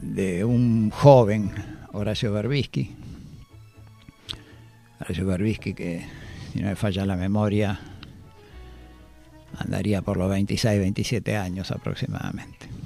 de 0.01 0.43
un 0.43 0.91
joven, 0.91 1.51
Horacio 1.93 2.33
Berbisky. 2.33 2.95
Horacio 4.99 5.25
Berbisky 5.25 5.73
que, 5.73 6.05
si 6.51 6.59
no 6.59 6.67
me 6.67 6.75
falla 6.75 7.05
la 7.05 7.15
memoria, 7.15 7.79
andaría 9.57 10.01
por 10.01 10.17
los 10.17 10.29
26, 10.29 10.79
27 10.79 11.37
años 11.37 11.71
aproximadamente 11.71 12.78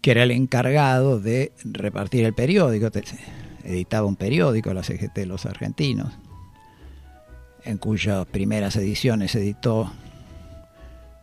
que 0.00 0.10
era 0.10 0.22
el 0.22 0.30
encargado 0.30 1.20
de 1.20 1.52
repartir 1.64 2.24
el 2.24 2.32
periódico, 2.32 2.88
editaba 3.64 4.06
un 4.06 4.16
periódico, 4.16 4.72
la 4.72 4.82
CGT 4.82 5.14
de 5.14 5.26
los 5.26 5.46
argentinos, 5.46 6.12
en 7.64 7.78
cuyas 7.78 8.26
primeras 8.26 8.76
ediciones 8.76 9.34
editó 9.34 9.92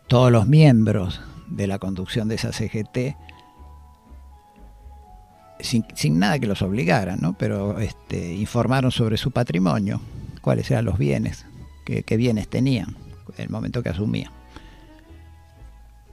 todos 0.06 0.30
los 0.30 0.46
miembros 0.46 1.20
de 1.48 1.66
la 1.66 1.78
conducción 1.78 2.28
de 2.28 2.36
esa 2.36 2.52
CGT, 2.52 3.16
sin, 5.60 6.18
nada 6.18 6.38
que 6.38 6.46
los 6.46 6.62
obligara, 6.62 7.16
¿no? 7.16 7.34
pero 7.34 7.78
este, 7.80 8.34
informaron 8.34 8.90
sobre 8.90 9.16
su 9.16 9.30
patrimonio, 9.30 10.00
cuáles 10.40 10.70
eran 10.70 10.84
los 10.84 10.96
bienes, 10.96 11.44
qué, 11.84 12.16
bienes 12.16 12.48
tenían 12.48 12.96
en 13.36 13.44
el 13.44 13.50
momento 13.50 13.82
que 13.82 13.90
asumía. 13.90 14.32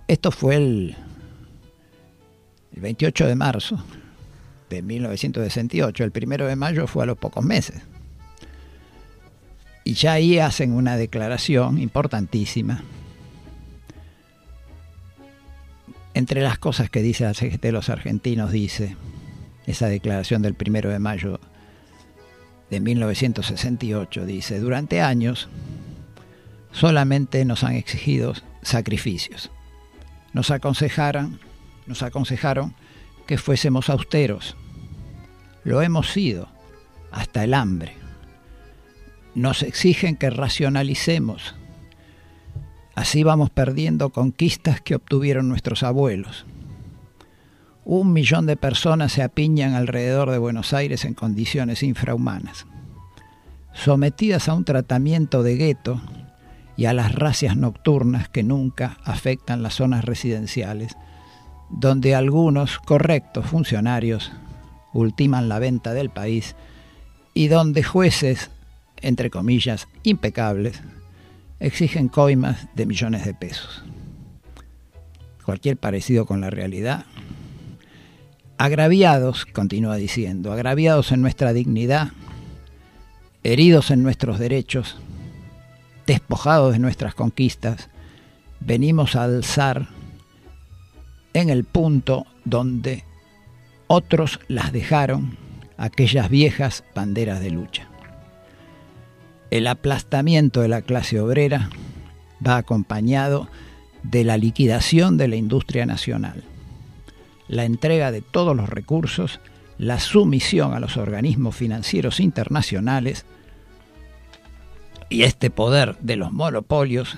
Esto 0.08 0.32
fue 0.32 0.56
el, 0.56 0.96
el 2.78 2.82
28 2.82 3.26
de 3.26 3.36
marzo 3.36 3.84
de 4.70 4.84
1968, 4.84 6.04
el 6.04 6.12
primero 6.12 6.46
de 6.46 6.56
mayo 6.56 6.86
fue 6.86 7.02
a 7.02 7.06
los 7.08 7.18
pocos 7.18 7.44
meses. 7.44 7.82
Y 9.84 9.94
ya 9.94 10.14
ahí 10.14 10.38
hacen 10.38 10.74
una 10.74 10.96
declaración 10.96 11.80
importantísima. 11.80 12.84
Entre 16.14 16.42
las 16.42 16.60
cosas 16.60 16.92
que 16.92 17.02
dice 17.02 17.24
la 17.24 17.34
CGT 17.34 17.64
de 17.64 17.72
los 17.72 17.90
argentinos, 17.90 18.52
dice 18.52 18.96
esa 19.66 19.88
declaración 19.88 20.44
del 20.44 20.54
primero 20.54 20.92
de 20.92 21.00
mayo 21.00 21.40
de 22.70 22.80
1968, 22.80 24.24
dice, 24.28 24.60
durante 24.60 25.02
años 25.02 25.50
solamente 26.72 27.44
nos 27.44 27.64
han 27.64 27.74
exigido 27.74 28.34
sacrificios. 28.62 29.50
Nos 30.32 30.52
aconsejaron 30.52 31.40
nos 31.88 32.04
aconsejaron 32.04 32.76
que 33.26 33.38
fuésemos 33.38 33.90
austeros. 33.90 34.56
Lo 35.64 35.82
hemos 35.82 36.12
sido, 36.12 36.48
hasta 37.12 37.44
el 37.44 37.54
hambre. 37.54 37.96
Nos 39.36 39.64
exigen 39.64 40.16
que 40.16 40.30
racionalicemos. 40.30 41.56
Así 42.96 43.24
vamos 43.24 43.50
perdiendo 43.50 44.10
conquistas 44.10 44.82
que 44.82 44.96
obtuvieron 44.96 45.50
nuestros 45.50 45.84
abuelos. 45.84 46.46
Un 47.86 48.12
millón 48.12 48.46
de 48.48 48.58
personas 48.58 49.14
se 49.14 49.24
apiñan 49.24 49.74
alrededor 49.74 50.32
de 50.32 50.38
Buenos 50.38 50.74
Aires 50.74 51.06
en 51.06 51.14
condiciones 51.14 51.84
infrahumanas. 51.84 52.66
Sometidas 53.74 54.50
a 54.50 54.56
un 54.56 54.66
tratamiento 54.66 55.44
de 55.44 55.56
gueto 55.56 56.02
y 56.76 56.86
a 56.86 56.94
las 56.94 57.14
racias 57.14 57.56
nocturnas 57.56 58.30
que 58.30 58.44
nunca 58.44 58.98
afectan 59.04 59.64
las 59.64 59.76
zonas 59.76 60.04
residenciales, 60.04 60.98
donde 61.70 62.16
algunos 62.16 62.80
correctos 62.80 63.46
funcionarios 63.46 64.32
ultiman 64.94 65.50
la 65.50 65.60
venta 65.60 65.94
del 65.94 66.10
país 66.10 66.56
y 67.34 67.50
donde 67.50 67.84
jueces, 67.84 68.50
entre 69.02 69.30
comillas, 69.30 69.88
impecables, 70.04 70.82
exigen 71.60 72.08
coimas 72.08 72.68
de 72.76 72.86
millones 72.86 73.26
de 73.26 73.34
pesos. 73.34 73.84
cualquier 75.44 75.78
parecido 75.78 76.26
con 76.26 76.42
la 76.42 76.50
realidad. 76.50 77.06
Agraviados, 78.58 79.46
continúa 79.46 79.96
diciendo, 79.96 80.52
agraviados 80.52 81.14
en 81.14 81.22
nuestra 81.22 81.54
dignidad, 81.54 82.10
heridos 83.44 83.90
en 83.92 84.04
nuestros 84.04 84.40
derechos, 84.40 84.98
despojados 86.06 86.74
de 86.74 86.80
nuestras 86.80 87.16
conquistas, 87.16 87.90
venimos 88.60 89.16
a 89.16 89.24
alzar 89.24 89.88
en 91.38 91.50
el 91.50 91.64
punto 91.64 92.26
donde 92.46 93.04
otros 93.86 94.40
las 94.48 94.72
dejaron 94.72 95.38
aquellas 95.78 96.30
viejas 96.30 96.84
banderas 96.96 97.40
de 97.40 97.52
lucha. 97.52 97.88
El 99.52 99.68
aplastamiento 99.68 100.62
de 100.62 100.68
la 100.68 100.82
clase 100.82 101.20
obrera 101.20 101.70
va 102.46 102.58
acompañado 102.58 103.48
de 104.04 104.24
la 104.24 104.38
liquidación 104.38 105.18
de 105.18 105.28
la 105.28 105.36
industria 105.36 105.86
nacional, 105.86 106.44
la 107.48 107.66
entrega 107.66 108.12
de 108.12 108.22
todos 108.22 108.56
los 108.56 108.70
recursos, 108.70 109.40
la 109.78 110.00
sumisión 110.00 110.74
a 110.74 110.80
los 110.80 110.98
organismos 110.98 111.56
financieros 111.56 112.20
internacionales 112.20 113.26
y 115.10 115.22
este 115.22 115.52
poder 115.52 115.98
de 116.00 116.16
los 116.16 116.32
monopolios 116.32 117.16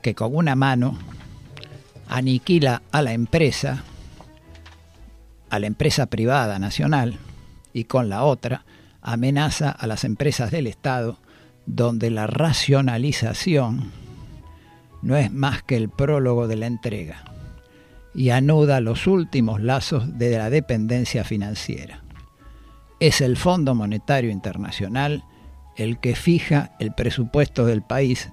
que 0.00 0.14
con 0.14 0.34
una 0.34 0.56
mano 0.56 0.98
aniquila 2.08 2.82
a 2.90 3.02
la 3.02 3.12
empresa, 3.12 3.82
a 5.50 5.58
la 5.58 5.66
empresa 5.66 6.06
privada 6.06 6.58
nacional, 6.58 7.18
y 7.72 7.84
con 7.84 8.08
la 8.08 8.24
otra 8.24 8.64
amenaza 9.02 9.70
a 9.70 9.86
las 9.86 10.04
empresas 10.04 10.50
del 10.50 10.66
Estado, 10.66 11.18
donde 11.66 12.10
la 12.10 12.26
racionalización 12.26 13.92
no 15.02 15.16
es 15.16 15.32
más 15.32 15.62
que 15.62 15.76
el 15.76 15.88
prólogo 15.88 16.48
de 16.48 16.56
la 16.56 16.66
entrega 16.66 17.24
y 18.14 18.30
anuda 18.30 18.80
los 18.80 19.06
últimos 19.06 19.60
lazos 19.60 20.18
de 20.18 20.36
la 20.36 20.50
dependencia 20.50 21.24
financiera. 21.24 22.02
Es 23.00 23.20
el 23.20 23.36
Fondo 23.36 23.74
Monetario 23.74 24.30
Internacional 24.30 25.22
el 25.76 25.98
que 25.98 26.16
fija 26.16 26.72
el 26.80 26.92
presupuesto 26.92 27.64
del 27.64 27.82
país 27.82 28.32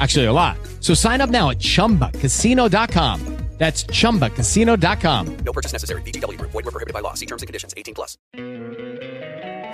Actually, 0.00 0.26
a 0.26 0.32
lot. 0.32 0.56
So 0.80 0.94
sign 0.94 1.20
up 1.20 1.30
now 1.30 1.50
at 1.50 1.58
chumbacasino.com. 1.58 3.20
That's 3.58 3.84
chumbacasino.com. 3.84 5.36
No 5.44 5.52
purchase 5.52 5.72
necessary. 5.72 6.02
VGW 6.02 6.36
Group. 6.36 6.50
Void 6.50 6.64
were 6.64 6.72
prohibited 6.72 6.92
by 6.92 7.00
law. 7.00 7.14
See 7.14 7.26
terms 7.26 7.42
and 7.42 7.46
conditions. 7.46 7.72
18 7.76 7.94
plus. 7.94 8.18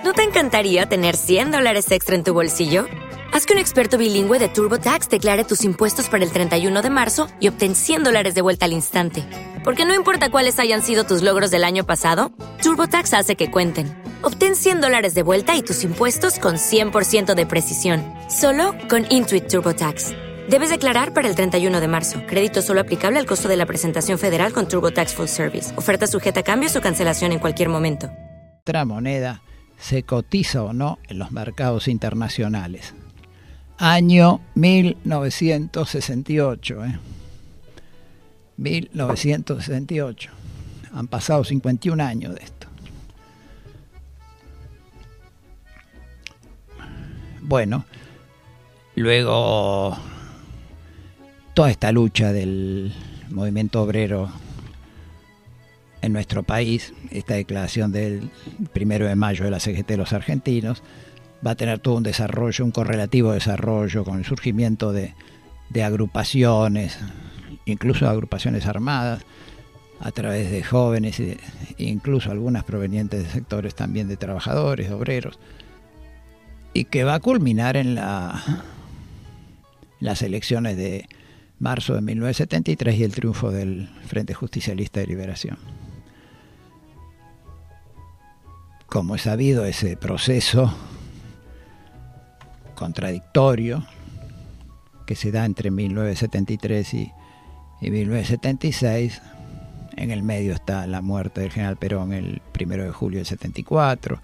¿No 0.03 0.13
te 0.13 0.23
encantaría 0.23 0.85
tener 0.85 1.17
100 1.17 1.51
dólares 1.51 1.91
extra 1.91 2.15
en 2.15 2.23
tu 2.23 2.33
bolsillo? 2.33 2.85
Haz 3.33 3.45
que 3.45 3.53
un 3.53 3.59
experto 3.59 3.97
bilingüe 3.97 4.37
de 4.37 4.47
TurboTax 4.47 5.09
declare 5.09 5.43
tus 5.43 5.63
impuestos 5.63 6.07
para 6.07 6.23
el 6.23 6.31
31 6.31 6.81
de 6.81 6.89
marzo 6.89 7.27
y 7.39 7.47
obtén 7.47 7.75
100 7.75 8.03
dólares 8.03 8.35
de 8.35 8.41
vuelta 8.41 8.65
al 8.65 8.73
instante. 8.73 9.23
Porque 9.63 9.85
no 9.85 9.95
importa 9.95 10.29
cuáles 10.29 10.59
hayan 10.59 10.83
sido 10.83 11.03
tus 11.03 11.21
logros 11.23 11.49
del 11.49 11.63
año 11.63 11.83
pasado, 11.85 12.31
TurboTax 12.61 13.13
hace 13.13 13.35
que 13.35 13.49
cuenten. 13.49 13.98
Obtén 14.21 14.55
100 14.55 14.81
dólares 14.81 15.13
de 15.13 15.23
vuelta 15.23 15.55
y 15.55 15.61
tus 15.61 15.83
impuestos 15.83 16.39
con 16.39 16.55
100% 16.55 17.35
de 17.35 17.45
precisión. 17.45 18.03
Solo 18.29 18.75
con 18.89 19.05
Intuit 19.09 19.47
TurboTax. 19.47 20.11
Debes 20.49 20.71
declarar 20.71 21.13
para 21.13 21.29
el 21.29 21.35
31 21.35 21.79
de 21.79 21.87
marzo. 21.87 22.19
Crédito 22.27 22.61
solo 22.61 22.81
aplicable 22.81 23.17
al 23.19 23.25
costo 23.25 23.47
de 23.47 23.55
la 23.55 23.65
presentación 23.65 24.17
federal 24.17 24.51
con 24.51 24.67
TurboTax 24.67 25.13
Full 25.13 25.27
Service. 25.27 25.71
Oferta 25.77 26.05
sujeta 26.05 26.41
a 26.41 26.43
cambios 26.43 26.75
o 26.75 26.81
cancelación 26.81 27.31
en 27.31 27.39
cualquier 27.39 27.69
momento. 27.69 28.11
Otra 28.61 28.83
moneda 28.83 29.41
se 29.79 30.03
cotiza 30.03 30.63
o 30.63 30.73
no 30.73 30.99
en 31.07 31.19
los 31.19 31.31
mercados 31.31 31.87
internacionales. 31.87 32.93
Año 33.77 34.41
1968. 34.55 36.85
¿eh? 36.85 36.99
1968. 38.57 40.31
Han 40.91 41.07
pasado 41.07 41.45
51 41.45 42.03
años 42.03 42.35
de 42.35 42.43
esto. 42.43 42.58
Bueno, 47.49 47.83
luego 48.93 49.97
toda 51.55 51.71
esta 51.71 51.91
lucha 51.91 52.31
del 52.31 52.93
movimiento 53.31 53.81
obrero 53.81 54.29
en 56.03 56.13
nuestro 56.13 56.43
país, 56.43 56.93
esta 57.09 57.33
declaración 57.33 57.91
del 57.91 58.29
primero 58.71 59.07
de 59.07 59.15
mayo 59.15 59.45
de 59.45 59.49
la 59.49 59.59
CGT 59.59 59.87
de 59.87 59.97
los 59.97 60.13
argentinos, 60.13 60.83
va 61.43 61.51
a 61.51 61.55
tener 61.55 61.79
todo 61.79 61.95
un 61.95 62.03
desarrollo, 62.03 62.63
un 62.63 62.69
correlativo 62.69 63.31
desarrollo 63.31 64.03
con 64.03 64.19
el 64.19 64.25
surgimiento 64.25 64.93
de, 64.93 65.15
de 65.71 65.83
agrupaciones, 65.83 66.99
incluso 67.65 68.07
agrupaciones 68.07 68.67
armadas, 68.67 69.25
a 69.99 70.11
través 70.11 70.51
de 70.51 70.61
jóvenes, 70.61 71.19
e 71.19 71.39
incluso 71.79 72.29
algunas 72.29 72.63
provenientes 72.63 73.23
de 73.23 73.29
sectores 73.31 73.73
también 73.73 74.07
de 74.07 74.17
trabajadores, 74.17 74.91
obreros, 74.91 75.39
y 76.73 76.85
que 76.85 77.03
va 77.03 77.15
a 77.15 77.19
culminar 77.19 77.77
en 77.77 77.95
la, 77.95 78.63
las 79.99 80.21
elecciones 80.21 80.77
de 80.77 81.07
marzo 81.59 81.95
de 81.95 82.01
1973 82.01 82.95
y 82.95 83.03
el 83.03 83.13
triunfo 83.13 83.51
del 83.51 83.89
Frente 84.07 84.33
Justicialista 84.33 84.99
de 84.99 85.07
Liberación. 85.07 85.57
Como 88.85 89.15
es 89.15 89.23
sabido, 89.23 89.65
ese 89.65 89.97
proceso 89.97 90.73
contradictorio 92.75 93.85
que 95.05 95.15
se 95.15 95.31
da 95.31 95.45
entre 95.45 95.69
1973 95.69 96.93
y, 96.93 97.11
y 97.81 97.91
1976, 97.91 99.21
en 99.97 100.11
el 100.11 100.23
medio 100.23 100.53
está 100.53 100.87
la 100.87 101.01
muerte 101.01 101.41
del 101.41 101.51
general 101.51 101.77
Perón 101.77 102.13
el 102.13 102.41
primero 102.53 102.85
de 102.85 102.91
julio 102.91 103.19
del 103.19 103.25
74, 103.25 104.21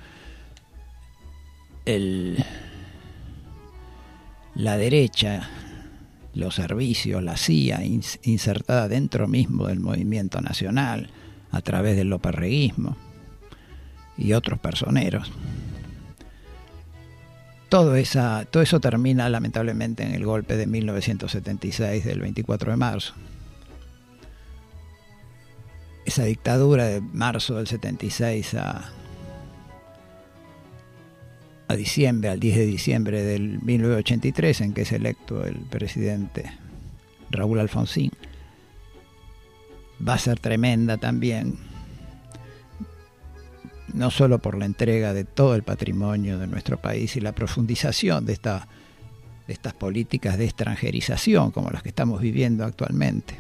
la 4.56 4.78
derecha 4.78 5.50
los 6.36 6.56
servicios, 6.56 7.24
la 7.24 7.38
CIA 7.38 7.84
insertada 8.24 8.88
dentro 8.88 9.28
mismo 9.28 9.68
del 9.68 9.80
movimiento 9.80 10.42
nacional 10.42 11.10
a 11.52 11.62
través 11.62 11.96
del 11.96 12.10
loperreguismo 12.10 12.98
y 14.18 14.34
otros 14.34 14.60
personeros. 14.60 15.32
Todo, 17.70 17.96
esa, 17.96 18.46
todo 18.46 18.62
eso 18.62 18.80
termina 18.80 19.30
lamentablemente 19.30 20.04
en 20.04 20.14
el 20.14 20.26
golpe 20.26 20.58
de 20.58 20.68
1976 20.68 22.04
del 22.04 22.20
24 22.20 22.72
de 22.72 22.78
marzo. 22.78 23.14
Esa 26.06 26.24
dictadura 26.26 26.86
de 26.86 27.02
marzo 27.02 27.56
del 27.56 27.68
76 27.68 28.54
a, 28.56 28.92
a 31.68 31.76
diciembre, 31.76 32.30
al 32.30 32.40
10 32.40 32.58
de 32.58 32.66
diciembre 32.66 33.24
del 33.24 33.62
1983, 33.62 34.62
en 34.62 34.74
que 34.74 34.82
es 34.84 34.92
electo 34.92 35.46
el 35.46 35.56
presidente 35.56 36.52
Raúl 37.32 37.60
Alfonsín, 37.60 38.12
va 40.06 40.14
a 40.14 40.20
ser 40.20 40.40
tremenda 40.40 40.98
también, 40.98 41.58
no 43.94 44.12
solo 44.12 44.40
por 44.40 44.58
la 44.58 44.66
entrega 44.66 45.14
de 45.14 45.24
todo 45.24 45.56
el 45.56 45.64
patrimonio 45.64 46.38
de 46.38 46.48
nuestro 46.48 46.78
país 46.78 47.16
y 47.16 47.22
la 47.22 47.32
profundización 47.32 48.26
de, 48.26 48.34
esta, 48.34 48.68
de 49.48 49.54
estas 49.54 49.74
políticas 49.74 50.38
de 50.38 50.46
extranjerización 50.46 51.52
como 51.52 51.72
las 51.72 51.82
que 51.82 51.90
estamos 51.90 52.22
viviendo 52.22 52.64
actualmente, 52.64 53.36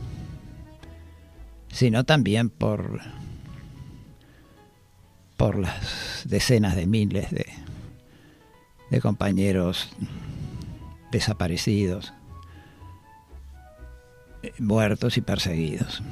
sino 1.71 2.05
también 2.05 2.49
por, 2.49 3.01
por 5.37 5.59
las 5.59 6.23
decenas 6.25 6.75
de 6.75 6.87
miles 6.87 7.29
de 7.31 7.64
de 8.89 9.01
compañeros 9.01 9.89
desaparecidos, 11.11 12.13
muertos 14.59 15.17
y 15.17 15.21
perseguidos. 15.21 16.03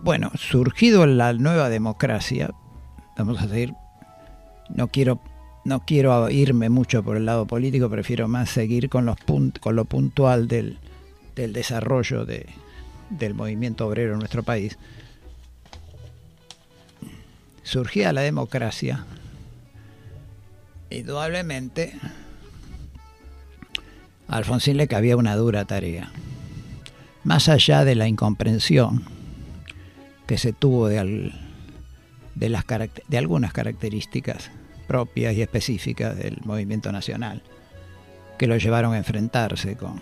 Bueno, 0.00 0.30
surgido 0.34 1.06
la 1.06 1.32
nueva 1.34 1.68
democracia, 1.68 2.50
vamos 3.16 3.40
a 3.40 3.48
seguir, 3.48 3.74
no 4.70 4.88
quiero, 4.88 5.20
no 5.64 5.84
quiero 5.84 6.30
irme 6.30 6.70
mucho 6.70 7.02
por 7.02 7.16
el 7.16 7.26
lado 7.26 7.46
político, 7.46 7.90
prefiero 7.90 8.28
más 8.28 8.48
seguir 8.48 8.88
con, 8.88 9.04
los 9.04 9.16
con 9.60 9.76
lo 9.76 9.84
puntual 9.84 10.48
del, 10.48 10.78
del 11.36 11.52
desarrollo 11.52 12.24
de, 12.24 12.46
del 13.10 13.34
movimiento 13.34 13.86
obrero 13.86 14.14
en 14.14 14.20
nuestro 14.20 14.42
país 14.42 14.78
surgía 17.68 18.14
la 18.14 18.22
democracia, 18.22 19.04
indudablemente 20.90 21.94
a 24.28 24.36
Alfonsín 24.36 24.76
le 24.76 24.88
cabía 24.88 25.16
una 25.16 25.36
dura 25.36 25.64
tarea. 25.64 26.10
Más 27.24 27.48
allá 27.48 27.84
de 27.84 27.94
la 27.94 28.08
incomprensión 28.08 29.04
que 30.26 30.38
se 30.38 30.52
tuvo 30.52 30.88
de, 30.88 31.32
de, 32.34 32.48
las, 32.48 32.64
de 33.08 33.18
algunas 33.18 33.52
características 33.52 34.50
propias 34.86 35.34
y 35.34 35.42
específicas 35.42 36.16
del 36.16 36.38
movimiento 36.44 36.92
nacional, 36.92 37.42
que 38.38 38.46
lo 38.46 38.56
llevaron 38.56 38.94
a 38.94 38.98
enfrentarse 38.98 39.76
con, 39.76 40.00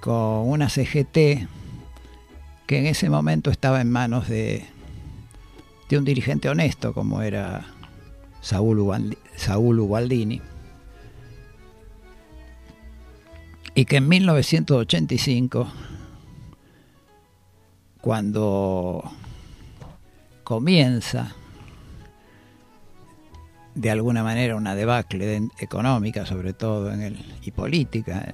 con 0.00 0.48
una 0.48 0.68
CGT 0.68 1.48
que 2.66 2.78
en 2.78 2.86
ese 2.86 3.08
momento 3.08 3.50
estaba 3.50 3.80
en 3.80 3.90
manos 3.90 4.28
de, 4.28 4.64
de 5.88 5.98
un 5.98 6.04
dirigente 6.04 6.48
honesto 6.48 6.92
como 6.92 7.22
era 7.22 7.64
Saúl, 8.46 8.78
Ubaldi- 8.78 9.18
Saúl 9.34 9.80
Ubaldini, 9.80 10.40
y 13.74 13.84
que 13.86 13.96
en 13.96 14.06
1985, 14.08 15.66
cuando 18.00 19.02
comienza 20.44 21.32
de 23.74 23.90
alguna 23.90 24.22
manera 24.22 24.54
una 24.54 24.76
debacle 24.76 25.26
de- 25.26 25.48
económica, 25.58 26.24
sobre 26.24 26.52
todo 26.52 26.92
en 26.92 27.02
el, 27.02 27.38
y 27.42 27.50
política, 27.50 28.32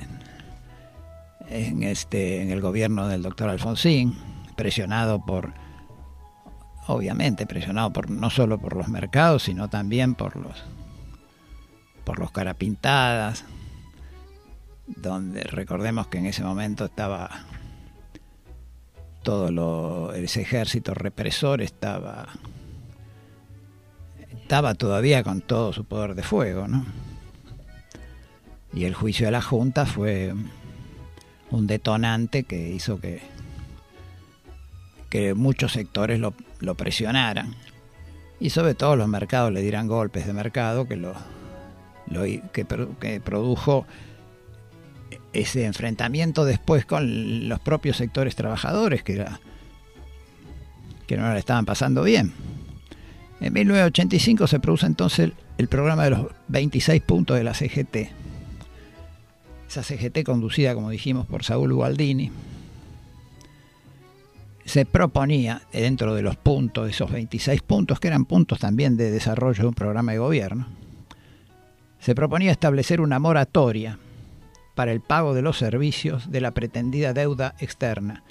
en 1.49 1.83
este, 1.85 2.43
en 2.43 2.51
el 2.51 2.61
gobierno 2.61 3.09
del 3.09 3.23
doctor 3.23 3.49
Alfonsín, 3.49 4.15
presionado 4.57 5.25
por, 5.25 5.55
obviamente, 6.87 7.47
presionado 7.47 7.93
por 7.93 8.11
no 8.11 8.31
solo 8.31 8.59
por 8.59 8.77
los 8.77 8.89
mercados, 8.89 9.45
sino 9.45 9.69
también 9.69 10.15
por 10.15 10.37
los, 10.37 10.63
por 12.05 12.19
los 12.19 12.33
carapintadas, 12.33 13.45
donde 14.87 15.43
recordemos 15.45 16.09
que 16.09 16.19
en 16.19 16.27
ese 16.27 16.43
momento 16.43 16.87
estaba 16.87 17.31
todo 19.23 19.53
lo, 19.53 20.13
ese 20.15 20.43
ejército 20.43 20.95
represor 20.95 21.63
estaba 21.63 22.29
estaba 24.33 24.75
todavía 24.75 25.23
con 25.23 25.41
todo 25.41 25.73
su 25.73 25.85
poder 25.85 26.15
de 26.15 26.23
fuego, 26.23 26.67
¿no? 26.69 26.85
Y 28.75 28.85
el 28.85 28.95
juicio 28.95 29.27
de 29.27 29.33
la 29.33 29.41
Junta 29.41 29.87
fue 29.87 30.35
un 31.51 31.67
detonante 31.67 32.43
que 32.43 32.71
hizo 32.71 33.01
que, 33.01 33.23
que 35.09 35.35
muchos 35.35 35.73
sectores 35.73 36.19
lo, 36.21 36.35
lo 36.63 36.75
presionaran 36.75 37.55
y 38.41 38.51
sobre 38.51 38.75
todo 38.75 38.97
los 38.97 39.09
mercados 39.09 39.53
le 39.53 39.61
dieran 39.61 39.87
golpes 39.87 40.27
de 40.27 40.33
mercado 40.33 40.87
que 40.89 40.97
lo, 40.97 41.15
que, 42.53 42.65
pro- 42.65 42.99
que 42.99 43.21
produjo 43.21 43.87
ese 45.33 45.65
enfrentamiento 45.65 46.45
después 46.45 46.85
con 46.87 47.49
los 47.49 47.61
propios 47.61 47.97
sectores 47.99 48.35
trabajadores 48.37 49.03
que, 49.03 49.25
que 51.07 51.17
no 51.17 51.23
la 51.25 51.39
estaban 51.39 51.65
pasando 51.65 52.03
bien. 52.03 52.33
En 53.41 53.53
1985 53.53 54.47
se 54.47 54.61
produce 54.61 54.87
entonces 54.87 55.33
el, 55.59 55.69
programa 55.69 56.05
de 56.05 56.11
los 56.11 56.27
26 56.49 57.03
puntos 57.03 57.37
de 57.37 57.45
la 57.45 57.55
CGT. 57.55 57.97
Esa 59.69 59.83
CGT 59.83 60.23
conducida, 60.25 60.75
como 60.75 60.91
dijimos, 60.91 61.27
por 61.27 61.43
Saúl 61.45 61.73
Ubaldini, 61.73 62.31
se 64.65 64.87
proponía, 64.87 65.63
dentro 65.73 66.15
de 66.15 66.23
los 66.23 66.37
puntos, 66.37 66.85
de 66.85 66.91
esos 66.91 67.11
26 67.11 67.63
puntos, 67.63 68.01
que 68.01 68.09
eran 68.09 68.25
puntos 68.25 68.59
también 68.59 68.97
de 68.97 69.11
desarrollo 69.11 69.63
de 69.63 69.69
un 69.69 69.75
programa 69.75 70.13
de 70.13 70.19
gobierno, 70.19 70.67
se 71.99 72.15
proponía 72.15 72.51
establecer 72.51 73.01
una 73.01 73.19
moratoria 73.19 73.99
para 74.75 74.93
el 74.93 75.01
pago 75.01 75.35
de 75.35 75.43
los 75.43 75.59
servicios 75.59 76.31
de 76.31 76.41
la 76.41 76.53
pretendida 76.53 77.13
deuda 77.13 77.55
externa, 77.59 78.25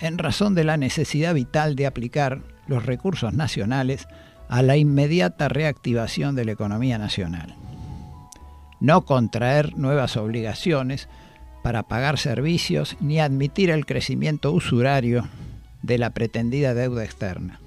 en 0.00 0.18
razón 0.18 0.54
de 0.54 0.64
la 0.64 0.76
necesidad 0.76 1.34
vital 1.34 1.76
de 1.76 1.86
aplicar 1.86 2.42
los 2.66 2.86
recursos 2.86 3.32
nacionales 3.32 4.06
a 4.48 4.62
la 4.62 4.76
inmediata 4.76 5.48
reactivación 5.48 6.34
de 6.34 6.44
la 6.44 6.52
economía 6.52 6.98
nacional. 6.98 7.54
No 8.80 9.04
contraer 9.04 9.76
nuevas 9.76 10.16
obligaciones 10.16 11.08
para 11.62 11.82
pagar 11.82 12.18
servicios 12.18 12.96
ni 13.00 13.20
admitir 13.20 13.70
el 13.70 13.86
crecimiento 13.86 14.52
usurario 14.52 15.28
de 15.82 15.98
la 15.98 16.10
pretendida 16.10 16.74
deuda 16.74 17.04
externa 17.04 17.60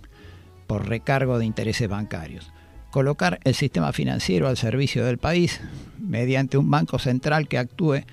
por 0.68 0.88
recargo 0.88 1.40
de 1.40 1.46
intereses 1.46 1.90
bancarios. 1.90 2.52
Colocar 2.92 3.40
el 3.44 3.56
sistema 3.56 3.92
financiero 3.92 4.48
al 4.48 4.58
servicio 4.58 5.06
del 5.06 5.18
país 5.18 5.60
mediante 6.00 6.58
un 6.58 6.70
banco 6.70 7.00
central 7.00 7.48
que 7.48 7.58
actúe 7.58 8.04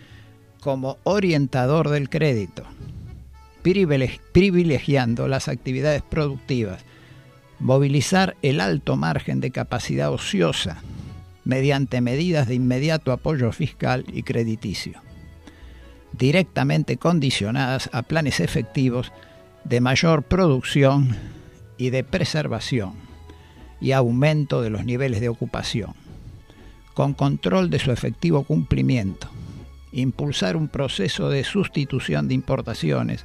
como 0.61 0.99
orientador 1.05 1.89
del 1.89 2.09
crédito, 2.09 2.65
privilegi- 3.63 4.21
privilegiando 4.33 5.29
las 5.29 5.49
actividades 5.49 6.03
productivas, 6.03 6.85
movilizar 7.59 8.37
el 8.43 8.61
alto 8.61 8.97
margen 8.97 9.41
de 9.41 9.51
capacidad 9.51 10.11
ociosa 10.11 10.83
mediante 11.45 12.01
medidas 12.01 12.49
de 12.49 12.55
inmediato 12.55 13.13
apoyo 13.13 13.53
fiscal 13.53 14.05
y 14.13 14.23
crediticio, 14.23 15.03
directamente 16.13 16.97
condicionadas 16.97 17.91
a 17.93 18.03
planes 18.03 18.41
efectivos 18.41 19.13
de 19.65 19.81
mayor 19.81 20.23
producción 20.23 21.17
y 21.77 21.91
de 21.91 22.05
preservación 22.05 22.95
y 23.81 23.93
aumento 23.93 24.63
de 24.63 24.71
los 24.71 24.85
niveles 24.85 25.21
de 25.21 25.29
ocupación, 25.29 25.95
con 26.95 27.15
control 27.15 27.71
de 27.71 27.79
su 27.79 27.93
efectivo 27.93 28.45
cumplimiento, 28.45 29.29
impulsar 29.93 30.57
un 30.57 30.69
proceso 30.69 31.31
de 31.31 31.45
sustitución 31.45 32.29
de 32.29 32.35
importaciones 32.35 33.25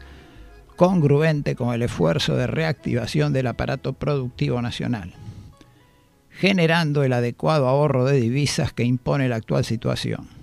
congruente 0.75 1.55
con 1.55 1.73
el 1.73 1.81
esfuerzo 1.81 2.35
de 2.35 2.47
reactivación 2.47 3.33
del 3.33 3.47
aparato 3.47 3.93
productivo 3.93 4.61
nacional, 4.61 5.13
generando 6.29 7.03
el 7.03 7.13
adecuado 7.13 7.67
ahorro 7.67 8.05
de 8.05 8.19
divisas 8.19 8.73
que 8.73 8.83
impone 8.83 9.29
la 9.29 9.37
actual 9.37 9.63
situación, 9.63 10.34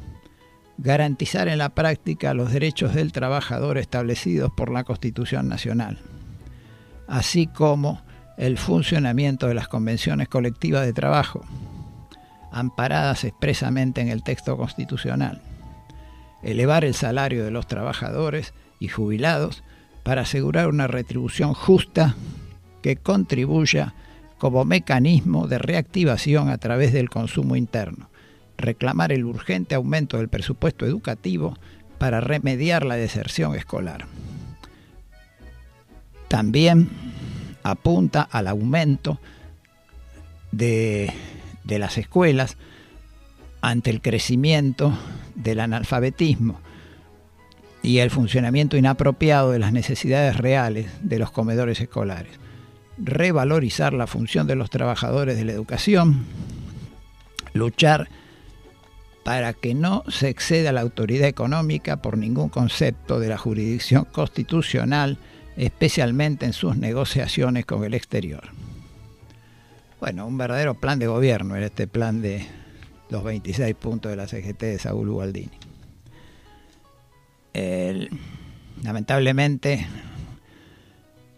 garantizar 0.83 1.47
en 1.47 1.59
la 1.59 1.69
práctica 1.69 2.35
los 2.35 2.53
derechos 2.53 2.93
del 2.93 3.13
trabajador 3.13 3.79
establecidos 3.79 4.53
por 4.53 4.71
la 4.71 4.83
Constitución 4.83 5.49
Nacional, 5.49 6.01
así 7.07 7.47
como 7.47 8.03
el 8.37 8.59
funcionamiento 8.59 9.47
de 9.47 9.55
las 9.55 9.69
convenciones 9.69 10.29
colectivas 10.29 10.85
de 10.85 10.93
trabajo, 10.93 11.45
amparadas 12.51 13.23
expresamente 13.23 14.01
en 14.01 14.09
el 14.09 14.25
texto 14.25 14.57
constitucional, 14.57 15.41
elevar 16.43 16.85
el 16.85 16.95
salario 16.95 17.45
de 17.45 17.53
los 17.53 17.69
trabajadores 17.69 18.53
y 18.81 18.89
jubilados 18.89 19.63
para 20.03 20.23
asegurar 20.23 20.67
una 20.67 20.89
retribución 20.89 21.55
justa 21.55 22.17
que 22.83 22.97
contribuya 22.97 23.95
como 24.39 24.65
mecanismo 24.65 25.47
de 25.47 25.59
reactivación 25.59 26.49
a 26.49 26.59
través 26.59 26.93
del 26.93 27.09
consumo 27.09 27.55
interno, 27.55 28.11
reclamar 28.57 29.13
el 29.13 29.25
urgente 29.25 29.75
aumento 29.75 30.19
del 30.19 30.29
presupuesto 30.29 30.87
educativo 30.87 31.57
para 31.99 32.21
remediar 32.21 32.85
la 32.85 32.97
deserción 32.97 33.55
escolar. 33.55 34.07
También 36.29 36.89
apunta 37.63 38.23
al 38.23 38.49
aumento 38.49 39.21
de, 40.51 41.13
de 41.65 41.79
las 41.79 41.99
escuelas 41.99 42.57
ante 43.61 43.91
el 43.91 44.01
crecimiento 44.01 44.97
del 45.35 45.61
analfabetismo 45.61 46.61
y 47.83 47.99
el 47.99 48.11
funcionamiento 48.11 48.77
inapropiado 48.77 49.51
de 49.51 49.59
las 49.59 49.73
necesidades 49.73 50.37
reales 50.37 50.87
de 51.03 51.19
los 51.19 51.31
comedores 51.31 51.81
escolares. 51.81 52.33
Revalorizar 52.99 53.93
la 53.93 54.07
función 54.07 54.47
de 54.47 54.55
los 54.55 54.71
trabajadores 54.71 55.37
de 55.37 55.45
la 55.45 55.53
educación, 55.53 56.25
luchar 57.55 58.09
para 59.25 59.53
que 59.53 59.75
no 59.75 60.03
se 60.09 60.29
exceda 60.29 60.73
la 60.73 60.81
autoridad 60.81 61.29
económica 61.29 62.03
por 62.03 62.19
ningún 62.19 62.49
concepto 62.49 63.21
de 63.21 63.29
la 63.29 63.39
jurisdicción 63.39 64.05
constitucional, 64.07 65.19
especialmente 65.57 66.47
en 66.47 66.53
sus 66.53 66.77
negociaciones 66.77 67.65
con 67.65 67.85
el 67.85 67.95
exterior. 67.95 68.49
Bueno, 70.01 70.27
un 70.27 70.37
verdadero 70.37 70.75
plan 70.75 70.99
de 70.99 71.07
gobierno 71.07 71.55
era 71.55 71.67
este 71.67 71.87
plan 71.87 72.23
de 72.23 72.45
los 73.11 73.23
26 73.23 73.75
puntos 73.77 74.11
de 74.11 74.17
la 74.17 74.27
CGT 74.27 74.61
de 74.63 74.79
Saúl 74.79 75.11
Ubaldini. 75.11 75.59
Lamentablemente 78.83 79.87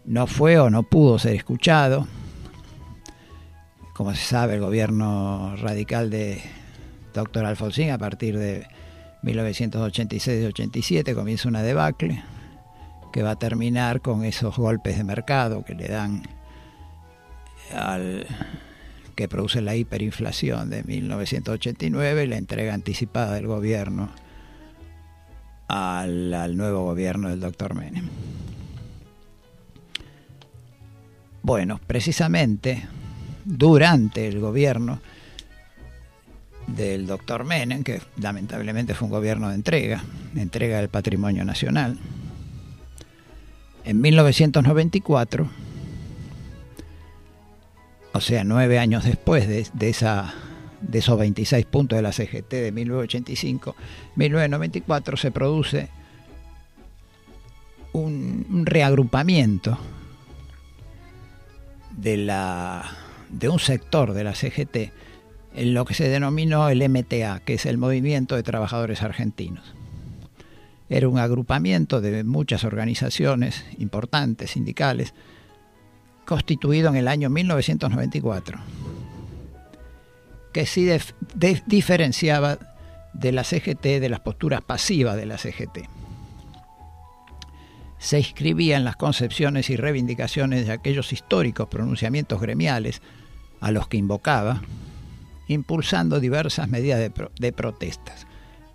no 0.05 0.25
fue 0.25 0.57
o 0.57 0.71
no 0.71 0.83
pudo 0.83 1.19
ser 1.19 1.35
escuchado. 1.35 2.07
Como 3.93 4.15
se 4.15 4.23
sabe, 4.23 4.55
el 4.55 4.61
gobierno 4.61 5.55
radical 5.57 6.09
de 6.09 6.41
doctor 7.15 7.45
Alfonsín 7.45 7.89
a 7.91 7.97
partir 7.97 8.37
de 8.37 8.67
1986 9.23 10.43
y 10.43 10.45
87 10.45 11.15
comienza 11.15 11.47
una 11.47 11.63
debacle 11.63 12.23
que 13.11 13.23
va 13.23 13.31
a 13.31 13.35
terminar 13.39 14.01
con 14.01 14.23
esos 14.23 14.57
golpes 14.57 14.97
de 14.97 15.03
mercado 15.03 15.63
que 15.63 15.73
le 15.73 15.87
dan 15.87 16.23
al 17.73 18.27
que 19.15 19.29
produce 19.29 19.61
la 19.61 19.75
hiperinflación 19.75 20.69
de 20.69 20.83
1989 20.83 22.25
y 22.25 22.27
la 22.27 22.37
entrega 22.37 22.73
anticipada 22.73 23.35
del 23.35 23.47
gobierno 23.47 24.09
al, 25.69 26.33
al 26.33 26.57
nuevo 26.57 26.83
gobierno 26.83 27.29
del 27.29 27.39
doctor 27.39 27.73
Menem. 27.73 28.09
Bueno, 31.41 31.79
precisamente 31.87 32.85
durante 33.45 34.27
el 34.27 34.39
gobierno 34.39 34.99
del 36.67 37.05
doctor 37.07 37.43
Menem, 37.43 37.83
que 37.83 38.01
lamentablemente 38.17 38.93
fue 38.93 39.05
un 39.05 39.11
gobierno 39.11 39.49
de 39.49 39.55
entrega, 39.55 40.03
entrega 40.35 40.77
del 40.77 40.89
patrimonio 40.89 41.45
nacional, 41.45 41.97
en 43.83 44.01
1994, 44.01 45.47
o 48.13 48.21
sea, 48.21 48.43
nueve 48.43 48.79
años 48.79 49.03
después 49.03 49.47
de, 49.47 49.67
de 49.73 49.89
esa, 49.89 50.33
de 50.81 50.99
esos 50.99 51.19
26 51.19 51.65
puntos 51.67 51.95
de 51.97 52.01
la 52.01 52.11
CGT 52.11 52.49
de 52.49 52.71
1985, 52.71 53.75
1994 54.15 55.17
se 55.17 55.31
produce 55.31 55.89
un, 57.93 58.47
un 58.49 58.65
reagrupamiento 58.65 59.77
de, 61.91 62.17
la, 62.17 62.89
de 63.29 63.49
un 63.49 63.59
sector 63.59 64.13
de 64.13 64.23
la 64.23 64.33
CGT 64.33 64.91
en 65.55 65.73
lo 65.73 65.85
que 65.85 65.93
se 65.93 66.09
denominó 66.09 66.69
el 66.69 66.87
MTA, 66.87 67.39
que 67.45 67.53
es 67.53 67.65
el 67.65 67.77
Movimiento 67.77 68.35
de 68.35 68.43
Trabajadores 68.43 69.01
Argentinos. 69.01 69.73
Era 70.89 71.07
un 71.07 71.17
agrupamiento 71.17 72.01
de 72.01 72.23
muchas 72.23 72.63
organizaciones 72.63 73.65
importantes, 73.79 74.51
sindicales, 74.51 75.13
constituido 76.25 76.89
en 76.89 76.97
el 76.97 77.07
año 77.07 77.29
1994, 77.29 78.59
que 80.51 80.65
sí 80.65 80.87
diferenciaba 81.65 82.59
de 83.13 83.31
la 83.31 83.43
CGT 83.43 83.83
de 84.01 84.09
las 84.09 84.19
posturas 84.19 84.61
pasivas 84.61 85.15
de 85.15 85.25
la 85.25 85.37
CGT. 85.37 85.87
Se 87.97 88.19
inscribía 88.19 88.75
en 88.77 88.83
las 88.83 88.97
concepciones 88.97 89.69
y 89.69 89.77
reivindicaciones 89.77 90.67
de 90.67 90.73
aquellos 90.73 91.13
históricos 91.13 91.69
pronunciamientos 91.69 92.41
gremiales 92.41 93.01
a 93.61 93.71
los 93.71 93.87
que 93.87 93.97
invocaba, 93.97 94.61
impulsando 95.47 96.19
diversas 96.19 96.69
medidas 96.69 96.99
de, 96.99 97.09
pro- 97.09 97.31
de 97.39 97.51
protestas, 97.53 98.25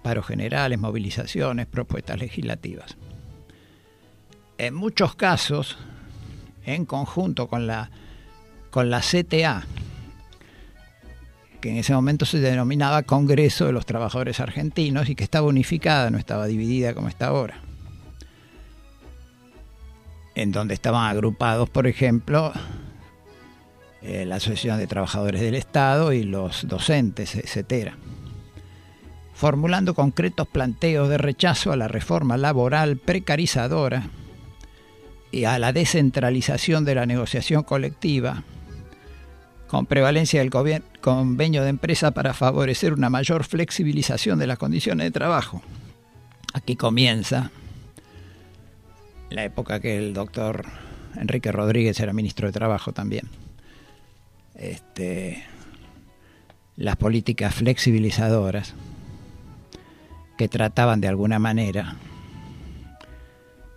paros 0.03 0.27
generales, 0.27 0.79
movilizaciones, 0.79 1.67
propuestas 1.67 2.19
legislativas. 2.19 2.97
En 4.59 4.75
muchos 4.75 5.15
casos, 5.15 5.77
en 6.65 6.85
conjunto 6.85 7.49
con 7.49 7.67
la, 7.67 7.91
con 8.71 8.91
la 8.91 9.01
CTA, 9.01 9.65
que 11.61 11.71
en 11.71 11.77
ese 11.77 11.93
momento 11.93 12.25
se 12.25 12.39
denominaba 12.41 13.03
Congreso 13.03 13.67
de 13.67 13.73
los 13.73 13.85
Trabajadores 13.85 14.41
Argentinos 14.41 15.09
y 15.11 15.15
que 15.15 15.25
estaba 15.25 15.47
unificada, 15.47 16.11
no 16.11 16.17
estaba 16.19 16.47
dividida 16.47 16.95
como 16.95 17.09
está 17.09 17.27
ahora. 17.27 17.61
En 20.35 20.53
donde 20.53 20.73
estaban 20.75 21.07
agrupados, 21.07 21.69
por 21.69 21.87
ejemplo, 21.87 22.53
eh, 24.03 24.25
la 24.25 24.37
Asociación 24.37 24.79
de 24.79 24.87
Trabajadores 24.87 25.41
del 25.41 25.55
Estado 25.55 26.13
y 26.13 26.23
los 26.23 26.67
docentes, 26.67 27.35
etcétera 27.35 27.97
formulando 29.41 29.95
concretos 29.95 30.47
planteos 30.47 31.09
de 31.09 31.17
rechazo 31.17 31.73
a 31.73 31.77
la 31.77 31.89
reforma 31.89 32.37
laboral 32.37 32.99
precarizadora 32.99 34.11
y 35.33 35.45
a 35.45 35.59
la 35.59 35.73
descentralización 35.73 36.85
de 36.85 36.95
la 36.95 37.07
negociación 37.07 37.63
colectiva, 37.63 38.43
con 39.67 39.87
prevalencia 39.87 40.41
del 40.41 40.51
convenio 41.01 41.63
de 41.63 41.71
empresa 41.71 42.11
para 42.11 42.35
favorecer 42.35 42.93
una 42.93 43.09
mayor 43.09 43.45
flexibilización 43.45 44.39
de 44.39 44.47
las 44.47 44.59
condiciones 44.59 45.05
de 45.05 45.11
trabajo. 45.11 45.63
Aquí 46.53 46.77
comienza 46.77 47.51
la 49.31 49.45
época 49.45 49.81
que 49.81 49.97
el 49.97 50.13
doctor 50.13 50.67
Enrique 51.17 51.51
Rodríguez 51.51 51.99
era 51.99 52.13
ministro 52.13 52.49
de 52.49 52.53
Trabajo 52.53 52.93
también. 52.93 53.27
Este, 54.61 55.43
las 56.77 56.97
políticas 56.97 57.55
flexibilizadoras 57.55 58.75
que 60.37 60.49
trataban 60.49 61.01
de 61.01 61.09
alguna 61.09 61.39
manera 61.39 61.97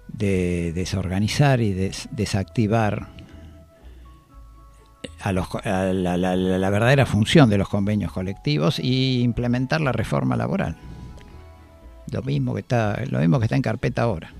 de 0.09 0.71
desorganizar 0.73 1.61
y 1.61 1.73
des- 1.73 2.07
desactivar 2.11 3.07
a 5.21 5.31
los 5.31 5.47
la- 5.63 6.17
la 6.17 6.69
verdadera 6.69 7.05
función 7.05 7.49
de 7.49 7.57
los 7.57 7.69
convenios 7.69 8.11
colectivos 8.11 8.77
y 8.79 9.21
implementar 9.21 9.79
la 9.81 9.93
reforma 9.93 10.35
laboral. 10.35 10.75
Lo 12.11 12.21
mismo 12.23 12.53
que 12.53 12.59
está, 12.59 13.01
lo 13.09 13.19
mismo 13.19 13.39
que 13.39 13.45
está 13.45 13.55
en 13.55 13.61
carpeta 13.61 14.01
ahora. 14.03 14.33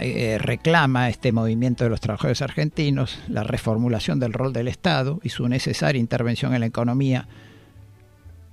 Eh, 0.00 0.38
reclama 0.38 1.08
este 1.08 1.32
movimiento 1.32 1.84
de 1.84 1.90
los 1.90 2.00
trabajadores 2.00 2.42
argentinos 2.42 3.18
la 3.28 3.42
reformulación 3.42 4.18
del 4.20 4.32
rol 4.32 4.52
del 4.52 4.68
Estado 4.68 5.20
y 5.22 5.28
su 5.28 5.48
necesaria 5.48 6.00
intervención 6.00 6.54
en 6.54 6.60
la 6.60 6.66
economía 6.66 7.28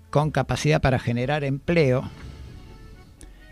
con 0.09 0.31
capacidad 0.31 0.81
para 0.81 0.99
generar 0.99 1.43
empleo 1.43 2.03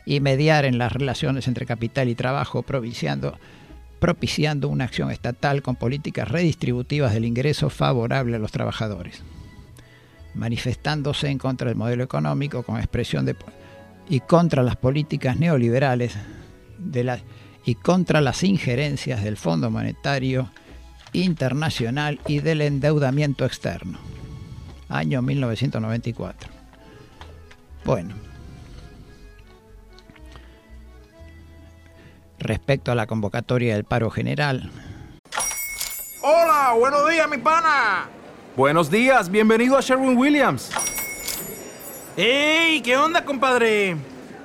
y 0.05 0.19
mediar 0.19 0.65
en 0.65 0.77
las 0.77 0.91
relaciones 0.91 1.47
entre 1.47 1.65
capital 1.65 2.09
y 2.09 2.15
trabajo, 2.15 2.63
propiciando, 2.63 3.37
una 4.67 4.85
acción 4.85 5.11
estatal 5.11 5.61
con 5.61 5.75
políticas 5.75 6.27
redistributivas 6.27 7.13
del 7.13 7.25
ingreso 7.25 7.69
favorable 7.69 8.35
a 8.35 8.39
los 8.39 8.51
trabajadores, 8.51 9.21
manifestándose 10.33 11.29
en 11.29 11.37
contra 11.37 11.67
del 11.67 11.77
modelo 11.77 12.03
económico 12.03 12.63
con 12.63 12.77
expresión 12.77 13.25
y 14.09 14.19
contra 14.21 14.63
las 14.63 14.75
políticas 14.75 15.37
neoliberales 15.37 16.15
de 16.79 17.03
la, 17.03 17.19
y 17.65 17.75
contra 17.75 18.21
las 18.21 18.43
injerencias 18.43 19.23
del 19.23 19.37
Fondo 19.37 19.69
Monetario 19.69 20.49
Internacional 21.13 22.19
y 22.27 22.39
del 22.39 22.61
endeudamiento 22.61 23.45
externo 23.45 23.99
año 24.89 25.21
1994. 25.21 26.49
Bueno, 27.85 28.15
respecto 32.39 32.91
a 32.91 32.95
la 32.95 33.07
convocatoria 33.07 33.75
del 33.75 33.85
paro 33.85 34.09
general, 34.09 34.69
Hola, 36.21 36.73
buenos 36.77 37.09
días, 37.09 37.29
mi 37.29 37.37
pana. 37.37 38.09
Buenos 38.57 38.91
días, 38.91 39.29
bienvenido 39.31 39.77
a 39.77 39.81
Sherwin 39.81 40.17
Williams. 40.17 40.69
¡Ey! 42.17 42.81
¿Qué 42.81 42.97
onda, 42.97 43.23
compadre? 43.23 43.95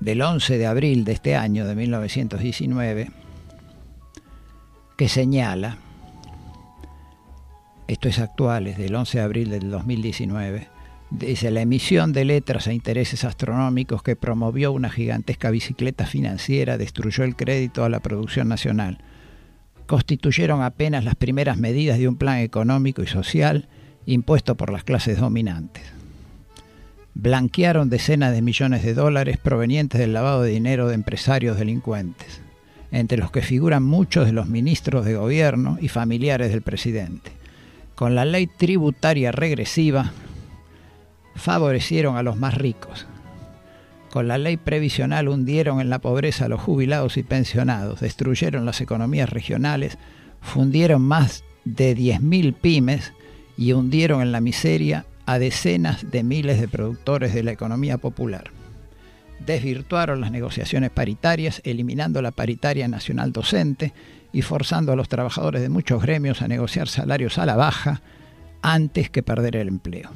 del 0.00 0.22
11 0.22 0.58
de 0.58 0.66
abril 0.66 1.04
de 1.04 1.12
este 1.12 1.36
año 1.36 1.66
de 1.66 1.74
1919 1.74 3.10
que 4.96 5.08
señala 5.08 5.78
esto 7.88 8.08
es 8.08 8.18
actual, 8.18 8.66
es 8.66 8.78
del 8.78 8.94
11 8.94 9.18
de 9.18 9.24
abril 9.24 9.50
del 9.50 9.70
2019 9.70 10.68
dice 11.10 11.50
la 11.50 11.60
emisión 11.60 12.12
de 12.12 12.24
letras 12.24 12.66
a 12.66 12.72
intereses 12.72 13.24
astronómicos 13.24 14.02
que 14.02 14.16
promovió 14.16 14.72
una 14.72 14.90
gigantesca 14.90 15.50
bicicleta 15.50 16.06
financiera 16.06 16.78
destruyó 16.78 17.24
el 17.24 17.36
crédito 17.36 17.84
a 17.84 17.88
la 17.88 18.00
producción 18.00 18.48
nacional 18.48 18.98
constituyeron 19.86 20.62
apenas 20.62 21.04
las 21.04 21.14
primeras 21.14 21.58
medidas 21.58 21.98
de 21.98 22.08
un 22.08 22.16
plan 22.16 22.38
económico 22.38 23.02
y 23.02 23.06
social 23.06 23.68
impuesto 24.04 24.56
por 24.56 24.72
las 24.72 24.84
clases 24.84 25.18
dominantes. 25.18 25.95
Blanquearon 27.18 27.88
decenas 27.88 28.34
de 28.34 28.42
millones 28.42 28.82
de 28.82 28.92
dólares 28.92 29.38
provenientes 29.38 29.98
del 29.98 30.12
lavado 30.12 30.42
de 30.42 30.50
dinero 30.50 30.86
de 30.86 30.94
empresarios 30.94 31.56
delincuentes, 31.58 32.42
entre 32.92 33.16
los 33.16 33.30
que 33.30 33.40
figuran 33.40 33.82
muchos 33.82 34.26
de 34.26 34.32
los 34.32 34.48
ministros 34.48 35.06
de 35.06 35.14
gobierno 35.14 35.78
y 35.80 35.88
familiares 35.88 36.50
del 36.50 36.60
presidente. 36.60 37.32
Con 37.94 38.14
la 38.14 38.26
ley 38.26 38.46
tributaria 38.46 39.32
regresiva 39.32 40.12
favorecieron 41.34 42.18
a 42.18 42.22
los 42.22 42.36
más 42.36 42.54
ricos. 42.54 43.06
Con 44.10 44.28
la 44.28 44.36
ley 44.36 44.58
previsional 44.58 45.30
hundieron 45.30 45.80
en 45.80 45.88
la 45.88 46.00
pobreza 46.00 46.44
a 46.44 46.48
los 46.48 46.60
jubilados 46.60 47.16
y 47.16 47.22
pensionados, 47.22 48.00
destruyeron 48.00 48.66
las 48.66 48.82
economías 48.82 49.30
regionales, 49.30 49.96
fundieron 50.42 51.00
más 51.00 51.44
de 51.64 51.96
10.000 51.96 52.54
pymes 52.54 53.14
y 53.56 53.72
hundieron 53.72 54.20
en 54.20 54.32
la 54.32 54.42
miseria 54.42 55.06
a 55.26 55.38
decenas 55.38 56.10
de 56.10 56.22
miles 56.22 56.60
de 56.60 56.68
productores 56.68 57.34
de 57.34 57.42
la 57.42 57.50
economía 57.50 57.98
popular. 57.98 58.50
Desvirtuaron 59.44 60.20
las 60.20 60.30
negociaciones 60.30 60.90
paritarias, 60.90 61.60
eliminando 61.64 62.22
la 62.22 62.30
paritaria 62.30 62.88
nacional 62.88 63.32
docente 63.32 63.92
y 64.32 64.42
forzando 64.42 64.92
a 64.92 64.96
los 64.96 65.08
trabajadores 65.08 65.60
de 65.62 65.68
muchos 65.68 66.00
gremios 66.00 66.42
a 66.42 66.48
negociar 66.48 66.88
salarios 66.88 67.38
a 67.38 67.46
la 67.46 67.56
baja 67.56 68.00
antes 68.62 69.10
que 69.10 69.22
perder 69.22 69.56
el 69.56 69.68
empleo. 69.68 70.10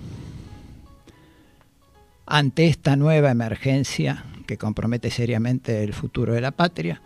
Ante 2.27 2.69
esta 2.69 2.97
nueva 2.97 3.31
emergencia 3.31 4.25
que 4.47 4.57
compromete 4.57 5.11
seriamente 5.11 5.83
el 5.83 5.93
futuro 5.93 6.33
de 6.33 6.41
la 6.41 6.53
patria, 6.53 7.03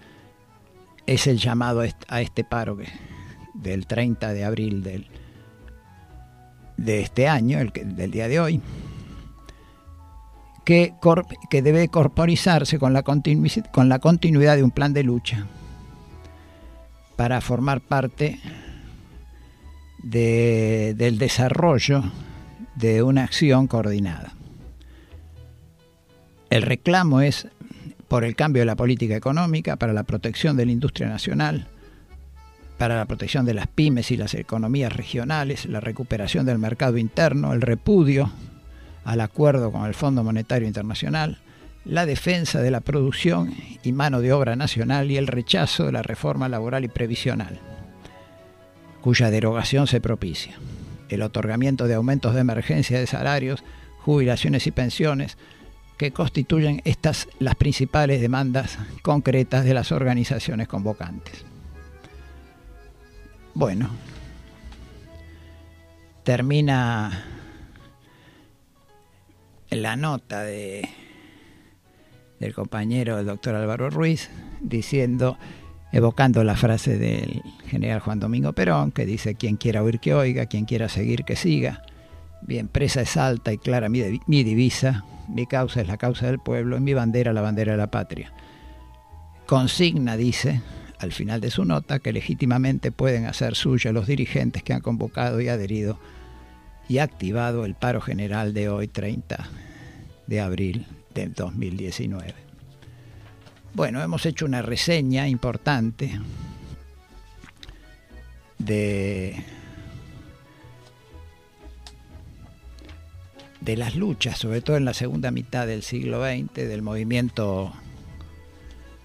es 1.07 1.27
el 1.27 1.39
llamado 1.39 1.83
a 2.09 2.21
este 2.21 2.45
paro 2.45 2.79
del 3.55 3.87
30 3.87 4.33
de 4.33 4.45
abril 4.45 4.83
del, 4.83 5.07
de 6.77 7.01
este 7.01 7.29
año, 7.29 7.59
el, 7.59 7.73
del 7.73 8.11
día 8.11 8.29
de 8.29 8.41
hoy, 8.41 8.61
que, 10.65 10.95
que 11.51 11.63
debe 11.63 11.89
corporizarse 11.89 12.79
con 12.79 12.93
la, 12.93 13.03
con 13.03 13.89
la 13.89 13.99
continuidad 13.99 14.57
de 14.57 14.63
un 14.63 14.71
plan 14.71 14.93
de 14.93 15.03
lucha 15.03 15.47
para 17.17 17.41
formar 17.41 17.81
parte 17.81 18.41
de, 20.03 20.95
del 20.97 21.19
desarrollo 21.19 22.03
de 22.77 23.03
una 23.03 23.25
acción 23.25 23.67
coordinada. 23.67 24.33
El 26.51 26.63
reclamo 26.63 27.21
es 27.21 27.49
por 28.09 28.25
el 28.25 28.37
cambio 28.37 28.63
de 28.63 28.67
la 28.67 28.77
política 28.77 29.17
económica, 29.17 29.77
para 29.77 29.93
la 29.93 30.05
protección 30.05 30.57
de 30.57 30.67
la 30.67 30.73
industria 30.73 31.09
nacional, 31.09 31.69
para 32.79 32.97
la 32.97 33.05
protección 33.05 33.45
de 33.45 33.55
las 33.55 33.67
pymes 33.69 34.11
y 34.11 34.17
las 34.17 34.35
economías 34.35 34.93
regionales, 34.93 35.67
la 35.67 35.81
recuperación 35.81 36.47
del 36.47 36.59
mercado 36.59 36.99
interno, 36.99 37.53
el 37.53 37.61
repudio 37.61 38.31
al 39.05 39.21
acuerdo 39.21 39.71
con 39.71 39.85
el 39.85 39.95
Fondo 39.95 40.25
Monetario 40.25 40.67
Internacional, 40.67 41.39
la 41.85 42.07
defensa 42.07 42.63
de 42.63 42.71
la 42.71 42.81
producción 42.81 43.55
y 43.83 43.93
mano 43.93 44.21
de 44.21 44.33
obra 44.33 44.57
nacional 44.57 45.11
y 45.11 45.19
el 45.19 45.27
rechazo 45.27 45.85
de 45.85 45.93
la 45.93 46.03
reforma 46.03 46.49
laboral 46.49 46.85
y 46.85 46.89
previsional, 46.89 47.61
cuya 49.03 49.31
derogación 49.31 49.87
se 49.87 50.01
propicia, 50.01 50.55
el 51.11 51.23
otorgamiento 51.23 51.87
de 51.87 51.95
aumentos 51.95 52.35
de 52.35 52.41
emergencia 52.41 52.99
de 52.99 53.07
salarios, 53.07 53.63
jubilaciones 54.01 54.67
y 54.67 54.71
pensiones, 54.71 55.37
que 55.99 56.11
constituyen 56.11 56.81
estas 56.85 57.29
las 57.39 57.55
principales 57.55 58.21
demandas 58.21 58.79
concretas 59.03 59.65
de 59.65 59.75
las 59.75 59.93
organizaciones 59.93 60.67
convocantes. 60.67 61.45
Bueno, 63.55 63.89
termina 66.25 67.25
la 69.71 69.95
nota 69.95 70.43
de, 70.43 70.89
del 72.41 72.53
compañero 72.53 73.19
el 73.21 73.27
doctor 73.27 73.55
Álvaro 73.55 73.91
Ruiz 73.91 74.29
diciendo, 74.61 75.39
evocando 75.93 76.43
la 76.43 76.57
frase 76.57 76.99
del 76.99 77.43
general 77.67 78.01
Juan 78.01 78.19
Domingo 78.19 78.53
Perón, 78.55 78.91
que 78.91 79.07
dice, 79.07 79.37
quien 79.37 79.57
quiera 79.57 79.85
oír 79.85 80.01
que 80.01 80.15
oiga, 80.15 80.47
quien 80.47 80.65
quiera 80.65 80.89
seguir 80.89 81.25
que 81.25 81.37
siga. 81.37 81.83
Bien, 82.43 82.67
presa 82.67 83.03
es 83.03 83.17
alta 83.17 83.53
y 83.53 83.59
clara 83.59 83.89
mi, 83.89 84.21
mi 84.27 84.43
divisa, 84.43 85.05
mi 85.29 85.47
causa 85.47 85.81
es 85.81 85.87
la 85.87 85.97
causa 85.97 86.27
del 86.27 86.41
pueblo 86.41 86.77
y 86.77 86.81
mi 86.81 86.93
bandera 86.93 87.33
la 87.33 87.41
bandera 87.41 87.73
de 87.73 87.79
la 87.79 87.91
patria. 87.93 88.33
Consigna, 89.47 90.17
dice, 90.17 90.61
al 90.99 91.13
final 91.13 91.41
de 91.41 91.51
su 91.51 91.65
nota 91.65 91.99
que 91.99 92.13
legítimamente 92.13 92.93
pueden 92.93 93.27
hacer 93.27 93.55
suyo 93.55 93.93
los 93.93 94.07
dirigentes 94.07 94.63
que 94.63 94.73
han 94.73 94.81
convocado 94.81 95.41
y 95.41 95.49
adherido 95.49 95.99
y 96.89 96.99
activado 96.99 97.65
el 97.65 97.75
paro 97.75 98.01
general 98.01 98.55
de 98.55 98.69
hoy 98.69 98.89
30 98.89 99.49
de 100.27 100.41
abril 100.41 100.87
de 101.15 101.29
2019. 101.29 102.35
Bueno, 103.75 104.03
hemos 104.03 104.25
hecho 104.27 104.47
una 104.47 104.63
reseña 104.63 105.27
importante 105.29 106.21
de, 108.59 109.43
de 113.61 113.77
las 113.77 113.97
luchas, 113.97 114.39
sobre 114.39 114.61
todo 114.61 114.77
en 114.77 114.85
la 114.85 114.95
segunda 114.95 115.31
mitad 115.31 115.67
del 115.67 115.83
siglo 115.83 116.25
XX, 116.25 116.55
del 116.55 116.83
movimiento 116.83 117.73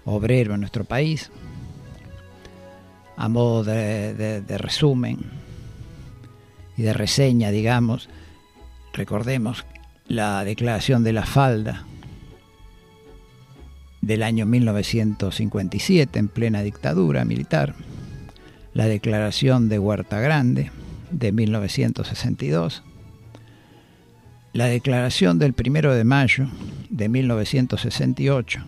obrero 0.04 0.54
en 0.54 0.60
nuestro 0.60 0.84
país 0.84 1.30
a 3.16 3.28
modo 3.28 3.64
de, 3.64 4.42
resumen 4.58 5.18
y 6.76 6.82
de 6.82 6.92
reseña, 6.92 7.50
digamos, 7.50 8.08
recordemos 8.92 9.64
la 10.06 10.44
declaración 10.44 11.04
de 11.04 11.12
la 11.12 11.26
falda 11.26 11.84
del 14.00 14.22
año 14.22 14.46
1957 14.46 16.18
en 16.18 16.28
plena 16.28 16.62
dictadura 16.62 17.24
militar, 17.24 17.74
la 18.72 18.86
declaración 18.86 19.68
de 19.68 19.78
Huerta 19.78 20.20
Grande 20.20 20.70
de 21.10 21.32
1962, 21.32 22.82
la 24.52 24.66
declaración 24.66 25.38
del 25.38 25.52
primero 25.52 25.94
de 25.94 26.04
mayo 26.04 26.48
de 26.88 27.08
1968 27.08 28.64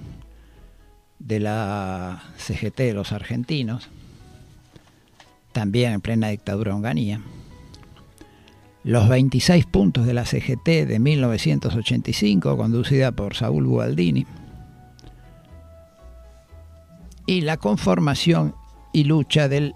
de 1.19 1.41
la 1.41 2.23
CGT 2.37 2.79
de 2.79 2.95
los 2.95 3.13
argentinos, 3.13 3.89
también 5.53 5.93
en 5.93 6.01
plena 6.01 6.29
dictadura 6.29 6.75
honganía. 6.75 7.21
Los 8.85 9.09
26 9.09 9.67
puntos 9.67 10.07
de 10.07 10.15
la 10.15 10.25
CGT 10.25 10.87
de 10.87 10.99
1985, 10.99 12.57
conducida 12.57 13.13
por 13.13 13.35
Saúl 13.35 13.67
Gualdini. 13.67 14.27
Y 17.27 17.43
la 17.43 17.57
conformación 17.57 18.55
y 18.93 19.05
lucha 19.05 19.49
del 19.49 19.75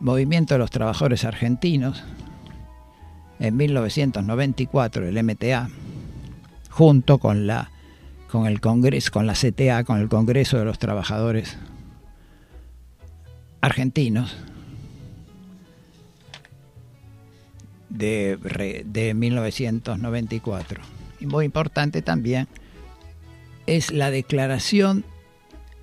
Movimiento 0.00 0.54
de 0.54 0.58
los 0.58 0.70
Trabajadores 0.70 1.24
Argentinos 1.24 2.02
en 3.38 3.56
1994, 3.56 5.06
el 5.06 5.22
MTA, 5.22 5.68
junto 6.70 7.18
con 7.18 7.46
la 7.46 7.70
con 8.32 8.46
el 8.46 8.62
Congreso, 8.62 9.12
con 9.12 9.26
la 9.26 9.34
CTA, 9.34 9.84
con 9.84 10.00
el 10.00 10.08
Congreso 10.08 10.58
de 10.58 10.64
los 10.64 10.78
Trabajadores 10.78 11.58
Argentinos, 13.60 14.34
de, 17.92 18.84
de 18.84 19.14
1994. 19.14 20.82
Y 21.20 21.26
muy 21.26 21.44
importante 21.44 22.02
también 22.02 22.48
es 23.66 23.92
la 23.92 24.10
declaración 24.10 25.04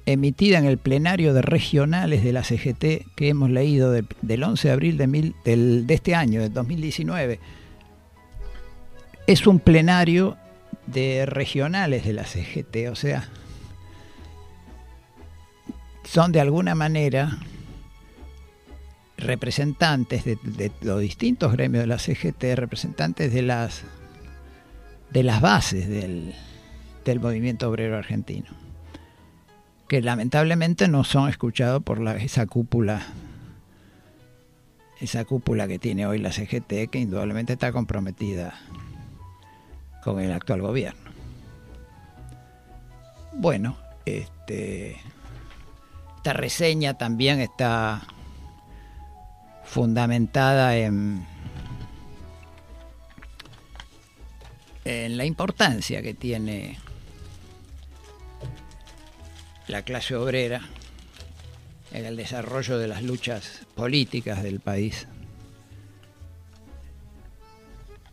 emitida 0.06 0.58
en 0.58 0.66
el 0.66 0.78
plenario 0.78 1.34
de 1.34 1.42
regionales 1.42 2.24
de 2.24 2.34
la 2.34 2.44
CGT 2.44 3.14
que 3.16 3.30
hemos 3.30 3.50
leído 3.50 3.92
del 3.92 4.44
11 4.44 4.68
de 4.68 4.74
abril 4.74 4.98
de, 4.98 5.08
mil, 5.08 5.36
del, 5.46 5.86
de 5.86 5.94
este 5.94 6.16
año, 6.16 6.42
del 6.42 6.54
2019. 6.54 7.40
Es 9.28 9.46
un 9.46 9.60
plenario 9.60 10.38
de 10.88 11.28
regionales 11.28 12.06
de 12.06 12.14
la 12.14 12.26
CGT, 12.26 12.90
o 12.92 12.96
sea, 12.96 13.30
son 16.04 16.32
de 16.32 16.42
alguna 16.42 16.74
manera 16.74 17.38
representantes 19.20 20.24
de, 20.26 20.72
los 20.82 21.00
distintos 21.02 21.52
gremios 21.52 21.84
de 21.84 21.88
la 21.88 22.00
CGT, 22.00 22.56
representantes 22.56 23.34
de 23.34 23.42
las, 23.42 23.84
de 25.12 25.24
las 25.24 25.42
bases 25.42 25.88
del, 25.88 26.34
del 27.06 27.20
movimiento 27.20 27.70
obrero 27.70 27.98
argentino, 27.98 28.48
que 29.88 30.02
lamentablemente 30.02 30.88
no 30.88 31.04
son 31.04 31.30
escuchados 31.30 31.84
por 31.84 32.06
esa 32.08 32.46
cúpula 32.46 33.06
esa 35.00 35.24
cúpula 35.26 35.68
que 35.68 35.80
tiene 35.80 36.06
hoy 36.06 36.18
la 36.20 36.32
CGT, 36.32 36.90
que 36.92 37.00
indudablemente 37.00 37.54
está 37.54 37.72
comprometida 37.72 38.54
con 40.04 40.20
el 40.20 40.32
actual 40.32 40.62
gobierno. 40.62 41.10
Bueno, 43.34 43.78
este, 44.06 44.98
esta 46.18 46.34
reseña 46.34 46.96
también 46.96 47.40
está 47.40 48.02
fundamentada 49.70 50.76
en, 50.78 51.24
en 54.84 55.16
la 55.16 55.26
importancia 55.26 56.02
que 56.02 56.16
tiene 56.16 56.80
la 59.68 59.84
clase 59.84 60.16
obrera 60.16 60.62
en 61.92 62.06
el 62.06 62.18
desarrollo 62.18 62.80
de 62.80 62.88
las 62.88 63.04
luchas 63.04 63.68
políticas 63.76 64.42
del 64.42 64.60
país 64.60 65.08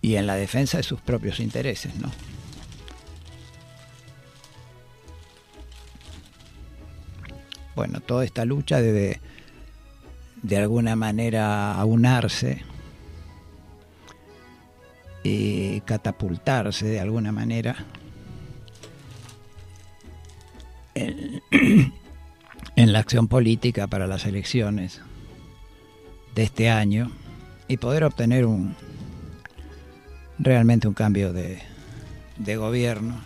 y 0.03 0.17
en 0.17 0.27
la 0.27 0.37
defensa 0.37 0.77
de 0.77 0.83
sus 0.83 1.01
propios 1.01 1.41
intereses, 1.41 1.95
¿no? 1.97 2.13
Bueno, 7.75 8.01
toda 8.01 8.27
esta 8.27 8.45
lucha 8.45 8.83
debe 8.83 9.21
de 10.47 10.59
alguna 10.59 10.95
manera 10.95 11.73
aunarse 11.73 12.63
y 15.25 15.81
catapultarse 15.81 16.87
de 16.87 17.01
alguna 17.01 17.33
manera 17.33 17.75
en, 20.95 21.43
en 22.77 22.93
la 22.93 23.01
acción 23.01 23.27
política 23.27 23.89
para 23.89 24.07
las 24.07 24.25
elecciones 24.25 25.01
de 26.37 26.45
este 26.45 26.71
año 26.71 27.11
y 27.67 27.79
poder 27.79 28.05
obtener 28.05 28.47
un 28.47 28.77
realmente 30.39 30.87
un 30.87 30.95
cambio 30.95 31.33
de, 31.33 31.59
de 32.39 32.57
gobierno 32.57 33.21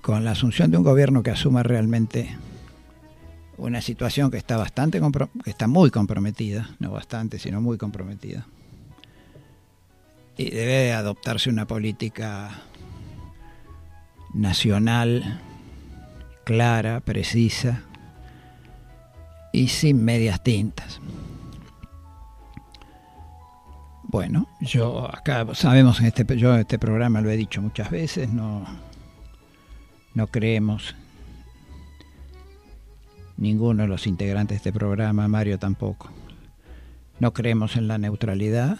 con 0.00 0.24
la 0.24 0.30
asunción 0.30 0.70
de 0.70 0.78
un 0.78 0.84
gobierno 0.84 1.22
que 1.22 1.32
asuma 1.32 1.62
realmente 1.62 2.34
una 3.58 3.80
situación 3.80 4.30
que 4.30 4.36
está 4.36 4.56
bastante 4.56 5.00
que 5.44 5.50
está 5.50 5.66
muy 5.66 5.90
comprometida, 5.90 6.70
no 6.78 6.90
bastante, 6.90 7.38
sino 7.38 7.60
muy 7.60 7.78
comprometida. 7.78 8.46
Y 10.36 10.50
debe 10.50 10.92
adoptarse 10.92 11.48
una 11.48 11.66
política 11.66 12.50
nacional 14.34 15.40
clara, 16.44 17.00
precisa 17.00 17.82
y 19.52 19.68
sin 19.68 20.04
medias 20.04 20.42
tintas. 20.42 21.00
Bueno, 24.02 24.48
yo 24.60 25.10
acá 25.12 25.46
sabemos 25.54 25.98
en 26.00 26.06
este 26.06 26.24
yo 26.36 26.54
este 26.56 26.78
programa 26.78 27.20
lo 27.20 27.30
he 27.30 27.36
dicho 27.36 27.60
muchas 27.60 27.90
veces, 27.90 28.28
no 28.28 28.64
no 30.14 30.26
creemos 30.28 30.94
ninguno 33.36 33.82
de 33.82 33.88
los 33.88 34.06
integrantes 34.06 34.56
de 34.56 34.56
este 34.56 34.72
programa, 34.72 35.28
Mario 35.28 35.58
tampoco. 35.58 36.10
No 37.18 37.32
creemos 37.32 37.76
en 37.76 37.88
la 37.88 37.98
neutralidad. 37.98 38.78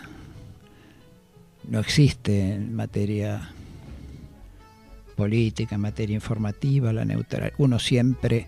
No 1.68 1.80
existe 1.80 2.54
en 2.54 2.74
materia 2.74 3.50
política, 5.16 5.74
en 5.74 5.80
materia 5.80 6.14
informativa, 6.14 6.92
la 6.92 7.04
neutral. 7.04 7.52
Uno 7.58 7.78
siempre 7.78 8.46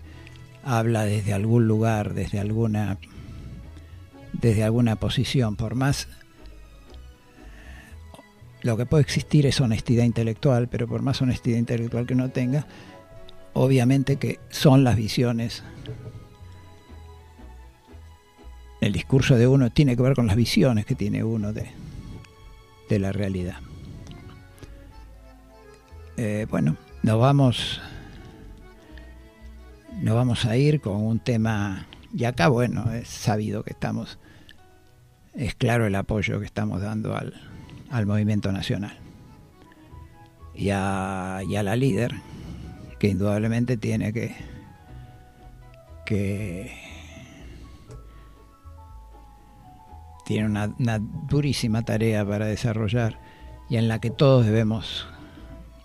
habla 0.63 1.05
desde 1.05 1.33
algún 1.33 1.67
lugar, 1.67 2.13
desde 2.13 2.39
alguna 2.39 2.97
desde 4.33 4.63
alguna 4.63 4.95
posición, 4.95 5.55
por 5.55 5.75
más 5.75 6.07
lo 8.61 8.75
que 8.77 8.85
puede 8.85 9.01
existir 9.01 9.45
es 9.45 9.61
honestidad 9.61 10.03
intelectual, 10.03 10.67
pero 10.67 10.87
por 10.87 11.01
más 11.01 11.21
honestidad 11.21 11.57
intelectual 11.57 12.05
que 12.05 12.13
uno 12.13 12.29
tenga, 12.29 12.67
obviamente 13.53 14.17
que 14.17 14.39
son 14.49 14.83
las 14.83 14.95
visiones. 14.95 15.63
El 18.81 18.93
discurso 18.93 19.35
de 19.35 19.47
uno 19.47 19.71
tiene 19.71 19.95
que 19.95 20.03
ver 20.03 20.15
con 20.15 20.27
las 20.27 20.35
visiones 20.35 20.85
que 20.85 20.95
tiene 20.95 21.23
uno 21.23 21.51
de, 21.51 21.69
de 22.89 22.99
la 22.99 23.11
realidad. 23.11 23.57
Eh, 26.17 26.47
bueno, 26.49 26.75
nos 27.03 27.19
vamos, 27.19 27.81
nos 30.01 30.15
vamos 30.15 30.45
a 30.45 30.57
ir 30.57 30.81
con 30.81 30.97
un 30.97 31.19
tema, 31.19 31.87
y 32.13 32.25
acá 32.25 32.49
bueno, 32.49 32.91
es 32.91 33.07
sabido 33.07 33.63
que 33.63 33.71
estamos, 33.71 34.17
es 35.33 35.55
claro 35.55 35.85
el 35.85 35.95
apoyo 35.95 36.39
que 36.39 36.45
estamos 36.45 36.81
dando 36.81 37.15
al, 37.15 37.33
al 37.89 38.05
movimiento 38.05 38.51
nacional 38.51 38.97
y 40.53 40.71
a, 40.71 41.41
y 41.47 41.55
a 41.55 41.63
la 41.63 41.77
líder, 41.77 42.15
que 42.99 43.07
indudablemente 43.07 43.77
tiene 43.77 44.11
que, 44.11 44.35
que 46.05 46.71
tiene 50.25 50.45
una, 50.45 50.75
una 50.77 50.99
durísima 50.99 51.83
tarea 51.83 52.25
para 52.25 52.45
desarrollar 52.45 53.19
y 53.69 53.77
en 53.77 53.87
la 53.87 53.99
que 53.99 54.09
todos 54.09 54.45
debemos 54.45 55.07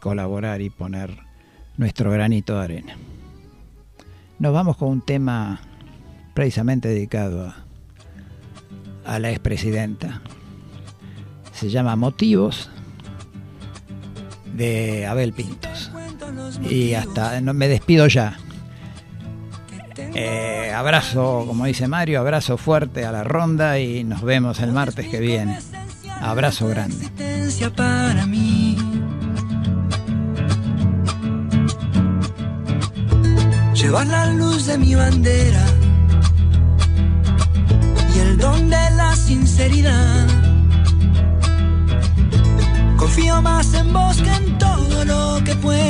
colaborar 0.01 0.61
y 0.61 0.71
poner 0.71 1.17
nuestro 1.77 2.11
granito 2.11 2.59
de 2.59 2.65
arena. 2.65 2.97
Nos 4.39 4.53
vamos 4.53 4.77
con 4.77 4.89
un 4.89 5.01
tema 5.01 5.61
precisamente 6.35 6.89
dedicado 6.89 7.47
a, 7.47 7.57
a 9.05 9.19
la 9.19 9.31
expresidenta. 9.31 10.21
Se 11.53 11.71
llama 11.71 11.95
Motivos 11.95 12.69
de 14.55 15.07
Abel 15.07 15.33
Pintos. 15.33 15.94
Y 16.69 16.95
hasta 16.95 17.41
no, 17.41 17.55
me 17.55 17.69
despido 17.69 18.07
ya. 18.07 18.39
Eh, 19.97 20.73
abrazo, 20.75 21.45
como 21.47 21.67
dice 21.67 21.89
Mario, 21.89 22.21
abrazo 22.21 22.57
fuerte 22.57 23.05
a 23.05 23.13
la 23.13 23.25
ronda 23.25 23.79
y 23.79 24.05
nos 24.05 24.23
vemos 24.23 24.61
el 24.61 24.73
martes 24.73 25.09
que 25.09 25.21
viene. 25.21 25.59
Abrazo 26.21 26.69
grande. 26.69 27.11
Llevar 33.75 34.07
la 34.07 34.27
luz 34.27 34.67
de 34.67 34.79
mi 34.79 34.95
bandera 34.95 35.65
y 38.15 38.19
el 38.19 38.39
don 38.39 38.71
de 38.71 38.91
la 38.97 39.15
sinceridad. 39.15 40.27
Confío 42.97 43.43
más 43.43 43.75
en 43.75 43.93
vos 43.93 44.17
que 44.23 44.31
en 44.31 44.59
todo 44.59 45.05
lo 45.05 45.45
que 45.45 45.55
pueda 45.57 45.84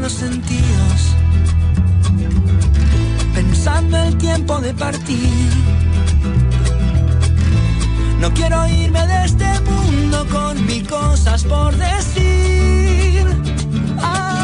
los 0.00 0.12
sentidos, 0.12 1.14
pensando 3.34 3.96
el 3.98 4.16
tiempo 4.18 4.60
de 4.60 4.74
partir. 4.74 5.50
No 8.20 8.32
quiero 8.32 8.66
irme 8.66 9.06
de 9.06 9.24
este 9.24 9.60
mundo 9.60 10.26
con 10.30 10.66
mil 10.66 10.86
cosas 10.88 11.44
por 11.44 11.76
decir. 11.76 13.26
Ah, 14.02 14.43